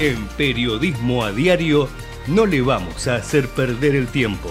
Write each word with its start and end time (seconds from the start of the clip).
En 0.00 0.26
Periodismo 0.36 1.22
a 1.22 1.30
Diario 1.30 1.88
no 2.26 2.46
le 2.46 2.60
vamos 2.62 3.06
a 3.06 3.14
hacer 3.14 3.48
perder 3.48 3.94
el 3.94 4.08
tiempo. 4.08 4.50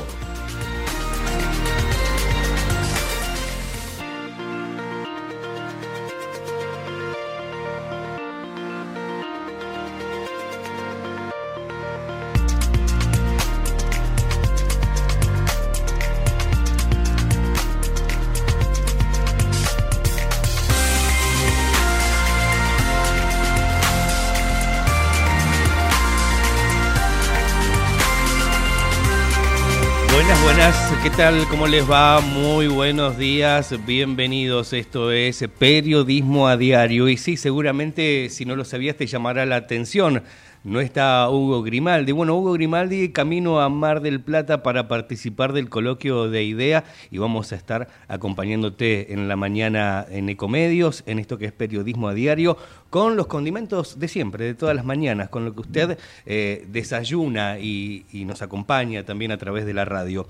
¿Qué 31.04 31.10
tal? 31.10 31.46
¿Cómo 31.50 31.68
les 31.68 31.90
va? 31.90 32.22
Muy 32.22 32.68
buenos 32.68 33.18
días, 33.18 33.76
bienvenidos. 33.86 34.72
Esto 34.72 35.12
es 35.12 35.44
Periodismo 35.60 36.48
a 36.48 36.56
Diario. 36.56 37.10
Y 37.10 37.18
sí, 37.18 37.36
seguramente 37.36 38.30
si 38.30 38.46
no 38.46 38.56
lo 38.56 38.64
sabías 38.64 38.96
te 38.96 39.06
llamará 39.06 39.46
la 39.46 39.58
atención. 39.58 40.24
No 40.64 40.80
está 40.80 41.30
Hugo 41.30 41.62
Grimaldi. 41.62 42.14
Bueno, 42.14 42.38
Hugo 42.38 42.54
Grimaldi 42.54 43.10
camino 43.10 43.60
a 43.60 43.68
Mar 43.68 44.00
del 44.00 44.22
Plata 44.22 44.64
para 44.64 44.88
participar 44.88 45.52
del 45.52 45.68
coloquio 45.68 46.30
de 46.30 46.46
IDEA 46.46 46.86
y 47.12 47.18
vamos 47.18 47.52
a 47.52 47.58
estar 47.58 47.90
acompañándote 48.08 49.12
en 49.12 49.28
la 49.28 49.36
mañana 49.36 50.06
en 50.10 50.30
Ecomedios, 50.30 51.04
en 51.06 51.20
esto 51.20 51.38
que 51.38 51.48
es 51.48 51.52
periodismo 51.52 52.08
a 52.08 52.14
diario, 52.14 52.58
con 52.90 53.18
los 53.18 53.28
condimentos 53.28 54.00
de 54.00 54.08
siempre, 54.08 54.46
de 54.46 54.54
todas 54.54 54.74
las 54.74 54.86
mañanas, 54.86 55.28
con 55.28 55.44
lo 55.44 55.54
que 55.54 55.60
usted 55.60 55.98
eh, 56.26 56.66
desayuna 56.70 57.60
y, 57.60 58.06
y 58.14 58.24
nos 58.24 58.42
acompaña 58.42 59.04
también 59.04 59.34
a 59.34 59.38
través 59.38 59.66
de 59.66 59.74
la 59.74 59.84
radio. 59.84 60.28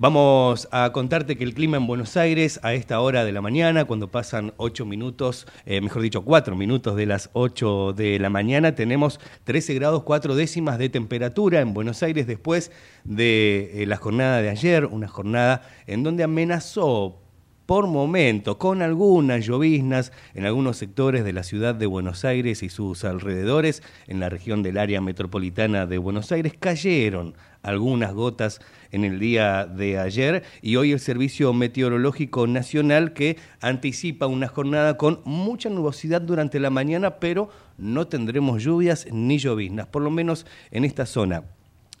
Vamos 0.00 0.66
a 0.72 0.92
contarte 0.94 1.36
que 1.36 1.44
el 1.44 1.52
clima 1.52 1.76
en 1.76 1.86
Buenos 1.86 2.16
Aires 2.16 2.58
a 2.62 2.72
esta 2.72 3.00
hora 3.00 3.22
de 3.22 3.32
la 3.32 3.42
mañana, 3.42 3.84
cuando 3.84 4.10
pasan 4.10 4.54
8 4.56 4.86
minutos, 4.86 5.46
eh, 5.66 5.82
mejor 5.82 6.00
dicho, 6.00 6.22
4 6.22 6.56
minutos 6.56 6.96
de 6.96 7.04
las 7.04 7.28
8 7.34 7.92
de 7.92 8.18
la 8.18 8.30
mañana, 8.30 8.74
tenemos 8.74 9.20
13 9.44 9.74
grados 9.74 10.02
4 10.04 10.36
décimas 10.36 10.78
de 10.78 10.88
temperatura 10.88 11.60
en 11.60 11.74
Buenos 11.74 12.02
Aires 12.02 12.26
después 12.26 12.72
de 13.04 13.82
eh, 13.82 13.86
la 13.86 13.98
jornada 13.98 14.40
de 14.40 14.48
ayer, 14.48 14.86
una 14.86 15.06
jornada 15.06 15.68
en 15.86 16.02
donde 16.02 16.24
amenazó 16.24 17.18
por 17.66 17.86
momento, 17.86 18.58
con 18.58 18.80
algunas 18.80 19.46
lloviznas 19.46 20.12
en 20.34 20.46
algunos 20.46 20.78
sectores 20.78 21.24
de 21.24 21.34
la 21.34 21.44
ciudad 21.44 21.74
de 21.74 21.86
Buenos 21.86 22.24
Aires 22.24 22.62
y 22.62 22.70
sus 22.70 23.04
alrededores, 23.04 23.82
en 24.08 24.18
la 24.18 24.30
región 24.30 24.62
del 24.62 24.78
área 24.78 25.02
metropolitana 25.02 25.84
de 25.84 25.98
Buenos 25.98 26.32
Aires, 26.32 26.54
cayeron 26.58 27.34
algunas 27.62 28.14
gotas 28.14 28.60
en 28.92 29.04
el 29.04 29.18
día 29.18 29.66
de 29.66 29.98
ayer 29.98 30.42
y 30.62 30.76
hoy 30.76 30.92
el 30.92 31.00
Servicio 31.00 31.52
Meteorológico 31.52 32.46
Nacional 32.46 33.12
que 33.12 33.36
anticipa 33.60 34.26
una 34.26 34.48
jornada 34.48 34.96
con 34.96 35.20
mucha 35.24 35.68
nubosidad 35.68 36.20
durante 36.20 36.60
la 36.60 36.70
mañana, 36.70 37.16
pero 37.18 37.50
no 37.78 38.08
tendremos 38.08 38.62
lluvias 38.62 39.06
ni 39.10 39.38
lloviznas, 39.38 39.86
por 39.86 40.02
lo 40.02 40.10
menos 40.10 40.46
en 40.70 40.84
esta 40.84 41.06
zona 41.06 41.44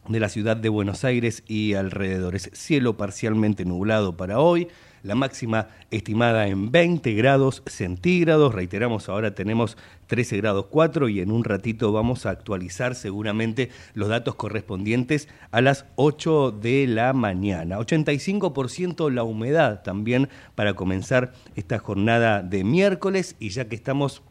de 0.08 0.20
la 0.20 0.28
ciudad 0.28 0.56
de 0.56 0.68
Buenos 0.68 1.04
Aires 1.04 1.44
y 1.46 1.74
alrededores. 1.74 2.50
Cielo 2.52 2.96
parcialmente 2.96 3.64
nublado 3.64 4.16
para 4.16 4.40
hoy, 4.40 4.68
la 5.02 5.14
máxima 5.14 5.68
estimada 5.90 6.46
en 6.48 6.70
20 6.70 7.14
grados 7.14 7.62
centígrados. 7.66 8.54
Reiteramos, 8.54 9.08
ahora 9.08 9.34
tenemos 9.34 9.76
13 10.06 10.36
grados 10.38 10.66
4 10.70 11.08
y 11.08 11.20
en 11.20 11.30
un 11.30 11.44
ratito 11.44 11.92
vamos 11.92 12.26
a 12.26 12.30
actualizar 12.30 12.94
seguramente 12.94 13.70
los 13.94 14.08
datos 14.08 14.34
correspondientes 14.34 15.28
a 15.50 15.60
las 15.60 15.86
8 15.96 16.52
de 16.52 16.86
la 16.86 17.12
mañana. 17.12 17.78
85% 17.78 19.10
la 19.10 19.22
humedad 19.22 19.82
también 19.82 20.28
para 20.54 20.74
comenzar 20.74 21.32
esta 21.56 21.78
jornada 21.78 22.42
de 22.42 22.64
miércoles 22.64 23.36
y 23.38 23.50
ya 23.50 23.68
que 23.68 23.76
estamos 23.76 24.22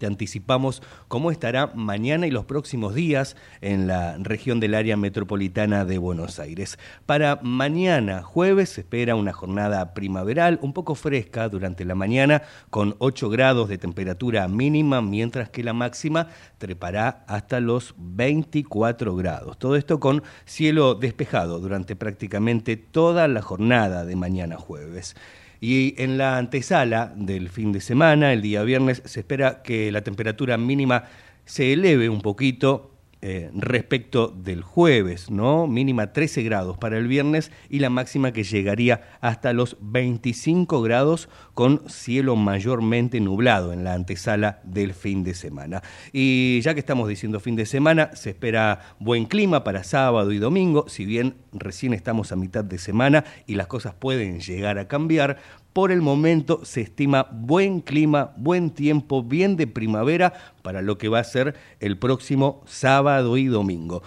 te 0.00 0.06
anticipamos 0.06 0.82
cómo 1.08 1.30
estará 1.30 1.66
mañana 1.74 2.26
y 2.26 2.30
los 2.30 2.46
próximos 2.46 2.94
días 2.94 3.36
en 3.60 3.86
la 3.86 4.16
región 4.16 4.58
del 4.58 4.74
área 4.74 4.96
metropolitana 4.96 5.84
de 5.84 5.98
Buenos 5.98 6.40
Aires. 6.40 6.78
Para 7.04 7.38
mañana, 7.42 8.22
jueves, 8.22 8.70
se 8.70 8.80
espera 8.80 9.14
una 9.14 9.34
jornada 9.34 9.92
primaveral 9.92 10.58
un 10.62 10.72
poco 10.72 10.94
fresca 10.94 11.50
durante 11.50 11.84
la 11.84 11.94
mañana 11.94 12.42
con 12.70 12.96
8 12.98 13.28
grados 13.28 13.68
de 13.68 13.76
temperatura 13.76 14.48
mínima, 14.48 15.02
mientras 15.02 15.50
que 15.50 15.62
la 15.62 15.74
máxima 15.74 16.28
trepará 16.56 17.22
hasta 17.28 17.60
los 17.60 17.94
24 17.98 19.14
grados. 19.14 19.58
Todo 19.58 19.76
esto 19.76 20.00
con 20.00 20.22
cielo 20.46 20.94
despejado 20.94 21.60
durante 21.60 21.94
prácticamente 21.94 22.78
toda 22.78 23.28
la 23.28 23.42
jornada 23.42 24.06
de 24.06 24.16
mañana 24.16 24.56
jueves. 24.56 25.14
Y 25.60 25.94
en 26.02 26.16
la 26.16 26.38
antesala 26.38 27.12
del 27.14 27.50
fin 27.50 27.72
de 27.72 27.80
semana, 27.80 28.32
el 28.32 28.40
día 28.40 28.62
viernes, 28.62 29.02
se 29.04 29.20
espera 29.20 29.62
que 29.62 29.92
la 29.92 30.02
temperatura 30.02 30.56
mínima 30.56 31.04
se 31.44 31.72
eleve 31.72 32.08
un 32.08 32.22
poquito 32.22 32.89
eh, 33.22 33.50
respecto 33.52 34.28
del 34.28 34.62
jueves, 34.62 35.30
¿no? 35.30 35.66
Mínima 35.66 36.14
13 36.14 36.42
grados 36.42 36.78
para 36.78 36.96
el 36.96 37.06
viernes 37.06 37.52
y 37.68 37.80
la 37.80 37.90
máxima 37.90 38.32
que 38.32 38.44
llegaría 38.44 39.02
hasta 39.20 39.52
los 39.52 39.76
25 39.80 40.80
grados 40.80 41.28
con 41.52 41.82
cielo 41.90 42.34
mayormente 42.36 43.20
nublado 43.20 43.74
en 43.74 43.84
la 43.84 43.92
antesala 43.92 44.60
del 44.64 44.94
fin 44.94 45.22
de 45.22 45.34
semana. 45.34 45.82
Y 46.14 46.62
ya 46.62 46.72
que 46.72 46.80
estamos 46.80 47.08
diciendo 47.08 47.40
fin 47.40 47.56
de 47.56 47.66
semana, 47.66 48.10
se 48.14 48.30
espera 48.30 48.96
buen 48.98 49.26
clima 49.26 49.64
para 49.64 49.84
sábado 49.84 50.32
y 50.32 50.38
domingo, 50.38 50.86
si 50.88 51.04
bien 51.04 51.34
recién 51.52 51.92
estamos 51.92 52.32
a 52.32 52.36
mitad 52.36 52.64
de 52.64 52.78
semana 52.78 53.24
y 53.46 53.56
las 53.56 53.66
cosas 53.66 53.92
pueden 53.92 54.40
llegar 54.40 54.78
a 54.78 54.88
cambiar, 54.88 55.38
por 55.72 55.92
el 55.92 56.00
momento 56.00 56.64
se 56.64 56.80
estima 56.80 57.28
buen 57.30 57.80
clima, 57.80 58.32
buen 58.36 58.70
tiempo, 58.70 59.22
bien 59.22 59.56
de 59.56 59.66
primavera 59.66 60.32
para 60.62 60.82
lo 60.82 60.98
que 60.98 61.08
va 61.08 61.20
a 61.20 61.24
ser 61.24 61.54
el 61.80 61.98
próximo 61.98 62.62
sábado 62.66 63.36
y 63.36 63.46
domingo. 63.46 64.02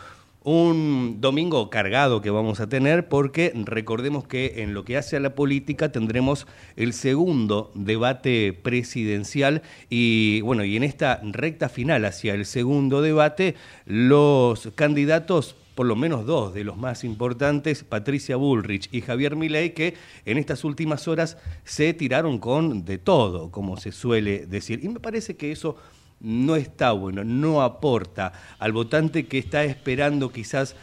Un 0.46 1.22
domingo 1.22 1.70
cargado 1.70 2.22
que 2.22 2.30
vamos 2.30 2.60
a 2.60 2.68
tener 2.68 3.08
porque 3.08 3.54
recordemos 3.56 4.28
que 4.28 4.56
en 4.58 4.74
lo 4.74 4.84
que 4.84 4.98
hace 4.98 5.16
a 5.16 5.22
la 5.22 5.36
política 5.36 5.94
tendremos 5.94 6.48
el 6.76 6.92
segundo 6.92 7.72
debate 7.76 8.52
presidencial 8.52 9.62
y 9.90 10.42
bueno, 10.42 10.66
y 10.66 10.76
en 10.76 10.84
esta 10.84 11.22
recta 11.24 11.70
final 11.70 12.04
hacia 12.04 12.34
el 12.34 12.46
segundo 12.46 13.02
debate 13.02 13.56
los 13.86 14.70
candidatos 14.76 15.56
por 15.76 15.86
lo 15.86 15.96
menos 15.96 16.26
dos 16.26 16.54
de 16.54 16.64
los 16.64 16.78
más 16.78 17.04
importantes, 17.04 17.84
Patricia 17.84 18.36
Bullrich 18.36 18.90
y 18.92 19.02
Javier 19.02 19.36
Milei, 19.36 19.74
que 19.74 19.96
en 20.26 20.38
estas 20.38 20.64
últimas 20.64 21.08
horas 21.08 21.38
se 21.64 21.94
tiraron 21.94 22.38
con 22.40 22.86
de 22.86 22.98
todo, 22.98 23.52
como 23.52 23.78
se 23.78 23.92
suele 23.92 24.46
decir. 24.46 24.84
Y 24.84 24.90
me 24.90 25.00
parece 25.00 25.36
que 25.36 25.52
eso 25.52 25.76
no 26.20 26.56
está 26.56 26.92
bueno, 26.92 27.24
no 27.24 27.62
aporta 27.62 28.34
al 28.60 28.72
votante 28.72 29.28
que 29.28 29.38
está 29.38 29.64
esperando 29.64 30.32
quizás 30.32 30.76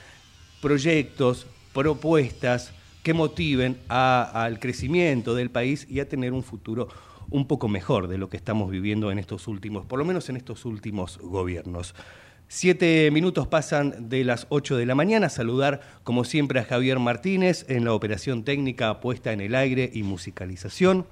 proyectos, 0.60 1.46
propuestas 1.72 2.72
que 3.02 3.14
motiven 3.14 3.78
al 3.88 4.58
crecimiento 4.58 5.34
del 5.34 5.50
país 5.50 5.87
y 5.88 6.00
a 6.00 6.08
tener 6.08 6.32
un 6.32 6.42
futuro 6.42 6.88
un 7.31 7.46
poco 7.46 7.69
mejor 7.69 8.08
de 8.08 8.19
lo 8.19 8.28
que 8.28 8.37
estamos 8.37 8.70
viviendo 8.70 9.10
en 9.10 9.19
estos 9.19 9.48
últimos, 9.48 9.87
por 9.87 9.98
lo 9.98 10.04
menos 10.04 10.28
en 10.28 10.37
estos 10.37 10.64
últimos 10.64 11.19
gobiernos. 11.19 11.94
Siete 12.52 13.08
minutos 13.12 13.47
pasan 13.47 14.08
de 14.08 14.25
las 14.25 14.49
ocho 14.49 14.76
de 14.76 14.85
la 14.85 14.97
mañana. 14.97 15.29
Saludar, 15.29 15.82
como 16.02 16.25
siempre, 16.25 16.58
a 16.58 16.64
Javier 16.64 16.99
Martínez 16.99 17.64
en 17.69 17.85
la 17.85 17.94
operación 17.94 18.43
técnica 18.43 18.99
puesta 18.99 19.32
en 19.32 19.41
el 19.41 19.55
aire 19.55 19.88
y 19.94 20.02
musicalización. 20.02 21.06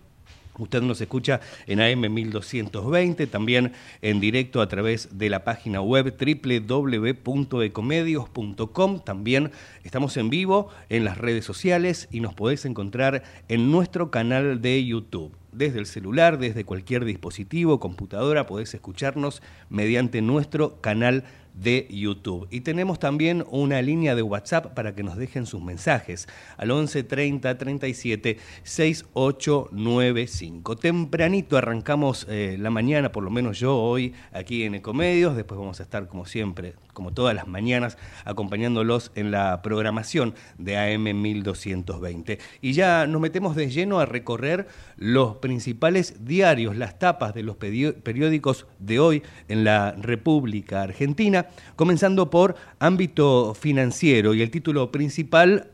Usted 0.59 0.83
nos 0.83 1.01
escucha 1.01 1.39
en 1.69 1.81
AM 1.81 2.13
1220, 2.13 3.29
también 3.29 3.71
en 4.03 4.19
directo 4.19 4.61
a 4.61 4.67
través 4.67 5.17
de 5.17 5.31
la 5.31 5.45
página 5.45 5.81
web 5.81 6.13
www.ecomedios.com. 6.19 9.01
También 9.05 9.53
estamos 9.85 10.17
en 10.17 10.31
vivo 10.31 10.71
en 10.89 11.05
las 11.05 11.19
redes 11.19 11.45
sociales 11.45 12.09
y 12.11 12.19
nos 12.19 12.35
podés 12.35 12.65
encontrar 12.65 13.23
en 13.47 13.71
nuestro 13.71 14.11
canal 14.11 14.61
de 14.61 14.85
YouTube 14.85 15.37
desde 15.59 15.81
el 15.81 15.87
celular, 15.87 16.39
desde 16.39 16.65
cualquier 16.65 17.05
dispositivo, 17.05 17.81
computadora, 17.81 18.47
podés 18.47 18.73
escucharnos 18.73 19.43
mediante 19.69 20.23
nuestro 20.23 20.81
canal 20.81 21.25
de 21.55 21.89
YouTube. 21.91 22.47
Y 22.51 22.61
tenemos 22.61 22.99
también 22.99 23.45
una 23.51 23.81
línea 23.83 24.15
de 24.15 24.23
WhatsApp 24.23 24.75
para 24.75 24.95
que 24.95 25.03
nos 25.03 25.17
dejen 25.17 25.47
sus 25.47 25.63
mensajes 25.63 26.29
al 26.57 26.71
11 26.71 27.03
30 27.03 27.59
37 27.59 28.39
6895. 28.63 30.77
Tempranito 30.77 31.57
arrancamos 31.57 32.27
eh, 32.29 32.57
la 32.59 32.71
mañana, 32.71 33.11
por 33.13 33.25
lo 33.25 33.31
menos 33.31 33.59
yo 33.59 33.77
hoy 33.77 34.15
aquí 34.33 34.65
en 34.65 34.77
Ecomedios, 34.77 35.37
después 35.37 35.59
vamos 35.59 35.81
a 35.81 35.83
estar 35.83 36.09
como 36.09 36.27
siempre, 36.27 36.75
como 36.93 37.13
todas 37.13 37.35
las 37.35 37.47
mañanas, 37.47 37.97
acompañándolos 38.25 39.13
en 39.15 39.31
la 39.31 39.63
programación 39.63 40.35
de 40.59 40.77
AM 40.77 41.21
1220. 41.21 42.39
Y 42.61 42.73
ya 42.73 43.07
nos 43.07 43.21
metemos 43.21 43.57
de 43.57 43.71
lleno 43.71 44.01
a 44.01 44.07
recorrer 44.07 44.67
los 44.97 45.37
principales 45.37 46.25
diarios, 46.25 46.77
las 46.77 46.99
tapas 46.99 47.35
de 47.35 47.43
los 47.43 47.57
periódicos 47.57 48.67
de 48.79 49.01
hoy 49.01 49.23
en 49.49 49.65
la 49.65 49.93
República 49.93 50.83
Argentina 50.83 51.38
comenzando 51.77 52.31
por 52.31 52.57
ámbito 52.79 53.55
financiero 53.55 54.35
y 54.35 54.43
el 54.43 54.51
título 54.51 54.91
principal, 54.91 55.69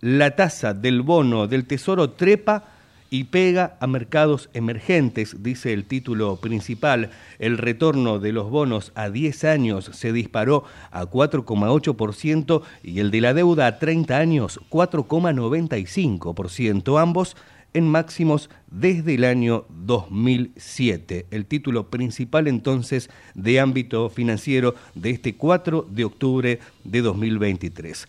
la 0.00 0.36
tasa 0.36 0.74
del 0.74 1.02
bono 1.02 1.46
del 1.46 1.66
Tesoro 1.66 2.10
trepa 2.10 2.76
y 3.10 3.24
pega 3.24 3.76
a 3.80 3.86
mercados 3.86 4.48
emergentes, 4.52 5.42
dice 5.42 5.72
el 5.72 5.84
título 5.84 6.36
principal. 6.36 7.10
El 7.38 7.56
retorno 7.58 8.18
de 8.18 8.32
los 8.32 8.50
bonos 8.50 8.90
a 8.94 9.10
10 9.10 9.44
años 9.44 9.90
se 9.92 10.12
disparó 10.12 10.64
a 10.90 11.04
4,8% 11.04 12.62
y 12.82 13.00
el 13.00 13.10
de 13.10 13.20
la 13.20 13.34
deuda 13.34 13.66
a 13.66 13.78
30 13.78 14.16
años 14.16 14.58
4,95%, 14.70 16.98
ambos 17.00 17.36
en 17.74 17.88
máximos 17.88 18.50
desde 18.70 19.14
el 19.14 19.24
año 19.24 19.66
2007. 19.68 21.26
El 21.30 21.46
título 21.46 21.90
principal 21.90 22.48
entonces 22.48 23.10
de 23.34 23.60
ámbito 23.60 24.08
financiero 24.08 24.74
de 24.94 25.10
este 25.10 25.36
4 25.36 25.86
de 25.90 26.04
octubre 26.04 26.60
de 26.84 27.02
2023. 27.02 28.06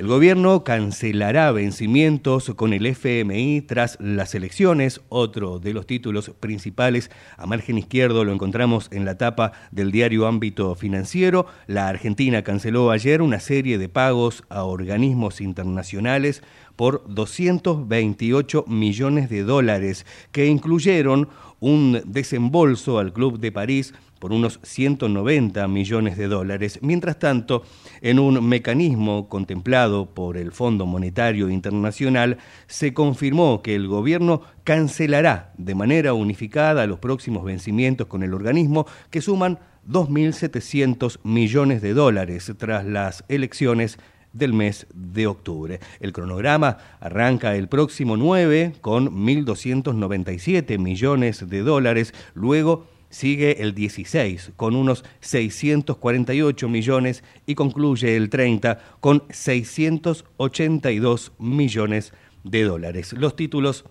El 0.00 0.06
gobierno 0.06 0.64
cancelará 0.64 1.52
vencimientos 1.52 2.50
con 2.56 2.72
el 2.72 2.86
FMI 2.86 3.60
tras 3.60 3.98
las 4.00 4.34
elecciones. 4.34 5.02
Otro 5.10 5.58
de 5.58 5.74
los 5.74 5.86
títulos 5.86 6.30
principales 6.40 7.10
a 7.36 7.44
margen 7.44 7.76
izquierdo 7.76 8.24
lo 8.24 8.32
encontramos 8.32 8.88
en 8.92 9.04
la 9.04 9.18
tapa 9.18 9.52
del 9.72 9.92
diario 9.92 10.26
Ámbito 10.26 10.74
Financiero. 10.74 11.44
La 11.66 11.88
Argentina 11.88 12.42
canceló 12.42 12.90
ayer 12.90 13.20
una 13.20 13.40
serie 13.40 13.76
de 13.76 13.90
pagos 13.90 14.42
a 14.48 14.64
organismos 14.64 15.42
internacionales 15.42 16.42
por 16.80 17.04
228 17.08 18.64
millones 18.66 19.28
de 19.28 19.42
dólares, 19.42 20.06
que 20.32 20.46
incluyeron 20.46 21.28
un 21.60 22.00
desembolso 22.06 22.98
al 22.98 23.12
Club 23.12 23.38
de 23.38 23.52
París 23.52 23.92
por 24.18 24.32
unos 24.32 24.60
190 24.62 25.68
millones 25.68 26.16
de 26.16 26.26
dólares. 26.26 26.78
Mientras 26.80 27.18
tanto, 27.18 27.64
en 28.00 28.18
un 28.18 28.42
mecanismo 28.48 29.28
contemplado 29.28 30.06
por 30.06 30.38
el 30.38 30.52
Fondo 30.52 30.86
Monetario 30.86 31.50
Internacional, 31.50 32.38
se 32.66 32.94
confirmó 32.94 33.60
que 33.60 33.74
el 33.74 33.86
gobierno 33.86 34.40
cancelará 34.64 35.52
de 35.58 35.74
manera 35.74 36.14
unificada 36.14 36.86
los 36.86 36.98
próximos 36.98 37.44
vencimientos 37.44 38.06
con 38.06 38.22
el 38.22 38.32
organismo 38.32 38.86
que 39.10 39.20
suman 39.20 39.58
2.700 39.86 41.18
millones 41.24 41.82
de 41.82 41.92
dólares 41.92 42.50
tras 42.56 42.86
las 42.86 43.22
elecciones 43.28 43.98
del 44.32 44.52
mes 44.52 44.86
de 44.94 45.26
octubre. 45.26 45.80
El 46.00 46.12
cronograma 46.12 46.78
arranca 47.00 47.56
el 47.56 47.68
próximo 47.68 48.16
9 48.16 48.74
con 48.80 49.26
1.297 49.26 50.78
millones 50.78 51.48
de 51.48 51.60
dólares, 51.60 52.14
luego 52.34 52.86
sigue 53.10 53.62
el 53.62 53.74
16 53.74 54.52
con 54.56 54.74
unos 54.76 55.04
648 55.20 56.68
millones 56.68 57.24
y 57.44 57.56
concluye 57.56 58.16
el 58.16 58.30
30 58.30 58.78
con 59.00 59.24
682 59.30 61.32
millones 61.38 62.14
de 62.44 62.64
dólares. 62.64 63.12
Los 63.12 63.36
títulos 63.36 63.84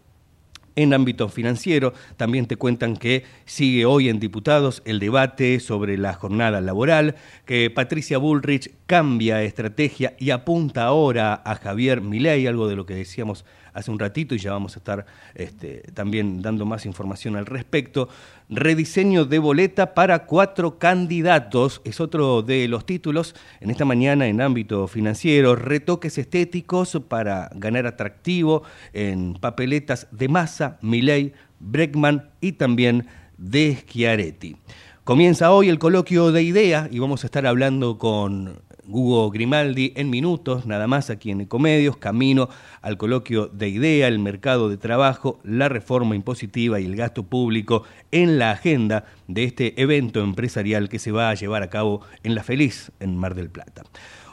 en 0.82 0.94
ámbito 0.94 1.30
financiero. 1.30 1.94
También 2.18 2.46
te 2.46 2.56
cuentan 2.56 2.96
que 2.96 3.24
sigue 3.46 3.86
hoy 3.86 4.10
en 4.10 4.20
diputados 4.20 4.82
el 4.86 5.00
debate 5.00 5.60
sobre 5.60 5.98
la 5.98 6.14
jornada 6.14 6.62
laboral, 6.62 7.16
que 7.46 7.70
Patricia 7.70 8.18
Bullrich 8.18 8.72
cambia 8.86 9.44
estrategia 9.44 10.16
y 10.18 10.32
apunta 10.32 10.86
ahora 10.86 11.42
a 11.46 11.56
Javier 11.56 12.02
Milei, 12.02 12.48
algo 12.48 12.68
de 12.68 12.76
lo 12.76 12.86
que 12.86 12.96
decíamos 12.96 13.46
hace 13.74 13.92
un 13.92 14.00
ratito 14.00 14.36
y 14.36 14.40
ya 14.40 14.52
vamos 14.52 14.76
a 14.76 14.80
estar 14.80 15.06
este, 15.36 15.84
también 15.94 16.42
dando 16.42 16.66
más 16.66 16.86
información 16.86 17.36
al 17.36 17.46
respecto. 17.46 18.10
Rediseño 18.52 19.26
de 19.26 19.38
boleta 19.38 19.94
para 19.94 20.26
cuatro 20.26 20.80
candidatos 20.80 21.82
es 21.84 22.02
otro 22.02 22.42
de 22.42 22.68
los 22.68 22.84
títulos 22.84 23.36
en 23.60 23.70
esta 23.70 23.86
mañana 23.86 24.26
en 24.26 24.42
ámbito 24.42 24.88
financiero. 24.88 25.56
Retoques 25.56 26.18
estéticos 26.18 27.00
para 27.08 27.52
ganar 27.54 27.86
atractivo 27.86 28.64
en 28.92 29.36
papeletas 29.36 30.08
de 30.10 30.30
Massa, 30.30 30.80
Milei, 30.82 31.34
Breckman 31.60 32.32
y 32.42 32.54
también 32.54 33.06
de 33.38 33.76
Schiaretti. 33.76 34.58
Comienza 35.04 35.52
hoy 35.52 35.70
el 35.70 35.78
coloquio 35.78 36.32
de 36.32 36.42
idea 36.42 36.88
y 36.92 36.98
vamos 36.98 37.24
a 37.24 37.28
estar 37.28 37.46
hablando 37.46 38.00
con 38.00 38.64
Hugo 38.90 39.30
Grimaldi 39.30 39.94
en 39.96 40.10
minutos, 40.10 40.66
nada 40.66 40.88
más 40.88 41.10
aquí 41.10 41.32
en 41.32 41.42
Ecomedios, 41.42 41.98
camino 41.98 42.50
al 42.82 42.98
coloquio 42.98 43.48
de 43.48 43.70
idea, 43.70 44.08
el 44.08 44.20
mercado 44.20 44.70
de 44.70 44.78
trabajo, 44.78 45.40
la 45.44 45.70
reforma 45.70 46.16
impositiva 46.16 46.80
y 46.80 46.86
el 46.86 46.96
gasto 46.96 47.24
público 47.24 47.84
en 48.12 48.40
la 48.40 48.52
agenda 48.52 49.06
de 49.28 49.44
este 49.44 49.82
evento 49.82 50.22
empresarial 50.22 50.90
que 50.90 51.00
se 51.00 51.12
va 51.12 51.30
a 51.30 51.36
llevar 51.36 51.64
a 51.64 51.70
cabo 51.70 52.02
en 52.24 52.36
La 52.36 52.44
Feliz, 52.44 52.92
en 53.00 53.16
Mar 53.16 53.36
del 53.36 53.50
Plata. 53.50 53.84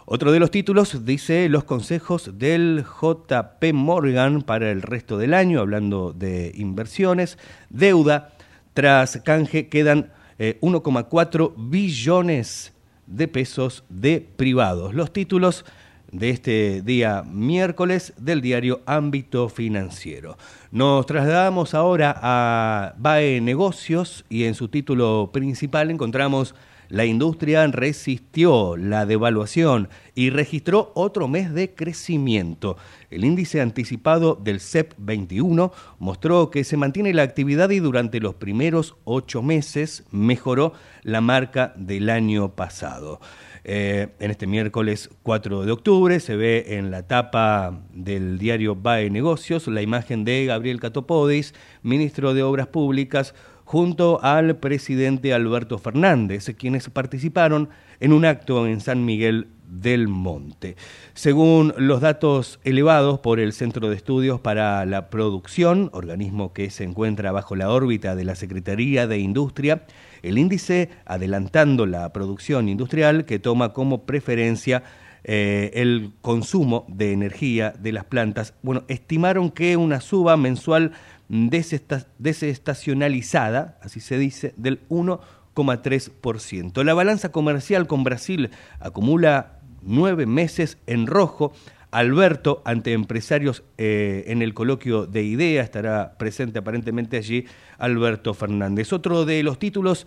Otro 0.07 0.31
de 0.31 0.39
los 0.39 0.53
títulos 0.53 1.05
dice 1.05 1.49
los 1.49 1.65
consejos 1.65 2.39
del 2.39 2.85
JP 2.85 3.73
Morgan 3.75 4.43
para 4.43 4.71
el 4.71 4.83
resto 4.83 5.19
del 5.19 5.35
año, 5.35 5.61
hablando 5.61 6.13
de 6.13 6.53
inversiones, 6.55 7.39
deuda, 7.71 8.33
tras 8.73 9.21
canje 9.25 9.69
quedan 9.69 10.13
1,4 10.39 11.49
eh, 11.49 11.55
billones 11.57 12.76
de 13.07 13.29
pesos 13.29 13.85
de 13.89 14.27
privados. 14.37 14.95
Los 14.95 15.13
títulos 15.13 15.65
de 16.13 16.31
este 16.31 16.83
día 16.83 17.23
miércoles 17.23 18.15
del 18.17 18.41
diario 18.41 18.81
Ámbito 18.87 19.49
Financiero. 19.49 20.37
Nos 20.71 21.07
trasladamos 21.07 21.75
ahora 21.75 22.15
a 22.23 22.95
BAE 22.99 23.41
Negocios 23.41 24.25
y 24.29 24.45
en 24.45 24.55
su 24.55 24.69
título 24.69 25.31
principal 25.33 25.91
encontramos 25.91 26.55
la 26.89 27.05
industria 27.05 27.67
resistió 27.67 28.77
la 28.77 29.07
devaluación 29.07 29.89
y 30.15 30.31
registró 30.31 30.93
otro 30.95 31.29
mes 31.29 31.53
de 31.53 31.75
crecimiento. 31.75 32.77
El 33.11 33.25
índice 33.25 33.61
anticipado 33.61 34.35
del 34.35 34.61
CEP 34.61 34.95
21 34.99 35.73
mostró 35.99 36.51
que 36.51 36.65
se 36.65 36.77
mantiene 36.77 37.15
la 37.15 37.23
actividad 37.23 37.71
y 37.71 37.81
durante 37.81 38.21
los 38.21 38.35
primeros 38.35 38.97
ocho 39.05 39.43
meses 39.43 40.05
mejoró 40.11 40.73
la 41.03 41.21
marca 41.21 41.73
del 41.77 42.11
año 42.11 42.55
pasado. 42.55 43.21
Eh, 43.69 44.11
en 44.21 44.31
este 44.31 44.47
miércoles 44.47 45.11
4 45.25 45.65
de 45.65 45.73
octubre 45.73 46.21
se 46.21 46.37
ve 46.37 46.77
en 46.79 46.93
la 46.93 47.03
tapa 47.03 47.81
del 47.93 48.39
diario 48.39 48.77
BAE 48.77 49.11
Negocios 49.11 49.67
la 49.67 49.83
imagen 49.83 50.25
de 50.25 50.47
Gabriel 50.47 50.79
Catopodis, 50.79 51.53
ministro 51.83 52.33
de 52.33 52.45
Obras 52.45 52.69
Públicas, 52.69 53.35
junto 53.67 54.23
al 54.23 54.57
presidente 54.57 55.35
Alberto 55.35 55.77
Fernández, 55.79 56.49
quienes 56.57 56.89
participaron 56.89 57.69
en 57.99 58.13
un 58.13 58.25
acto 58.25 58.65
en 58.69 58.81
San 58.81 59.05
Miguel 59.05 59.49
del 59.69 60.07
Monte. 60.07 60.77
Según 61.15 61.75
los 61.77 62.01
datos 62.01 62.61
elevados 62.63 63.19
por 63.19 63.41
el 63.41 63.53
Centro 63.53 63.89
de 63.91 63.97
Estudios 63.97 64.39
para 64.39 64.87
la 64.87 65.11
Producción, 65.11 65.91
organismo 65.93 66.53
que 66.53 66.71
se 66.71 66.85
encuentra 66.85 67.33
bajo 67.33 67.57
la 67.57 67.69
órbita 67.69 68.15
de 68.15 68.25
la 68.25 68.37
Secretaría 68.37 69.09
de 69.09 69.19
Industria, 69.19 69.83
el 70.23 70.39
índice 70.39 70.91
adelantando 71.05 71.87
la 71.87 72.13
producción 72.13 72.69
industrial 72.69 73.25
que 73.25 73.41
toma 73.41 73.73
como 73.73 74.07
preferencia 74.07 74.85
eh, 75.29 75.73
el 75.75 76.13
consumo 76.21 76.85
de 76.87 77.11
energía 77.11 77.75
de 77.77 77.91
las 77.91 78.05
plantas, 78.05 78.55
bueno, 78.63 78.85
estimaron 78.87 79.51
que 79.51 79.77
una 79.77 80.01
suba 80.01 80.37
mensual 80.37 80.93
desestacionalizada, 81.29 83.79
así 83.83 84.01
se 84.01 84.19
dice, 84.19 84.55
del 84.57 84.81
1,3%. 84.89 86.85
La 86.85 86.95
balanza 86.95 87.31
comercial 87.33 87.87
con 87.87 88.05
Brasil 88.05 88.51
acumula 88.81 89.61
nueve 89.83 90.25
meses 90.27 90.79
en 90.87 91.07
rojo. 91.07 91.53
Alberto, 91.93 92.63
ante 92.65 92.93
empresarios 92.93 93.63
eh, 93.79 94.25
en 94.27 94.43
el 94.43 94.55
coloquio 94.55 95.07
de 95.07 95.23
IDEA, 95.23 95.63
estará 95.63 96.19
presente 96.19 96.59
aparentemente 96.59 97.17
allí 97.17 97.47
Alberto 97.79 98.35
Fernández. 98.35 98.93
Otro 98.93 99.25
de 99.25 99.43
los 99.43 99.59
títulos 99.59 100.07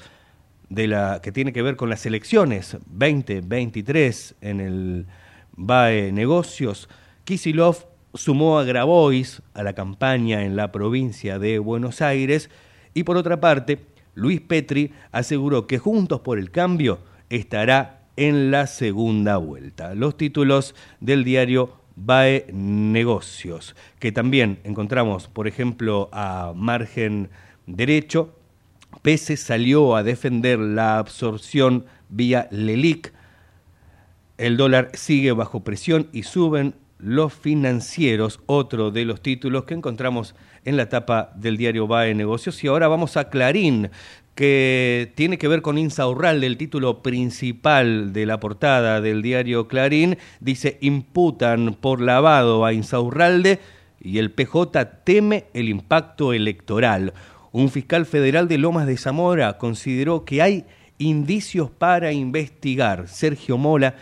de 0.70 0.88
la, 0.88 1.20
que 1.22 1.32
tiene 1.32 1.52
que 1.52 1.64
ver 1.64 1.76
con 1.76 1.90
las 1.90 2.06
elecciones 2.06 2.78
2023 2.86 4.36
en 4.42 4.60
el 4.60 5.08
BAE 5.56 6.12
Negocios, 6.12 6.90
Kisilov 7.24 7.88
sumó 8.14 8.60
a 8.60 8.64
Grabois 8.64 9.42
a 9.54 9.64
la 9.64 9.74
campaña 9.74 10.44
en 10.44 10.56
la 10.56 10.72
provincia 10.72 11.40
de 11.40 11.60
Buenos 11.60 12.02
Aires 12.02 12.50
y 12.94 13.04
por 13.04 13.18
otra 13.18 13.40
parte, 13.40 13.86
Luis 14.16 14.42
Petri 14.42 14.92
aseguró 15.12 15.68
que 15.68 15.78
Juntos 15.78 16.22
por 16.22 16.40
el 16.40 16.52
Cambio 16.52 17.00
estará 17.30 18.08
en 18.18 18.52
la 18.52 18.68
segunda 18.68 19.38
vuelta. 19.38 19.96
Los 19.96 20.18
títulos 20.18 20.76
del 21.00 21.24
diario 21.24 21.74
BAE 21.96 22.48
Negocios, 22.52 23.76
que 24.00 24.12
también 24.12 24.60
encontramos, 24.64 25.28
por 25.28 25.48
ejemplo, 25.48 26.10
a 26.12 26.54
margen 26.56 27.30
derecho, 27.66 28.36
Pese 29.02 29.38
salió 29.38 29.96
a 29.96 30.04
defender 30.04 30.60
la 30.60 30.98
absorción 30.98 31.86
vía 32.10 32.48
LELIC. 32.52 33.14
El 34.38 34.58
dólar 34.58 34.90
sigue 34.94 35.32
bajo 35.32 35.64
presión 35.64 36.10
y 36.12 36.24
suben 36.24 36.74
los 37.00 37.34
financieros, 37.34 38.42
otro 38.46 38.92
de 38.92 39.06
los 39.06 39.22
títulos 39.22 39.64
que 39.64 39.74
encontramos 39.74 40.36
en 40.66 40.78
la 40.78 40.90
tapa 40.90 41.32
del 41.36 41.58
diario 41.58 41.88
BAE 41.88 42.14
Negocios. 42.14 42.64
Y 42.64 42.68
ahora 42.68 42.88
vamos 42.88 43.18
a 43.18 43.30
Clarín, 43.30 43.90
que 44.36 45.12
tiene 45.16 45.38
que 45.38 45.48
ver 45.48 45.62
con 45.62 45.78
Insaurralde, 45.78 46.46
el 46.46 46.58
título 46.58 47.02
principal 47.02 48.14
de 48.14 48.26
la 48.26 48.40
portada 48.40 49.02
del 49.02 49.22
diario 49.22 49.68
Clarín. 49.68 50.18
Dice, 50.42 50.78
imputan 50.82 51.76
por 51.80 52.02
lavado 52.02 52.66
a 52.66 52.74
Insaurralde 52.74 53.60
y 54.02 54.18
el 54.18 54.32
PJ 54.32 54.86
teme 55.04 55.46
el 55.54 55.70
impacto 55.70 56.34
electoral. 56.34 57.14
Un 57.52 57.70
fiscal 57.70 58.06
federal 58.06 58.48
de 58.48 58.58
Lomas 58.58 58.86
de 58.86 58.98
Zamora 58.98 59.58
consideró 59.58 60.24
que 60.26 60.42
hay 60.42 60.66
indicios 61.00 61.72
para 61.72 62.12
investigar. 62.12 63.08
Sergio 63.08 63.58
Mola 63.58 63.96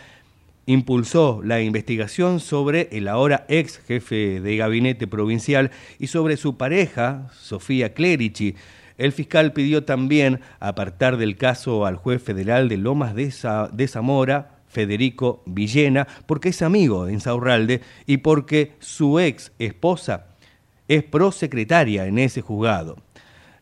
impulsó 0.68 1.40
la 1.42 1.62
investigación 1.62 2.40
sobre 2.40 2.90
el 2.92 3.08
ahora 3.08 3.46
ex 3.48 3.78
jefe 3.78 4.38
de 4.38 4.56
gabinete 4.58 5.06
provincial 5.06 5.70
y 5.98 6.08
sobre 6.08 6.36
su 6.36 6.58
pareja, 6.58 7.28
Sofía 7.32 7.94
Clerici. 7.94 8.54
El 8.98 9.12
fiscal 9.12 9.54
pidió 9.54 9.84
también 9.84 10.40
apartar 10.60 11.16
del 11.16 11.38
caso 11.38 11.86
al 11.86 11.96
juez 11.96 12.22
federal 12.22 12.68
de 12.68 12.76
Lomas 12.76 13.14
de, 13.14 13.88
Zamora, 13.88 14.58
Federico 14.66 15.42
Villena, 15.46 16.06
porque 16.26 16.50
es 16.50 16.60
amigo 16.60 17.06
de 17.06 17.14
Insaurralde 17.14 17.80
y 18.04 18.18
porque 18.18 18.72
su 18.78 19.18
ex 19.18 19.52
esposa 19.58 20.26
es 20.86 21.02
prosecretaria 21.02 22.04
en 22.04 22.18
ese 22.18 22.42
juzgado. 22.42 22.98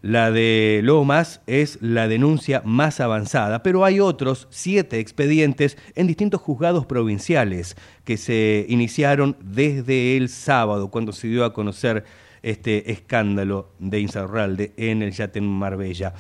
La 0.03 0.31
de 0.31 0.81
Lomas 0.83 1.41
es 1.47 1.79
la 1.81 2.07
denuncia 2.07 2.63
más 2.65 3.01
avanzada, 3.01 3.63
pero 3.63 3.85
hay 3.85 3.99
otros 3.99 4.47
siete 4.51 5.01
expedientes 5.01 5.79
en 5.95 6.07
distintos 6.07 6.41
juzgados 6.41 6.87
provinciales 6.87 7.77
que 8.05 8.17
se 8.17 8.67
iniciaron 8.69 9.37
desde 9.41 10.17
el 10.17 10.29
sábado, 10.29 10.89
cuando 10.89 11.13
se 11.13 11.29
dio 11.29 11.45
a 11.45 11.53
conocer 11.53 12.05
este 12.43 12.93
escándalo 12.93 13.71
de 13.79 14.01
Insaurralde 14.01 14.73
en 14.77 15.03
el 15.03 15.13
yate 15.13 15.39
en 15.39 15.49
Marbella. 15.49 16.15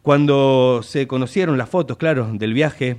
Cuando 0.00 0.80
se 0.82 1.06
conocieron 1.06 1.58
las 1.58 1.68
fotos, 1.68 1.98
claro, 1.98 2.28
del 2.32 2.54
viaje 2.54 2.96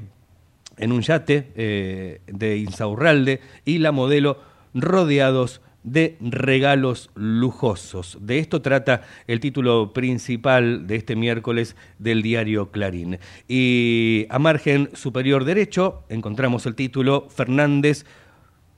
en 0.78 0.92
un 0.92 1.02
yate 1.02 1.52
eh, 1.56 2.22
de 2.28 2.58
Insaurralde 2.58 3.42
y 3.66 3.80
la 3.80 3.92
modelo 3.92 4.40
rodeados 4.74 5.62
de 5.84 6.18
regalos 6.22 7.10
lujosos. 7.16 8.18
De 8.22 8.40
esto 8.40 8.62
trata 8.62 9.02
el 9.28 9.40
título 9.40 9.94
principal 9.94 10.88
de 10.88 10.96
este 10.96 11.16
miércoles 11.16 11.76
del 12.00 12.22
diario 12.22 12.72
Clarín. 12.72 13.20
Y 13.48 14.26
a 14.30 14.40
margen 14.40 14.90
superior 14.94 15.46
derecho 15.46 16.04
encontramos 16.10 16.66
el 16.66 16.76
título 16.76 17.28
Fernández 17.30 18.06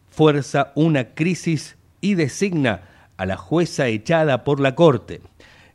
fuerza 0.10 0.72
una 0.76 1.14
crisis 1.14 1.78
y 2.02 2.16
designa 2.16 2.82
a 3.18 3.26
la 3.26 3.38
jueza 3.38 3.88
echada 3.88 4.44
por 4.44 4.60
la 4.60 4.76
Corte. 4.76 5.22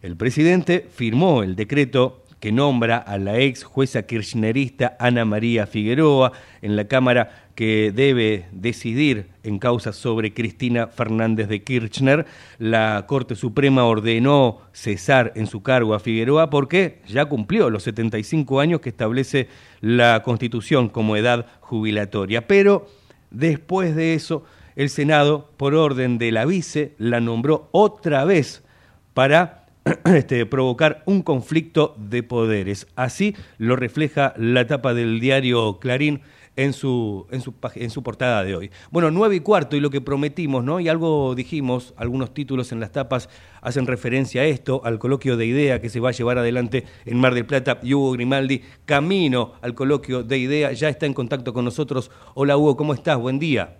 El 0.02 0.16
presidente 0.16 0.86
firmó 0.90 1.42
el 1.42 1.56
decreto 1.56 2.19
que 2.40 2.52
nombra 2.52 2.96
a 2.96 3.18
la 3.18 3.38
ex 3.38 3.62
jueza 3.62 4.02
kirchnerista 4.02 4.96
Ana 4.98 5.24
María 5.24 5.66
Figueroa 5.66 6.32
en 6.62 6.74
la 6.74 6.86
Cámara 6.88 7.50
que 7.54 7.92
debe 7.94 8.46
decidir 8.52 9.28
en 9.42 9.58
causa 9.58 9.92
sobre 9.92 10.32
Cristina 10.32 10.86
Fernández 10.86 11.48
de 11.48 11.62
Kirchner. 11.62 12.24
La 12.58 13.04
Corte 13.06 13.34
Suprema 13.34 13.84
ordenó 13.84 14.62
cesar 14.72 15.32
en 15.36 15.46
su 15.46 15.62
cargo 15.62 15.92
a 15.92 16.00
Figueroa 16.00 16.48
porque 16.48 17.02
ya 17.06 17.26
cumplió 17.26 17.68
los 17.68 17.82
75 17.82 18.60
años 18.60 18.80
que 18.80 18.88
establece 18.88 19.48
la 19.82 20.22
Constitución 20.22 20.88
como 20.88 21.16
edad 21.16 21.46
jubilatoria. 21.60 22.46
Pero 22.46 22.86
después 23.30 23.94
de 23.94 24.14
eso, 24.14 24.44
el 24.76 24.88
Senado, 24.88 25.50
por 25.58 25.74
orden 25.74 26.16
de 26.16 26.32
la 26.32 26.46
vice, 26.46 26.94
la 26.96 27.20
nombró 27.20 27.68
otra 27.72 28.24
vez 28.24 28.64
para 29.12 29.59
este, 30.04 30.46
provocar 30.46 31.02
un 31.06 31.22
conflicto 31.22 31.94
de 31.98 32.22
poderes. 32.22 32.86
Así 32.96 33.36
lo 33.58 33.76
refleja 33.76 34.34
la 34.36 34.66
tapa 34.66 34.94
del 34.94 35.20
diario 35.20 35.78
Clarín 35.78 36.22
en 36.56 36.72
su, 36.72 37.26
en 37.30 37.40
su, 37.40 37.54
en 37.74 37.90
su 37.90 38.02
portada 38.02 38.44
de 38.44 38.54
hoy. 38.54 38.70
Bueno, 38.90 39.10
nueve 39.10 39.36
y 39.36 39.40
cuarto 39.40 39.76
y 39.76 39.80
lo 39.80 39.90
que 39.90 40.00
prometimos, 40.00 40.64
¿no? 40.64 40.80
Y 40.80 40.88
algo 40.88 41.34
dijimos, 41.34 41.94
algunos 41.96 42.34
títulos 42.34 42.72
en 42.72 42.80
las 42.80 42.92
tapas 42.92 43.30
hacen 43.62 43.86
referencia 43.86 44.42
a 44.42 44.44
esto, 44.44 44.82
al 44.84 44.98
coloquio 44.98 45.36
de 45.36 45.46
idea 45.46 45.80
que 45.80 45.88
se 45.88 46.00
va 46.00 46.10
a 46.10 46.12
llevar 46.12 46.38
adelante 46.38 46.84
en 47.06 47.18
Mar 47.18 47.34
del 47.34 47.46
Plata 47.46 47.78
y 47.82 47.94
Hugo 47.94 48.12
Grimaldi, 48.12 48.62
camino 48.84 49.52
al 49.62 49.74
coloquio 49.74 50.22
de 50.22 50.38
idea, 50.38 50.72
ya 50.72 50.88
está 50.88 51.06
en 51.06 51.14
contacto 51.14 51.52
con 51.52 51.64
nosotros. 51.64 52.10
Hola 52.34 52.56
Hugo, 52.56 52.76
¿cómo 52.76 52.92
estás? 52.92 53.16
Buen 53.16 53.38
día. 53.38 53.78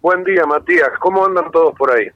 Buen 0.00 0.24
día, 0.24 0.46
Matías. 0.46 0.90
¿Cómo 1.00 1.24
andan 1.26 1.50
todos 1.50 1.74
por 1.74 1.90
ahí? 1.90 2.06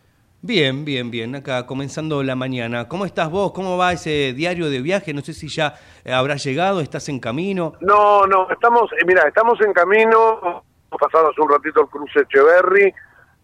Bien, 0.43 0.87
bien, 0.87 1.11
bien. 1.11 1.35
Acá 1.35 1.67
comenzando 1.67 2.23
la 2.23 2.35
mañana. 2.35 2.89
¿Cómo 2.89 3.05
estás 3.05 3.31
vos? 3.31 3.53
¿Cómo 3.53 3.77
va 3.77 3.93
ese 3.93 4.33
diario 4.33 4.71
de 4.71 4.81
viaje? 4.81 5.13
No 5.13 5.21
sé 5.21 5.35
si 5.35 5.49
ya 5.49 5.75
eh, 6.03 6.15
habrás 6.15 6.43
llegado, 6.43 6.81
estás 6.81 7.11
en 7.11 7.21
camino. 7.21 7.75
No, 7.81 8.27
no, 8.27 8.51
estamos, 8.51 8.91
eh, 8.93 9.05
mira, 9.07 9.29
estamos 9.29 9.61
en 9.61 9.75
camino. 9.75 10.65
Hemos 10.89 10.99
pasado 10.99 11.29
hace 11.29 11.43
un 11.43 11.51
ratito 11.51 11.83
el 11.83 11.89
cruce 11.89 12.21
Echeverry. 12.21 12.95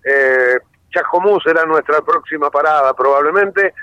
Eh, 0.05 0.59
Chascomús 0.91 1.43
será 1.45 1.67
nuestra 1.67 2.01
próxima 2.01 2.51
parada 2.51 2.95
probablemente, 2.95 3.75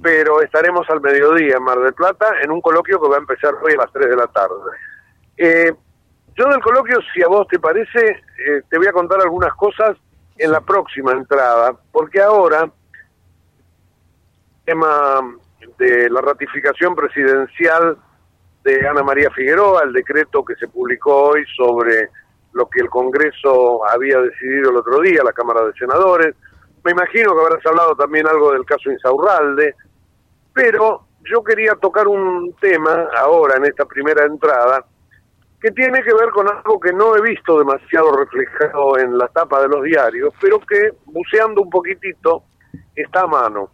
pero 0.00 0.40
estaremos 0.40 0.88
al 0.90 1.00
mediodía 1.00 1.56
en 1.56 1.64
Mar 1.64 1.80
del 1.80 1.94
Plata 1.94 2.26
en 2.40 2.52
un 2.52 2.60
coloquio 2.60 3.00
que 3.00 3.08
va 3.08 3.16
a 3.16 3.20
empezar 3.20 3.52
hoy 3.64 3.72
a 3.72 3.78
las 3.78 3.92
3 3.92 4.10
de 4.10 4.16
la 4.16 4.26
tarde. 4.28 4.70
Eh, 5.36 5.72
yo 6.36 6.44
del 6.44 6.60
coloquio, 6.60 7.00
si 7.12 7.20
a 7.20 7.26
vos 7.26 7.48
te 7.48 7.58
parece, 7.58 8.22
te 8.68 8.78
voy 8.78 8.86
a 8.86 8.92
contar 8.92 9.20
algunas 9.20 9.52
cosas 9.54 9.96
en 10.40 10.52
la 10.52 10.62
próxima 10.62 11.12
entrada, 11.12 11.76
porque 11.92 12.20
ahora 12.20 12.62
el 12.62 12.72
tema 14.64 15.36
de 15.78 16.08
la 16.08 16.22
ratificación 16.22 16.94
presidencial 16.94 17.98
de 18.64 18.88
Ana 18.88 19.02
María 19.02 19.30
Figueroa, 19.30 19.82
el 19.82 19.92
decreto 19.92 20.42
que 20.42 20.54
se 20.56 20.66
publicó 20.68 21.30
hoy 21.30 21.44
sobre 21.54 22.08
lo 22.52 22.68
que 22.70 22.80
el 22.80 22.88
Congreso 22.88 23.86
había 23.86 24.18
decidido 24.18 24.70
el 24.70 24.76
otro 24.78 25.00
día, 25.00 25.22
la 25.22 25.32
Cámara 25.32 25.62
de 25.66 25.74
Senadores. 25.74 26.34
Me 26.84 26.92
imagino 26.92 27.34
que 27.34 27.40
habrás 27.40 27.66
hablado 27.66 27.94
también 27.94 28.26
algo 28.26 28.52
del 28.52 28.64
caso 28.64 28.90
Insaurralde, 28.90 29.74
pero 30.54 31.06
yo 31.30 31.44
quería 31.44 31.74
tocar 31.74 32.08
un 32.08 32.54
tema 32.60 33.08
ahora 33.14 33.56
en 33.56 33.66
esta 33.66 33.84
primera 33.84 34.24
entrada 34.24 34.86
que 35.60 35.70
tiene 35.72 36.02
que 36.02 36.14
ver 36.14 36.30
con 36.30 36.48
algo 36.48 36.80
que 36.80 36.92
no 36.92 37.14
he 37.16 37.20
visto 37.20 37.58
demasiado 37.58 38.16
reflejado 38.16 38.98
en 38.98 39.18
la 39.18 39.28
tapa 39.28 39.60
de 39.60 39.68
los 39.68 39.82
diarios, 39.82 40.32
pero 40.40 40.58
que 40.60 40.92
buceando 41.04 41.62
un 41.62 41.70
poquitito 41.70 42.44
está 42.94 43.22
a 43.22 43.26
mano, 43.26 43.70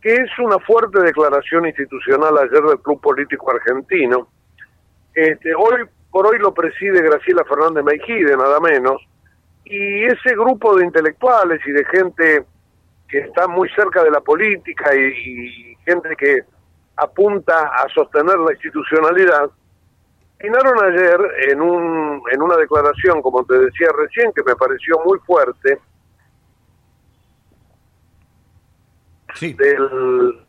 que 0.00 0.14
es 0.14 0.30
una 0.38 0.58
fuerte 0.60 1.00
declaración 1.00 1.66
institucional 1.66 2.38
ayer 2.38 2.62
del 2.62 2.80
Club 2.80 3.00
Político 3.00 3.50
Argentino. 3.50 4.28
Este, 5.14 5.54
hoy 5.54 5.84
por 6.10 6.26
hoy 6.26 6.38
lo 6.38 6.54
preside 6.54 7.02
Graciela 7.02 7.44
Fernández 7.44 7.84
Meijide, 7.84 8.36
nada 8.36 8.58
menos, 8.58 9.02
y 9.64 10.04
ese 10.04 10.34
grupo 10.34 10.76
de 10.76 10.86
intelectuales 10.86 11.60
y 11.66 11.72
de 11.72 11.84
gente 11.84 12.46
que 13.08 13.18
está 13.18 13.46
muy 13.46 13.68
cerca 13.70 14.02
de 14.02 14.10
la 14.10 14.20
política 14.20 14.94
y, 14.94 15.00
y 15.00 15.76
gente 15.84 16.16
que 16.16 16.40
apunta 16.96 17.68
a 17.68 17.86
sostener 17.94 18.38
la 18.38 18.52
institucionalidad, 18.52 19.50
Terminaron 20.38 20.84
ayer 20.84 21.18
en, 21.48 21.60
un, 21.60 22.22
en 22.30 22.42
una 22.42 22.56
declaración, 22.56 23.22
como 23.22 23.44
te 23.44 23.58
decía 23.58 23.88
recién, 23.96 24.32
que 24.32 24.42
me 24.44 24.54
pareció 24.54 24.98
muy 25.04 25.18
fuerte, 25.20 25.80
sí. 29.34 29.54
del, 29.54 30.46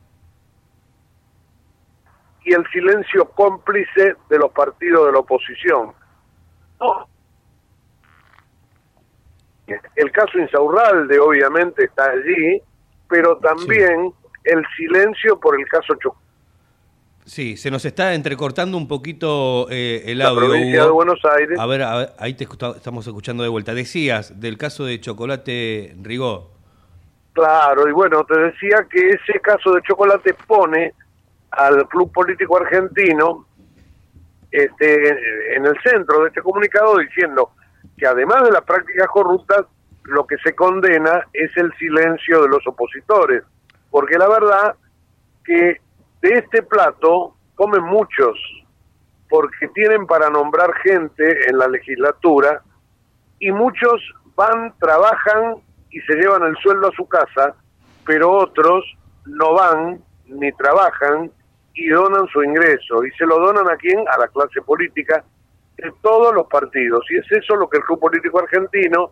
y 2.44 2.53
el 2.53 2.65
silencio 2.72 3.29
cómplice 3.32 4.15
de 4.29 4.38
los 4.38 4.51
partidos 4.51 5.08
de 5.08 5.12
la 5.13 5.20
oposición. 5.20 5.94
El 9.96 10.12
caso 10.12 10.38
Insaurralde 10.38 11.20
obviamente 11.20 11.86
está 11.86 12.10
allí, 12.10 12.62
pero 13.10 13.38
también 13.38 14.13
el 14.44 14.65
silencio 14.77 15.39
por 15.39 15.60
el 15.60 15.67
caso 15.67 15.96
Chocolate 15.96 16.26
Sí, 17.27 17.57
se 17.57 17.69
nos 17.69 17.84
está 17.84 18.13
entrecortando 18.13 18.77
un 18.77 18.88
poquito 18.88 19.67
eh, 19.69 20.03
el 20.05 20.22
audio. 20.22 20.41
La 20.41 20.48
provincia 20.48 20.84
de 20.86 20.89
Buenos 20.89 21.19
Aires. 21.25 21.60
A 21.60 21.65
ver, 21.65 21.84
ahí 22.17 22.34
te 22.36 22.46
estamos 22.46 23.05
escuchando 23.05 23.43
de 23.43 23.50
vuelta. 23.50 23.74
Decías 23.74 24.39
del 24.39 24.57
caso 24.57 24.86
de 24.86 25.01
Chocolate 25.01 25.93
Rigó. 26.01 26.51
Claro, 27.34 27.86
y 27.89 27.91
bueno, 27.91 28.24
te 28.24 28.39
decía 28.39 28.88
que 28.89 29.10
ese 29.10 29.41
caso 29.41 29.74
de 29.74 29.81
Chocolate 29.81 30.36
pone 30.48 30.93
al 31.51 31.86
Club 31.89 32.13
Político 32.13 32.57
Argentino 32.57 33.46
este, 34.50 35.55
en 35.57 35.65
el 35.65 35.75
centro 35.84 36.22
de 36.22 36.29
este 36.29 36.41
comunicado 36.41 36.98
diciendo 36.98 37.51
que 37.98 38.07
además 38.07 38.43
de 38.43 38.51
las 38.51 38.63
prácticas 38.63 39.07
corruptas, 39.10 39.65
lo 40.03 40.25
que 40.25 40.38
se 40.38 40.55
condena 40.55 41.27
es 41.34 41.51
el 41.57 41.74
silencio 41.74 42.41
de 42.43 42.48
los 42.48 42.65
opositores. 42.65 43.43
Porque 43.91 44.17
la 44.17 44.29
verdad 44.29 44.75
que 45.43 45.81
de 46.21 46.29
este 46.29 46.63
plato 46.63 47.36
comen 47.55 47.83
muchos, 47.83 48.38
porque 49.29 49.67
tienen 49.69 50.05
para 50.07 50.29
nombrar 50.29 50.74
gente 50.75 51.50
en 51.50 51.57
la 51.57 51.67
legislatura 51.67 52.62
y 53.39 53.51
muchos 53.51 54.01
van, 54.36 54.74
trabajan 54.79 55.55
y 55.89 56.00
se 56.01 56.15
llevan 56.15 56.43
el 56.43 56.55
sueldo 56.57 56.88
a 56.88 56.95
su 56.95 57.07
casa, 57.07 57.55
pero 58.05 58.31
otros 58.31 58.86
no 59.25 59.53
van 59.53 60.01
ni 60.25 60.51
trabajan 60.53 61.31
y 61.74 61.89
donan 61.89 62.27
su 62.27 62.43
ingreso. 62.43 63.05
¿Y 63.05 63.12
se 63.12 63.25
lo 63.25 63.39
donan 63.39 63.69
a 63.69 63.77
quién? 63.77 64.00
A 64.07 64.17
la 64.19 64.27
clase 64.27 64.62
política 64.62 65.24
de 65.77 65.91
todos 66.01 66.33
los 66.33 66.47
partidos. 66.47 67.05
Y 67.09 67.17
es 67.17 67.31
eso 67.31 67.55
lo 67.55 67.69
que 67.69 67.77
el 67.77 67.83
Club 67.83 68.00
Político 68.00 68.39
Argentino 68.39 69.12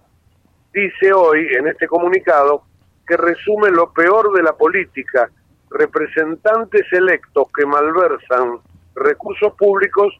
dice 0.73 1.13
hoy 1.13 1.47
en 1.57 1.67
este 1.67 1.87
comunicado, 1.87 2.63
que 3.07 3.17
resume 3.17 3.69
lo 3.69 3.93
peor 3.93 4.33
de 4.33 4.43
la 4.43 4.53
política, 4.53 5.29
representantes 5.69 6.85
electos 6.91 7.47
que 7.55 7.65
malversan 7.65 8.59
recursos 8.95 9.53
públicos 9.55 10.13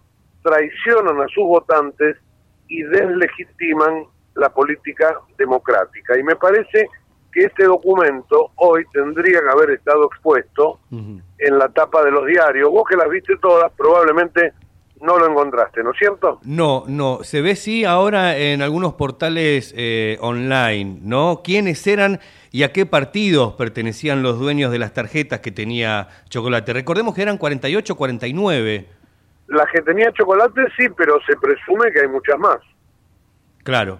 traicionan 0.43 1.21
a 1.21 1.27
sus 1.27 1.45
votantes 1.45 2.17
y 2.67 2.83
deslegitiman 2.83 4.05
la 4.35 4.49
política 4.49 5.19
democrática. 5.37 6.17
Y 6.17 6.23
me 6.23 6.35
parece 6.35 6.89
que 7.31 7.45
este 7.45 7.65
documento 7.65 8.51
hoy 8.55 8.85
tendría 8.93 9.41
que 9.41 9.49
haber 9.49 9.71
estado 9.71 10.05
expuesto 10.05 10.79
en 10.91 11.57
la 11.57 11.69
tapa 11.69 12.03
de 12.03 12.11
los 12.11 12.25
diarios. 12.25 12.69
Vos 12.69 12.83
que 12.89 12.95
las 12.95 13.09
viste 13.09 13.35
todas, 13.37 13.71
probablemente 13.73 14.53
no 15.01 15.17
lo 15.19 15.29
encontraste, 15.29 15.83
¿no 15.83 15.91
es 15.91 15.97
cierto? 15.97 16.39
No, 16.43 16.83
no, 16.87 17.19
se 17.23 17.41
ve 17.41 17.55
sí 17.55 17.85
ahora 17.85 18.37
en 18.37 18.61
algunos 18.61 18.93
portales 18.93 19.73
eh, 19.77 20.17
online, 20.21 20.99
¿no? 21.01 21.41
¿Quiénes 21.43 21.85
eran 21.87 22.19
y 22.51 22.63
a 22.63 22.71
qué 22.71 22.85
partidos 22.85 23.53
pertenecían 23.53 24.23
los 24.23 24.39
dueños 24.39 24.71
de 24.71 24.79
las 24.79 24.93
tarjetas 24.93 25.39
que 25.41 25.51
tenía 25.51 26.07
Chocolate? 26.29 26.73
Recordemos 26.73 27.13
que 27.13 27.21
eran 27.21 27.37
48, 27.37 27.95
49. 27.95 28.89
Las 29.47 29.71
que 29.71 29.81
tenía 29.81 30.11
Chocolate 30.11 30.61
sí, 30.77 30.87
pero 30.97 31.19
se 31.27 31.35
presume 31.37 31.91
que 31.91 32.01
hay 32.01 32.07
muchas 32.07 32.39
más. 32.39 32.57
Claro, 33.63 33.99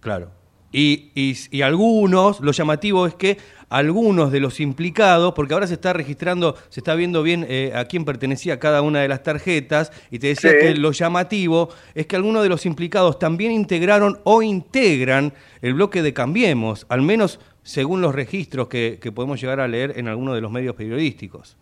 claro. 0.00 0.37
Y, 0.70 1.10
y, 1.50 1.62
algunos, 1.62 2.40
lo 2.40 2.52
llamativo 2.52 3.06
es 3.06 3.14
que 3.14 3.38
algunos 3.70 4.30
de 4.30 4.40
los 4.40 4.60
implicados, 4.60 5.32
porque 5.32 5.54
ahora 5.54 5.66
se 5.66 5.74
está 5.74 5.94
registrando, 5.94 6.56
se 6.68 6.80
está 6.80 6.94
viendo 6.94 7.22
bien 7.22 7.46
eh, 7.48 7.72
a 7.74 7.86
quién 7.86 8.04
pertenecía 8.04 8.58
cada 8.58 8.82
una 8.82 9.00
de 9.00 9.08
las 9.08 9.22
tarjetas, 9.22 9.92
y 10.10 10.18
te 10.18 10.28
decía 10.28 10.58
que 10.58 10.74
lo 10.74 10.92
llamativo 10.92 11.70
es 11.94 12.06
que 12.06 12.16
algunos 12.16 12.42
de 12.42 12.50
los 12.50 12.66
implicados 12.66 13.18
también 13.18 13.52
integraron 13.52 14.20
o 14.24 14.42
integran 14.42 15.32
el 15.62 15.74
bloque 15.74 16.02
de 16.02 16.12
Cambiemos, 16.12 16.86
al 16.90 17.00
menos 17.02 17.40
según 17.62 18.02
los 18.02 18.14
registros 18.14 18.68
que, 18.68 18.98
que 19.00 19.10
podemos 19.10 19.40
llegar 19.40 19.60
a 19.60 19.68
leer 19.68 19.94
en 19.96 20.08
algunos 20.08 20.34
de 20.34 20.42
los 20.42 20.50
medios 20.50 20.74
periodísticos. 20.74 21.56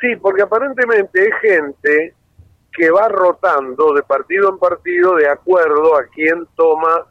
Sí, 0.00 0.16
porque 0.16 0.42
aparentemente 0.42 1.26
es 1.26 1.34
gente 1.40 2.14
que 2.72 2.90
va 2.90 3.08
rotando 3.08 3.94
de 3.94 4.02
partido 4.02 4.50
en 4.50 4.58
partido 4.58 5.16
de 5.16 5.28
acuerdo 5.28 5.96
a 5.96 6.04
quién 6.14 6.46
toma 6.54 7.06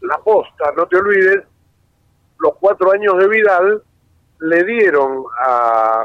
la 0.00 0.18
posta, 0.18 0.72
no 0.76 0.86
te 0.86 0.96
olvides, 0.96 1.44
los 2.38 2.54
cuatro 2.58 2.92
años 2.92 3.18
de 3.18 3.28
Vidal 3.28 3.82
le 4.40 4.64
dieron 4.64 5.24
a, 5.44 6.04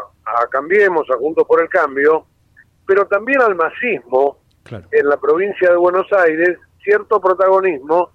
Cambiemos, 0.52 1.10
a 1.10 1.18
Juntos 1.18 1.46
por 1.48 1.62
el 1.62 1.70
Cambio, 1.70 2.26
pero 2.86 3.06
también 3.08 3.42
al 3.42 3.56
masismo 3.56 4.40
en 4.92 5.08
la 5.08 5.18
provincia 5.18 5.70
de 5.70 5.78
Buenos 5.78 6.12
Aires 6.12 6.58
cierto 6.84 7.20
protagonismo 7.22 8.12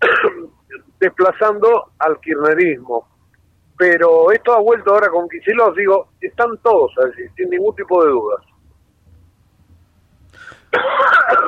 desplazando 1.00 1.92
al 1.98 2.18
kirchnerismo. 2.20 3.08
Pero 3.76 4.30
esto 4.30 4.52
ha 4.52 4.60
vuelto 4.60 4.92
ahora 4.92 5.08
con 5.08 5.28
Kicillof, 5.28 5.76
digo, 5.76 6.08
están 6.20 6.56
todos 6.58 6.92
así, 6.98 7.22
sin 7.36 7.50
ningún 7.50 7.74
tipo 7.74 8.04
de 8.04 8.10
dudas. 8.10 8.51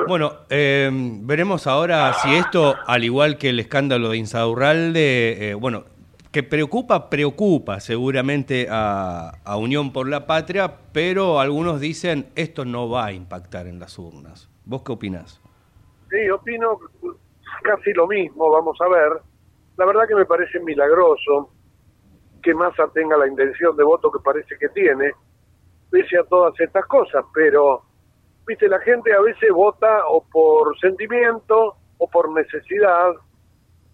Bueno, 0.07 0.33
eh, 0.49 0.89
veremos 0.91 1.65
ahora 1.65 2.13
si 2.13 2.35
esto, 2.35 2.75
al 2.85 3.03
igual 3.03 3.37
que 3.37 3.49
el 3.49 3.59
escándalo 3.59 4.09
de 4.09 4.17
Insaurralde, 4.17 5.49
eh, 5.49 5.53
bueno, 5.55 5.85
que 6.35 6.43
preocupa, 6.43 7.09
preocupa 7.09 7.79
seguramente 7.79 8.67
a, 8.69 9.31
Unión 9.57 9.93
por 9.93 10.09
la 10.09 10.27
Patria, 10.27 10.69
pero 10.91 11.39
algunos 11.39 11.79
dicen 11.79 12.27
esto 12.35 12.65
no 12.65 12.89
va 12.89 13.05
a 13.05 13.13
impactar 13.13 13.67
en 13.67 13.79
las 13.79 13.97
urnas. 13.97 14.49
¿Vos 14.65 14.83
qué 14.83 14.91
opinás? 14.91 15.41
Sí, 16.09 16.29
opino 16.29 16.77
casi 17.63 17.93
lo 17.93 18.05
mismo, 18.05 18.51
vamos 18.51 18.77
a 18.81 18.89
ver. 18.89 19.21
La 19.77 19.85
verdad 19.85 20.07
que 20.07 20.15
me 20.15 20.25
parece 20.25 20.59
milagroso 20.59 21.51
que 22.43 22.53
Massa 22.53 22.89
tenga 22.93 23.15
la 23.15 23.27
intención 23.27 23.75
de 23.77 23.85
voto 23.85 24.11
que 24.11 24.19
parece 24.19 24.57
que 24.59 24.67
tiene, 24.69 25.13
pese 25.89 26.17
a 26.17 26.23
todas 26.25 26.53
estas 26.59 26.85
cosas, 26.85 27.23
pero 27.33 27.84
viste, 28.47 28.67
la 28.67 28.79
gente 28.79 29.13
a 29.13 29.21
veces 29.21 29.49
vota 29.51 30.07
o 30.07 30.23
por 30.23 30.77
sentimiento 30.79 31.75
o 31.97 32.09
por 32.09 32.31
necesidad 32.31 33.13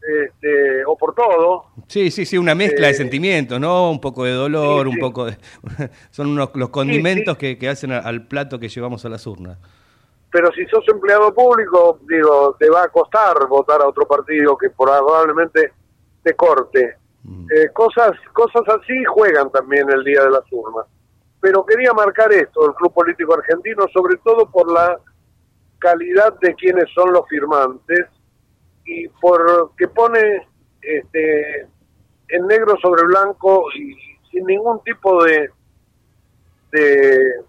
este, 0.01 0.83
o 0.85 0.97
por 0.97 1.13
todo. 1.13 1.65
Sí, 1.87 2.09
sí, 2.09 2.25
sí, 2.25 2.37
una 2.37 2.55
mezcla 2.55 2.87
de 2.87 2.93
eh, 2.93 2.95
sentimientos, 2.95 3.59
¿no? 3.59 3.91
Un 3.91 4.01
poco 4.01 4.23
de 4.23 4.31
dolor, 4.31 4.87
un 4.87 4.97
poco 4.97 5.25
de... 5.25 5.37
Son 6.09 6.27
unos, 6.27 6.49
los 6.55 6.69
condimentos 6.69 7.37
que, 7.37 7.57
que, 7.57 7.69
hacen 7.69 7.91
al 7.91 8.25
plato 8.25 8.59
que 8.59 8.67
llevamos 8.67 9.05
a 9.05 9.09
las 9.09 9.25
urnas. 9.27 9.57
Pero 10.31 10.51
si 10.53 10.65
sos 10.67 10.87
empleado 10.87 11.33
público, 11.33 11.99
digo, 12.07 12.55
te 12.57 12.69
va 12.69 12.83
a 12.83 12.87
costar 12.87 13.47
votar 13.47 13.81
a 13.81 13.87
otro 13.87 14.07
partido 14.07 14.57
que 14.57 14.69
probablemente 14.69 15.73
te 16.23 16.33
corte. 16.35 16.95
Mm. 17.23 17.47
Eh, 17.51 17.69
cosas, 17.73 18.13
cosas 18.31 18.63
así 18.69 19.03
juegan 19.05 19.51
también 19.51 19.89
el 19.91 20.03
día 20.03 20.23
de 20.23 20.31
las 20.31 20.43
urnas 20.51 20.85
pero 21.41 21.65
quería 21.65 21.91
marcar 21.93 22.31
esto, 22.31 22.67
el 22.67 22.75
Club 22.75 22.93
Político 22.93 23.33
Argentino, 23.33 23.87
sobre 23.91 24.17
todo 24.17 24.49
por 24.49 24.71
la 24.71 24.99
calidad 25.79 26.39
de 26.39 26.53
quienes 26.53 26.85
son 26.93 27.11
los 27.11 27.27
firmantes 27.27 28.05
y 28.85 29.07
por 29.07 29.75
que 29.75 29.87
pone 29.87 30.47
este 30.81 31.67
en 32.29 32.47
negro 32.47 32.77
sobre 32.81 33.03
blanco 33.03 33.65
y 33.75 33.95
sin 34.29 34.45
ningún 34.45 34.81
tipo 34.83 35.23
de 35.23 35.49
de, 36.71 37.43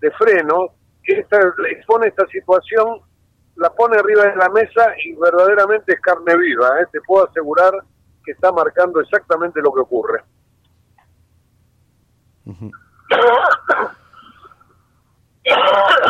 de 0.00 0.10
freno, 0.12 0.68
esta, 1.04 1.38
expone 1.70 2.08
esta 2.08 2.26
situación, 2.28 3.00
la 3.56 3.70
pone 3.70 3.98
arriba 3.98 4.24
de 4.24 4.36
la 4.36 4.48
mesa 4.48 4.94
y 5.04 5.14
verdaderamente 5.14 5.92
es 5.92 6.00
carne 6.00 6.36
viva. 6.36 6.80
¿eh? 6.80 6.86
Te 6.90 7.00
puedo 7.02 7.28
asegurar 7.28 7.72
que 8.24 8.32
está 8.32 8.52
marcando 8.52 9.00
exactamente 9.00 9.60
lo 9.60 9.72
que 9.72 9.80
ocurre. 9.80 10.22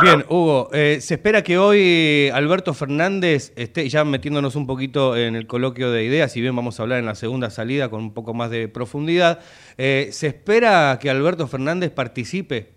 Bien, 0.02 0.24
Hugo, 0.28 0.70
eh, 0.72 0.98
se 1.00 1.14
espera 1.14 1.42
que 1.42 1.58
hoy 1.58 2.30
Alberto 2.32 2.72
Fernández 2.74 3.52
esté 3.56 3.88
ya 3.88 4.04
metiéndonos 4.04 4.56
un 4.56 4.66
poquito 4.66 5.16
en 5.16 5.36
el 5.36 5.46
coloquio 5.46 5.90
de 5.90 6.04
ideas, 6.04 6.32
si 6.32 6.40
bien 6.40 6.56
vamos 6.56 6.78
a 6.78 6.82
hablar 6.82 6.98
en 6.98 7.06
la 7.06 7.14
segunda 7.14 7.50
salida 7.50 7.90
con 7.90 8.00
un 8.00 8.14
poco 8.14 8.32
más 8.32 8.50
de 8.50 8.68
profundidad. 8.68 9.40
Eh, 9.76 10.08
¿Se 10.12 10.28
espera 10.28 10.98
que 11.00 11.10
Alberto 11.10 11.46
Fernández 11.46 11.90
participe? 11.90 12.72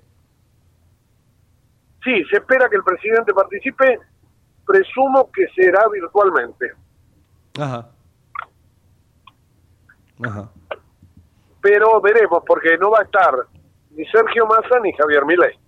Sí, 2.03 2.23
se 2.29 2.37
espera 2.37 2.69
que 2.69 2.75
el 2.75 2.83
presidente 2.83 3.33
participe, 3.33 3.99
presumo 4.65 5.31
que 5.31 5.47
será 5.55 5.87
virtualmente. 5.89 6.73
Ajá. 7.57 7.89
Ajá. 10.25 10.51
Pero 11.61 12.01
veremos, 12.01 12.43
porque 12.45 12.77
no 12.77 12.91
va 12.91 12.99
a 12.99 13.03
estar 13.03 13.33
ni 13.95 14.05
Sergio 14.05 14.45
Massa 14.45 14.79
ni 14.81 14.91
Javier 14.93 15.25
Milei. 15.25 15.59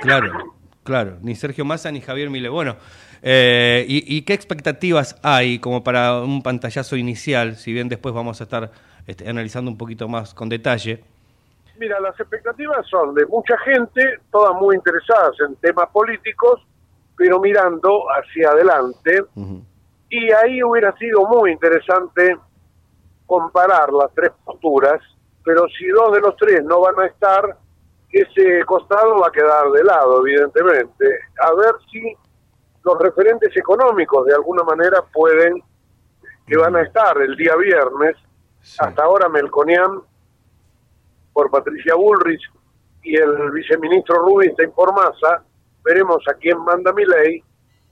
Claro, 0.00 0.54
claro, 0.82 1.18
ni 1.22 1.34
Sergio 1.34 1.64
Massa 1.64 1.90
ni 1.90 2.00
Javier 2.00 2.30
Milei. 2.30 2.50
Bueno, 2.50 2.76
eh, 3.22 3.84
y, 3.88 4.22
qué 4.22 4.34
expectativas 4.34 5.18
hay 5.22 5.60
como 5.60 5.84
para 5.84 6.20
un 6.20 6.42
pantallazo 6.42 6.96
inicial, 6.96 7.54
si 7.54 7.72
bien 7.72 7.88
después 7.88 8.12
vamos 8.14 8.40
a 8.40 8.44
estar 8.44 8.72
este, 9.06 9.28
analizando 9.28 9.70
un 9.70 9.78
poquito 9.78 10.08
más 10.08 10.34
con 10.34 10.48
detalle? 10.48 11.04
Mira, 11.78 12.00
las 12.00 12.18
expectativas 12.18 12.86
son 12.88 13.14
de 13.14 13.26
mucha 13.26 13.56
gente, 13.58 14.18
todas 14.30 14.54
muy 14.60 14.76
interesadas 14.76 15.34
en 15.48 15.56
temas 15.56 15.88
políticos, 15.90 16.60
pero 17.16 17.40
mirando 17.40 18.04
hacia 18.10 18.50
adelante. 18.50 19.24
Y 20.10 20.30
ahí 20.32 20.62
hubiera 20.62 20.94
sido 20.96 21.26
muy 21.26 21.52
interesante 21.52 22.36
comparar 23.26 23.92
las 23.92 24.12
tres 24.14 24.30
posturas, 24.44 25.00
pero 25.44 25.66
si 25.68 25.86
dos 25.88 26.12
de 26.12 26.20
los 26.20 26.36
tres 26.36 26.64
no 26.64 26.80
van 26.80 26.98
a 27.00 27.06
estar, 27.06 27.56
ese 28.10 28.64
costado 28.64 29.20
va 29.20 29.28
a 29.28 29.32
quedar 29.32 29.70
de 29.70 29.84
lado, 29.84 30.26
evidentemente. 30.26 31.06
A 31.40 31.54
ver 31.54 31.74
si 31.90 32.16
los 32.84 32.98
referentes 32.98 33.56
económicos 33.56 34.26
de 34.26 34.34
alguna 34.34 34.62
manera 34.64 35.02
pueden, 35.12 35.62
que 36.46 36.56
van 36.56 36.76
a 36.76 36.82
estar 36.82 37.16
el 37.22 37.36
día 37.36 37.56
viernes, 37.56 38.16
hasta 38.78 39.02
ahora 39.02 39.28
Melconian 39.28 40.00
por 41.32 41.50
Patricia 41.50 41.94
Bullrich 41.94 42.42
y 43.02 43.16
el 43.16 43.50
viceministro 43.50 44.16
Rubinstein 44.16 44.70
por 44.72 44.92
Massa, 44.92 45.42
veremos 45.82 46.22
a 46.28 46.34
quién 46.34 46.58
manda 46.58 46.92
mi 46.92 47.04
ley. 47.04 47.42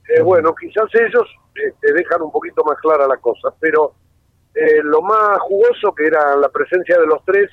Eh, 0.07 0.21
bueno, 0.21 0.53
quizás 0.55 0.85
ellos 0.93 1.27
este, 1.55 1.93
dejan 1.93 2.21
un 2.21 2.31
poquito 2.31 2.63
más 2.63 2.77
clara 2.79 3.07
la 3.07 3.17
cosa, 3.17 3.53
pero 3.59 3.93
eh, 4.53 4.81
lo 4.83 5.01
más 5.01 5.39
jugoso 5.39 5.93
que 5.95 6.07
era 6.07 6.35
la 6.35 6.49
presencia 6.49 6.99
de 6.99 7.07
los 7.07 7.23
tres 7.25 7.49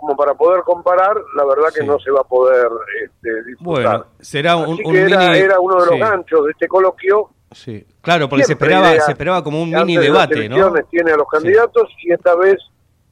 como 0.00 0.16
para 0.16 0.34
poder 0.34 0.62
comparar, 0.62 1.14
la 1.36 1.44
verdad 1.44 1.68
que 1.74 1.84
no 1.84 1.98
se 1.98 2.10
va 2.10 2.20
a 2.20 2.24
poder 2.24 2.68
este, 3.04 3.44
disfrutar. 3.44 3.82
Bueno, 3.82 4.06
será 4.18 4.56
un, 4.56 4.78
era, 4.96 5.60
uno 5.60 5.78
de 5.84 5.86
los 5.90 5.98
ganchos 5.98 6.46
de 6.46 6.52
este 6.52 6.66
coloquio. 6.66 7.28
Sí, 7.50 7.86
claro, 8.00 8.28
porque 8.28 8.44
se 8.44 8.52
esperaba, 8.54 8.92
se 8.92 9.10
esperaba 9.10 9.44
como 9.44 9.62
un 9.62 9.70
mini 9.70 9.98
debate, 9.98 10.48
¿no? 10.48 10.72
Tiene 10.90 11.12
a 11.12 11.16
los 11.16 11.28
candidatos 11.28 11.88
y 12.02 12.12
esta 12.12 12.34
vez 12.36 12.56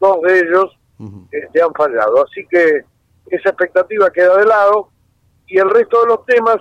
dos 0.00 0.22
de 0.22 0.38
ellos 0.38 0.78
este, 1.30 1.60
han 1.60 1.74
fallado. 1.74 2.24
Así 2.24 2.46
que 2.48 2.84
esa 3.26 3.50
expectativa 3.50 4.10
queda 4.10 4.38
de 4.38 4.46
lado 4.46 4.88
y 5.46 5.58
el 5.58 5.68
resto 5.68 6.00
de 6.00 6.06
los 6.06 6.24
temas, 6.24 6.56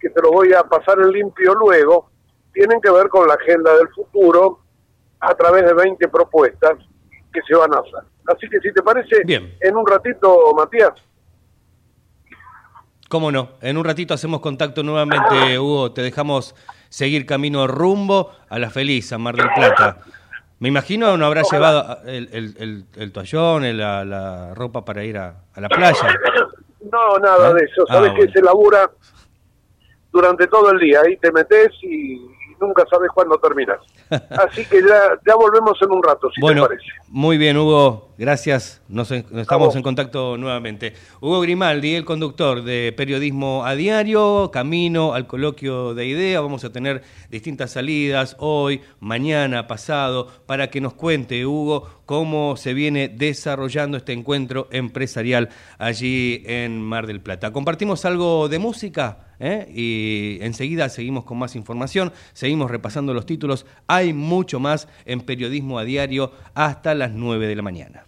que 0.00 0.08
te 0.10 0.22
lo 0.22 0.30
voy 0.30 0.52
a 0.54 0.62
pasar 0.62 0.98
en 1.00 1.10
limpio 1.10 1.54
luego, 1.54 2.10
tienen 2.54 2.80
que 2.80 2.90
ver 2.90 3.08
con 3.08 3.26
la 3.28 3.34
agenda 3.34 3.76
del 3.76 3.88
futuro 3.88 4.60
a 5.20 5.34
través 5.34 5.64
de 5.64 5.74
20 5.74 6.08
propuestas 6.08 6.78
que 7.32 7.40
se 7.46 7.54
van 7.54 7.74
a 7.74 7.78
hacer. 7.78 8.08
Así 8.26 8.48
que 8.48 8.60
si 8.60 8.72
te 8.72 8.82
parece, 8.82 9.16
en 9.26 9.76
un 9.76 9.86
ratito, 9.86 10.52
Matías. 10.54 10.92
Cómo 13.08 13.32
no, 13.32 13.52
en 13.62 13.78
un 13.78 13.84
ratito 13.84 14.12
hacemos 14.12 14.40
contacto 14.40 14.82
nuevamente, 14.82 15.58
Hugo, 15.58 15.92
te 15.92 16.02
dejamos 16.02 16.54
seguir 16.90 17.24
camino 17.24 17.66
rumbo 17.66 18.32
a 18.50 18.58
la 18.58 18.68
feliz, 18.68 19.12
a 19.12 19.18
Mar 19.18 19.34
del 19.34 19.48
Plata. 19.54 19.98
Me 20.60 20.68
imagino 20.68 21.16
no 21.16 21.24
habrá 21.24 21.42
llevado 21.42 21.98
el, 22.04 22.28
el, 22.32 22.84
el, 22.96 23.12
toallón, 23.12 23.76
la, 23.76 24.04
la, 24.04 24.54
ropa 24.54 24.84
para 24.84 25.04
ir 25.04 25.16
a, 25.16 25.36
la 25.56 25.68
playa. 25.68 26.18
No, 26.92 27.18
nada 27.18 27.50
¿Eh? 27.50 27.54
de 27.54 27.64
eso. 27.64 27.86
Sabes 27.86 28.12
ah, 28.12 28.16
que 28.16 28.32
se 28.32 28.42
labura 28.42 28.90
durante 30.10 30.46
todo 30.48 30.70
el 30.72 30.78
día. 30.78 31.00
Ahí 31.04 31.16
te 31.18 31.30
metes 31.30 31.68
y 31.82 32.20
nunca 32.60 32.84
sabes 32.90 33.10
cuándo 33.14 33.38
terminas. 33.38 33.78
Así 34.10 34.64
que 34.64 34.80
ya, 34.80 35.18
ya 35.26 35.34
volvemos 35.34 35.76
en 35.82 35.90
un 35.90 36.02
rato, 36.02 36.30
si 36.34 36.40
bueno, 36.40 36.62
te 36.62 36.68
parece. 36.68 36.86
Muy 37.08 37.36
bien, 37.38 37.56
Hugo, 37.56 38.14
gracias. 38.16 38.82
Nos, 38.88 39.10
estamos 39.10 39.76
en 39.76 39.82
contacto 39.82 40.36
nuevamente. 40.36 40.94
Hugo 41.20 41.40
Grimaldi, 41.40 41.94
el 41.94 42.04
conductor 42.04 42.62
de 42.62 42.92
Periodismo 42.96 43.64
a 43.64 43.74
Diario, 43.74 44.50
camino 44.50 45.14
al 45.14 45.26
coloquio 45.26 45.94
de 45.94 46.06
idea. 46.06 46.40
Vamos 46.40 46.64
a 46.64 46.72
tener 46.72 47.02
distintas 47.30 47.72
salidas 47.72 48.36
hoy, 48.38 48.80
mañana, 49.00 49.66
pasado, 49.66 50.28
para 50.46 50.68
que 50.68 50.80
nos 50.80 50.94
cuente, 50.94 51.44
Hugo, 51.44 51.88
cómo 52.06 52.56
se 52.56 52.74
viene 52.74 53.08
desarrollando 53.08 53.98
este 53.98 54.12
encuentro 54.12 54.68
empresarial 54.70 55.50
allí 55.78 56.42
en 56.46 56.80
Mar 56.80 57.06
del 57.06 57.20
Plata. 57.20 57.52
¿Compartimos 57.52 58.04
algo 58.04 58.48
de 58.48 58.58
música? 58.58 59.27
¿Eh? 59.40 59.70
y 59.72 60.38
enseguida 60.42 60.88
seguimos 60.88 61.24
con 61.24 61.38
más 61.38 61.56
información, 61.56 62.12
seguimos 62.32 62.70
repasando 62.70 63.14
los 63.14 63.26
títulos, 63.26 63.66
hay 63.86 64.12
mucho 64.12 64.60
más 64.60 64.88
en 65.04 65.20
periodismo 65.20 65.78
a 65.78 65.84
diario 65.84 66.32
hasta 66.54 66.94
las 66.94 67.12
9 67.12 67.46
de 67.46 67.56
la 67.56 67.62
mañana. 67.62 68.07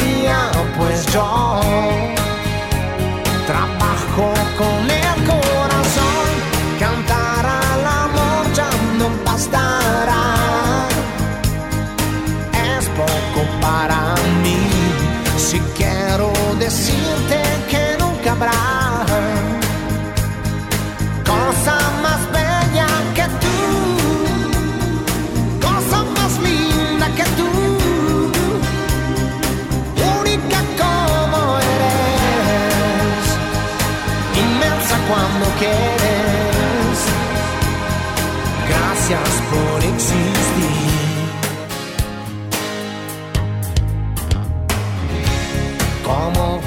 pues 0.77 1.05
yo 1.07 1.59
trabajo 3.47 4.33
con 4.57 4.81
el 4.89 5.17
corazón, 5.29 6.29
cantar 6.79 7.45
al 7.45 7.85
amor 7.85 8.43
ya 8.53 8.69
no 8.97 9.07
bastará, 9.25 10.20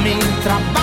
sabrás 0.00 0.14
mi 0.74 0.79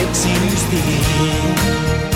Gracias 0.00 0.38
por 0.38 0.44
existir. 0.44 0.80
Oh, 1.20 2.07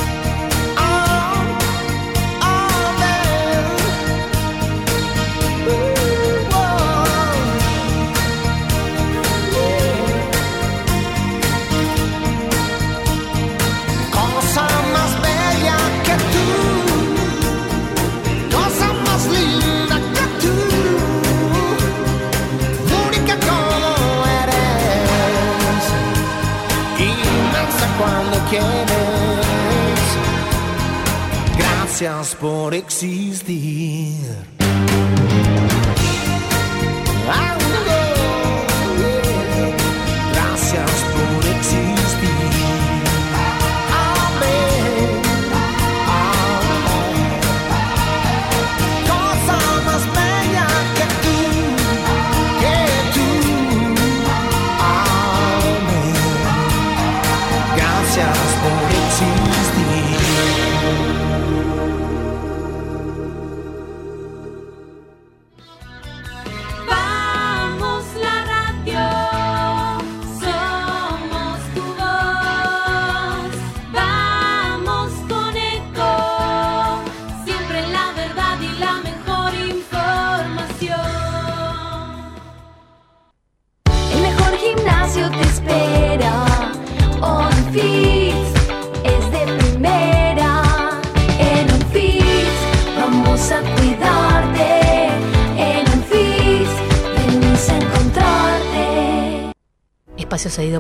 Gracias 32.33 32.41
por 32.41 32.75
existir. 32.75 33.82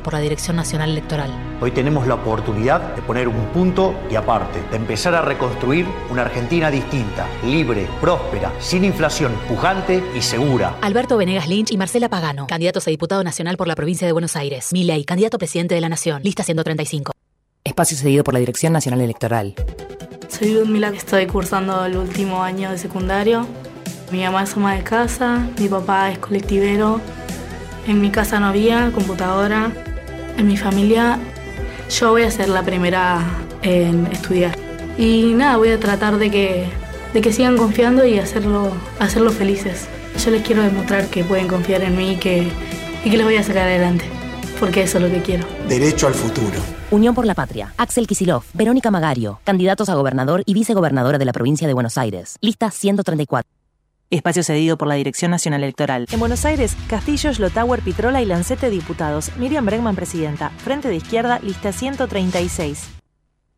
Por 0.01 0.15
la 0.15 0.21
Dirección 0.21 0.57
Nacional 0.57 0.91
Electoral. 0.91 1.31
Hoy 1.61 1.71
tenemos 1.71 2.07
la 2.07 2.15
oportunidad 2.15 2.95
de 2.95 3.03
poner 3.03 3.29
un 3.29 3.47
punto 3.47 3.95
y 4.11 4.15
aparte, 4.15 4.63
de 4.71 4.77
empezar 4.77 5.15
a 5.15 5.23
reconstruir 5.23 5.87
una 6.11 6.23
Argentina 6.23 6.71
distinta, 6.71 7.27
libre, 7.45 7.89
próspera, 8.01 8.53
sin 8.59 8.85
inflación, 8.85 9.33
pujante 9.49 10.03
y 10.17 10.23
segura. 10.23 10.77
Alberto 10.81 11.17
Venegas 11.17 11.49
Lynch 11.49 11.73
y 11.73 11.77
Marcela 11.77 12.09
Pagano, 12.09 12.47
candidatos 12.47 12.87
a 12.87 12.91
diputado 12.91 13.23
nacional 13.23 13.57
por 13.57 13.69
la 13.69 13.75
provincia 13.75 14.07
de 14.07 14.13
Buenos 14.13 14.37
Aires. 14.37 14.73
Milei, 14.73 15.05
candidato 15.05 15.37
a 15.37 15.39
presidente 15.39 15.75
de 15.75 15.81
la 15.81 15.89
Nación. 15.89 16.23
Lista 16.23 16.43
135. 16.43 17.13
Espacio 17.65 17.97
cedido 17.97 18.25
por 18.25 18.35
la 18.35 18.41
Dirección 18.41 18.73
Nacional 18.73 19.01
Electoral. 19.01 19.55
Soy 20.29 20.55
Ludmila, 20.55 20.89
estoy 20.89 21.27
cursando 21.27 21.85
el 21.85 21.97
último 21.97 22.43
año 22.43 22.71
de 22.71 22.79
secundario. 22.79 23.47
Mi 24.11 24.23
mamá 24.25 24.43
es 24.43 24.57
ama 24.57 24.75
de 24.75 24.83
casa, 24.83 25.49
mi 25.59 25.69
papá 25.69 26.11
es 26.11 26.19
colectivero. 26.19 27.01
En 27.87 28.01
mi 28.01 28.11
casa 28.11 28.38
no 28.40 28.47
había 28.47 28.90
computadora. 28.92 29.73
En 30.37 30.47
mi 30.47 30.57
familia 30.57 31.18
yo 31.90 32.11
voy 32.11 32.23
a 32.23 32.31
ser 32.31 32.49
la 32.49 32.62
primera 32.62 33.21
en 33.62 34.07
estudiar. 34.07 34.57
Y 34.97 35.33
nada, 35.35 35.57
voy 35.57 35.71
a 35.71 35.81
tratar 35.81 36.18
de 36.18 36.31
que, 36.31 36.66
de 37.12 37.21
que 37.21 37.33
sigan 37.33 37.57
confiando 37.57 38.05
y 38.05 38.18
hacerlo, 38.18 38.73
hacerlos 38.99 39.35
felices. 39.35 39.88
Yo 40.25 40.31
les 40.31 40.42
quiero 40.42 40.62
demostrar 40.62 41.07
que 41.09 41.25
pueden 41.25 41.49
confiar 41.49 41.83
en 41.83 41.97
mí 41.97 42.12
y 42.12 42.16
que, 42.16 42.49
y 43.05 43.11
que 43.11 43.16
los 43.16 43.25
voy 43.25 43.37
a 43.37 43.42
sacar 43.42 43.64
adelante. 43.64 44.05
Porque 44.61 44.83
eso 44.83 44.99
es 44.99 45.05
lo 45.05 45.11
que 45.11 45.23
quiero. 45.23 45.45
Derecho 45.68 46.07
al 46.07 46.14
futuro. 46.14 46.61
Unión 46.90 47.14
por 47.14 47.27
la 47.27 47.35
Patria. 47.35 47.75
Axel 47.79 48.07
Kisilov, 48.07 48.45
Verónica 48.53 48.90
Magario, 48.90 49.40
candidatos 49.45 49.88
a 49.88 49.95
gobernador 49.95 50.42
y 50.47 50.55
vicegobernadora 50.55 51.18
de 51.18 51.25
la 51.25 51.33
provincia 51.33 51.66
de 51.66 51.75
Buenos 51.75 51.99
Aires. 51.99 52.37
Lista 52.40 52.71
134. 52.71 53.62
Espacio 54.12 54.42
cedido 54.42 54.77
por 54.77 54.88
la 54.88 54.94
Dirección 54.94 55.31
Nacional 55.31 55.62
Electoral. 55.62 56.07
En 56.12 56.20
Buenos 56.20 56.44
Aires, 56.44 56.77
Castillo, 56.87 57.33
Slotauer, 57.33 57.81
Pitrola 57.81 58.20
y 58.20 58.27
Lancete 58.27 58.68
diputados. 58.68 59.31
Miriam 59.38 59.64
Bregman 59.64 59.96
presidenta. 59.96 60.51
Frente 60.59 60.88
de 60.88 60.96
izquierda, 60.96 61.40
lista 61.42 61.72
136. 61.72 62.79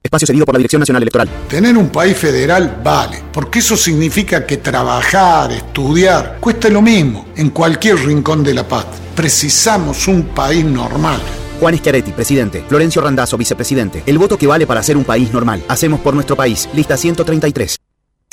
Espacio 0.00 0.26
cedido 0.26 0.46
por 0.46 0.54
la 0.54 0.58
Dirección 0.58 0.78
Nacional 0.78 1.02
Electoral. 1.02 1.28
Tener 1.48 1.76
un 1.76 1.88
país 1.88 2.16
federal 2.16 2.80
vale, 2.84 3.20
porque 3.32 3.58
eso 3.58 3.76
significa 3.76 4.46
que 4.46 4.58
trabajar, 4.58 5.50
estudiar, 5.50 6.36
cuesta 6.38 6.68
lo 6.68 6.82
mismo 6.82 7.26
en 7.36 7.50
cualquier 7.50 7.96
rincón 7.96 8.44
de 8.44 8.54
la 8.54 8.68
paz. 8.68 8.86
Precisamos 9.16 10.06
un 10.06 10.22
país 10.22 10.64
normal. 10.64 11.20
Juan 11.58 11.76
Schiaretti, 11.76 12.12
presidente. 12.12 12.62
Florencio 12.68 13.02
Randazzo, 13.02 13.36
vicepresidente. 13.36 14.04
El 14.06 14.18
voto 14.18 14.38
que 14.38 14.46
vale 14.46 14.68
para 14.68 14.84
ser 14.84 14.96
un 14.96 15.04
país 15.04 15.32
normal. 15.32 15.64
Hacemos 15.66 15.98
por 15.98 16.14
nuestro 16.14 16.36
país. 16.36 16.68
Lista 16.74 16.96
133. 16.96 17.76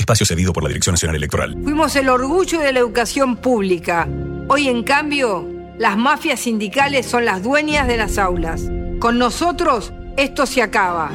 Espacio 0.01 0.25
cedido 0.25 0.51
por 0.51 0.63
la 0.63 0.69
Dirección 0.69 0.93
Nacional 0.93 1.15
Electoral. 1.15 1.55
Fuimos 1.63 1.95
el 1.95 2.09
orgullo 2.09 2.59
de 2.59 2.73
la 2.73 2.79
educación 2.79 3.37
pública. 3.37 4.07
Hoy, 4.47 4.67
en 4.67 4.83
cambio, 4.83 5.47
las 5.77 5.95
mafias 5.95 6.41
sindicales 6.41 7.05
son 7.05 7.23
las 7.23 7.43
dueñas 7.43 7.87
de 7.87 7.97
las 7.97 8.17
aulas. 8.17 8.63
Con 8.99 9.19
nosotros, 9.19 9.93
esto 10.17 10.45
se 10.47 10.63
acaba. 10.63 11.11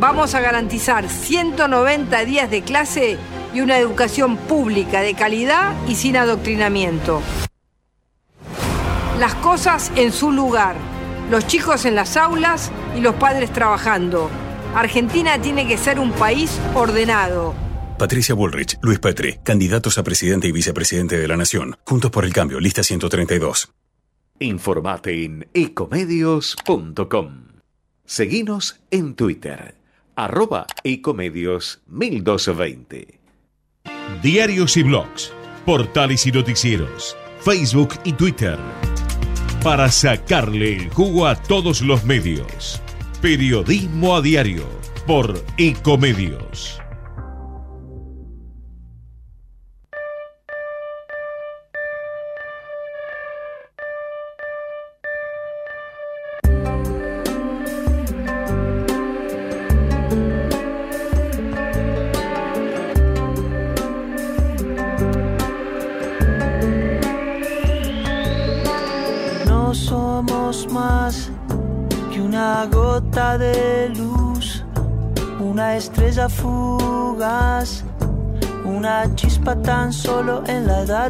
Vamos 0.00 0.34
a 0.34 0.40
garantizar 0.40 1.08
190 1.08 2.24
días 2.24 2.50
de 2.50 2.62
clase 2.62 3.18
y 3.54 3.60
una 3.60 3.76
educación 3.76 4.38
pública 4.38 5.02
de 5.02 5.14
calidad 5.14 5.74
y 5.86 5.94
sin 5.94 6.16
adoctrinamiento. 6.16 7.20
Las 9.18 9.34
cosas 9.36 9.92
en 9.94 10.10
su 10.10 10.32
lugar. 10.32 10.74
Los 11.30 11.46
chicos 11.46 11.84
en 11.84 11.94
las 11.94 12.16
aulas 12.16 12.72
y 12.96 13.00
los 13.00 13.14
padres 13.14 13.52
trabajando. 13.52 14.30
Argentina 14.74 15.38
tiene 15.38 15.68
que 15.68 15.76
ser 15.76 15.98
un 15.98 16.12
país 16.12 16.58
ordenado. 16.74 17.54
Patricia 18.02 18.34
Bullrich, 18.34 18.78
Luis 18.82 18.98
Petri, 18.98 19.38
candidatos 19.44 19.96
a 19.96 20.02
presidente 20.02 20.48
y 20.48 20.50
vicepresidente 20.50 21.20
de 21.20 21.28
la 21.28 21.36
Nación. 21.36 21.76
Juntos 21.86 22.10
por 22.10 22.24
el 22.24 22.32
cambio, 22.32 22.58
lista 22.58 22.82
132. 22.82 23.72
Informate 24.40 25.24
en 25.24 25.48
ecomedios.com. 25.54 27.44
Seguinos 28.04 28.80
en 28.90 29.14
Twitter, 29.14 29.76
arroba 30.16 30.66
ecomedios 30.82 31.80
1220. 31.86 33.20
Diarios 34.20 34.76
y 34.76 34.82
blogs 34.82 35.32
portales 35.64 36.26
y 36.26 36.32
noticieros, 36.32 37.16
Facebook 37.38 37.90
y 38.02 38.14
Twitter. 38.14 38.58
Para 39.62 39.88
sacarle 39.92 40.74
el 40.74 40.90
jugo 40.90 41.28
a 41.28 41.40
todos 41.40 41.80
los 41.82 42.04
medios. 42.04 42.82
Periodismo 43.20 44.16
a 44.16 44.20
diario 44.20 44.64
por 45.06 45.40
Ecomedios. 45.56 46.81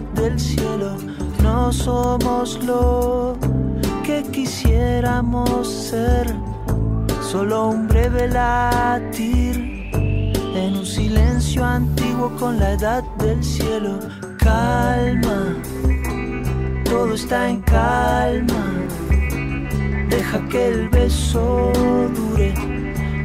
Del 0.00 0.38
cielo. 0.38 0.96
No 1.42 1.72
somos 1.72 2.62
lo 2.64 3.36
que 4.04 4.22
quisiéramos 4.32 5.68
ser, 5.68 6.34
solo 7.20 7.68
un 7.68 7.88
breve 7.88 8.28
latir 8.28 9.90
en 10.54 10.76
un 10.76 10.86
silencio 10.86 11.64
antiguo 11.64 12.30
con 12.38 12.58
la 12.58 12.72
edad 12.72 13.04
del 13.18 13.42
cielo. 13.44 13.98
Calma 14.38 15.56
todo 16.92 17.14
está 17.14 17.48
en 17.48 17.60
calma. 17.62 18.64
Deja 20.10 20.38
que 20.50 20.68
el 20.68 20.88
beso 20.90 21.72
dure, 22.14 22.52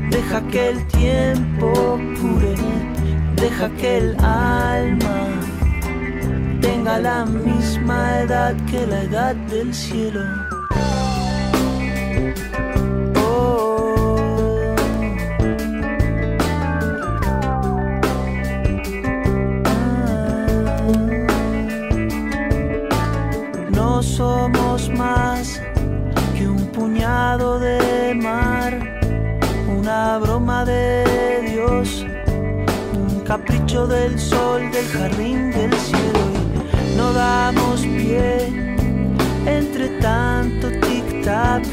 deja 0.10 0.41
que 0.47 0.69
el 0.69 0.88
tiempo 0.88 1.99
cure, 2.19 2.56
deja 3.36 3.69
que 3.71 3.97
el 3.97 4.15
alma 4.21 5.47
tenga 6.88 7.00
la 7.00 7.26
misma 7.26 8.21
edad 8.21 8.56
que 8.65 8.88
la 8.88 9.02
edad 9.04 9.36
del 9.36 9.73
cielo. 9.73 10.21
No 23.71 24.02
somos 24.02 24.89
más 24.91 25.62
que 26.38 26.47
un 26.47 26.67
puñado 26.67 27.60
de 27.60 28.15
mar, 28.15 28.80
una 29.67 30.19
broma 30.19 30.63
de 30.63 31.04
Dios, 31.52 32.06
un 32.93 33.19
capricho 33.26 33.88
del 33.88 34.17
sol, 34.17 34.71
del 34.71 34.88
jardín 34.88 35.16
tanto 40.00 40.69
tic-tac, 40.69 41.65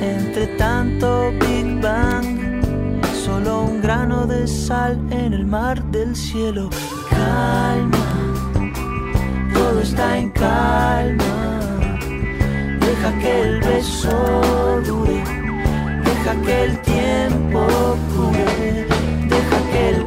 entre 0.00 0.46
tanto 0.58 1.32
Big 1.40 1.80
Bang. 1.80 2.38
Solo 3.24 3.62
un 3.64 3.80
grano 3.80 4.26
de 4.26 4.46
sal 4.46 4.98
en 5.10 5.32
el 5.32 5.46
mar 5.46 5.82
del 5.84 6.14
cielo. 6.16 6.70
Calma 7.10 8.10
todo 9.70 9.80
está 9.82 10.18
en 10.18 10.30
calma. 10.30 11.36
Deja 12.80 13.18
que 13.20 13.42
el 13.42 13.60
beso 13.60 14.82
dure, 14.86 15.22
deja 16.04 16.32
que 16.44 16.64
el 16.64 16.82
tiempo 16.82 17.60
cure, 18.14 18.86
deja 19.34 19.58
que 19.70 19.90
el 19.90 20.06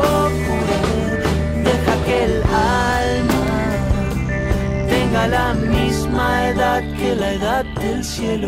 tenga 5.21 5.27
la 5.27 5.53
misma 5.53 6.49
edad 6.49 6.81
que 6.97 7.15
la 7.15 7.33
edad 7.33 7.65
del 7.75 8.03
cielo. 8.03 8.47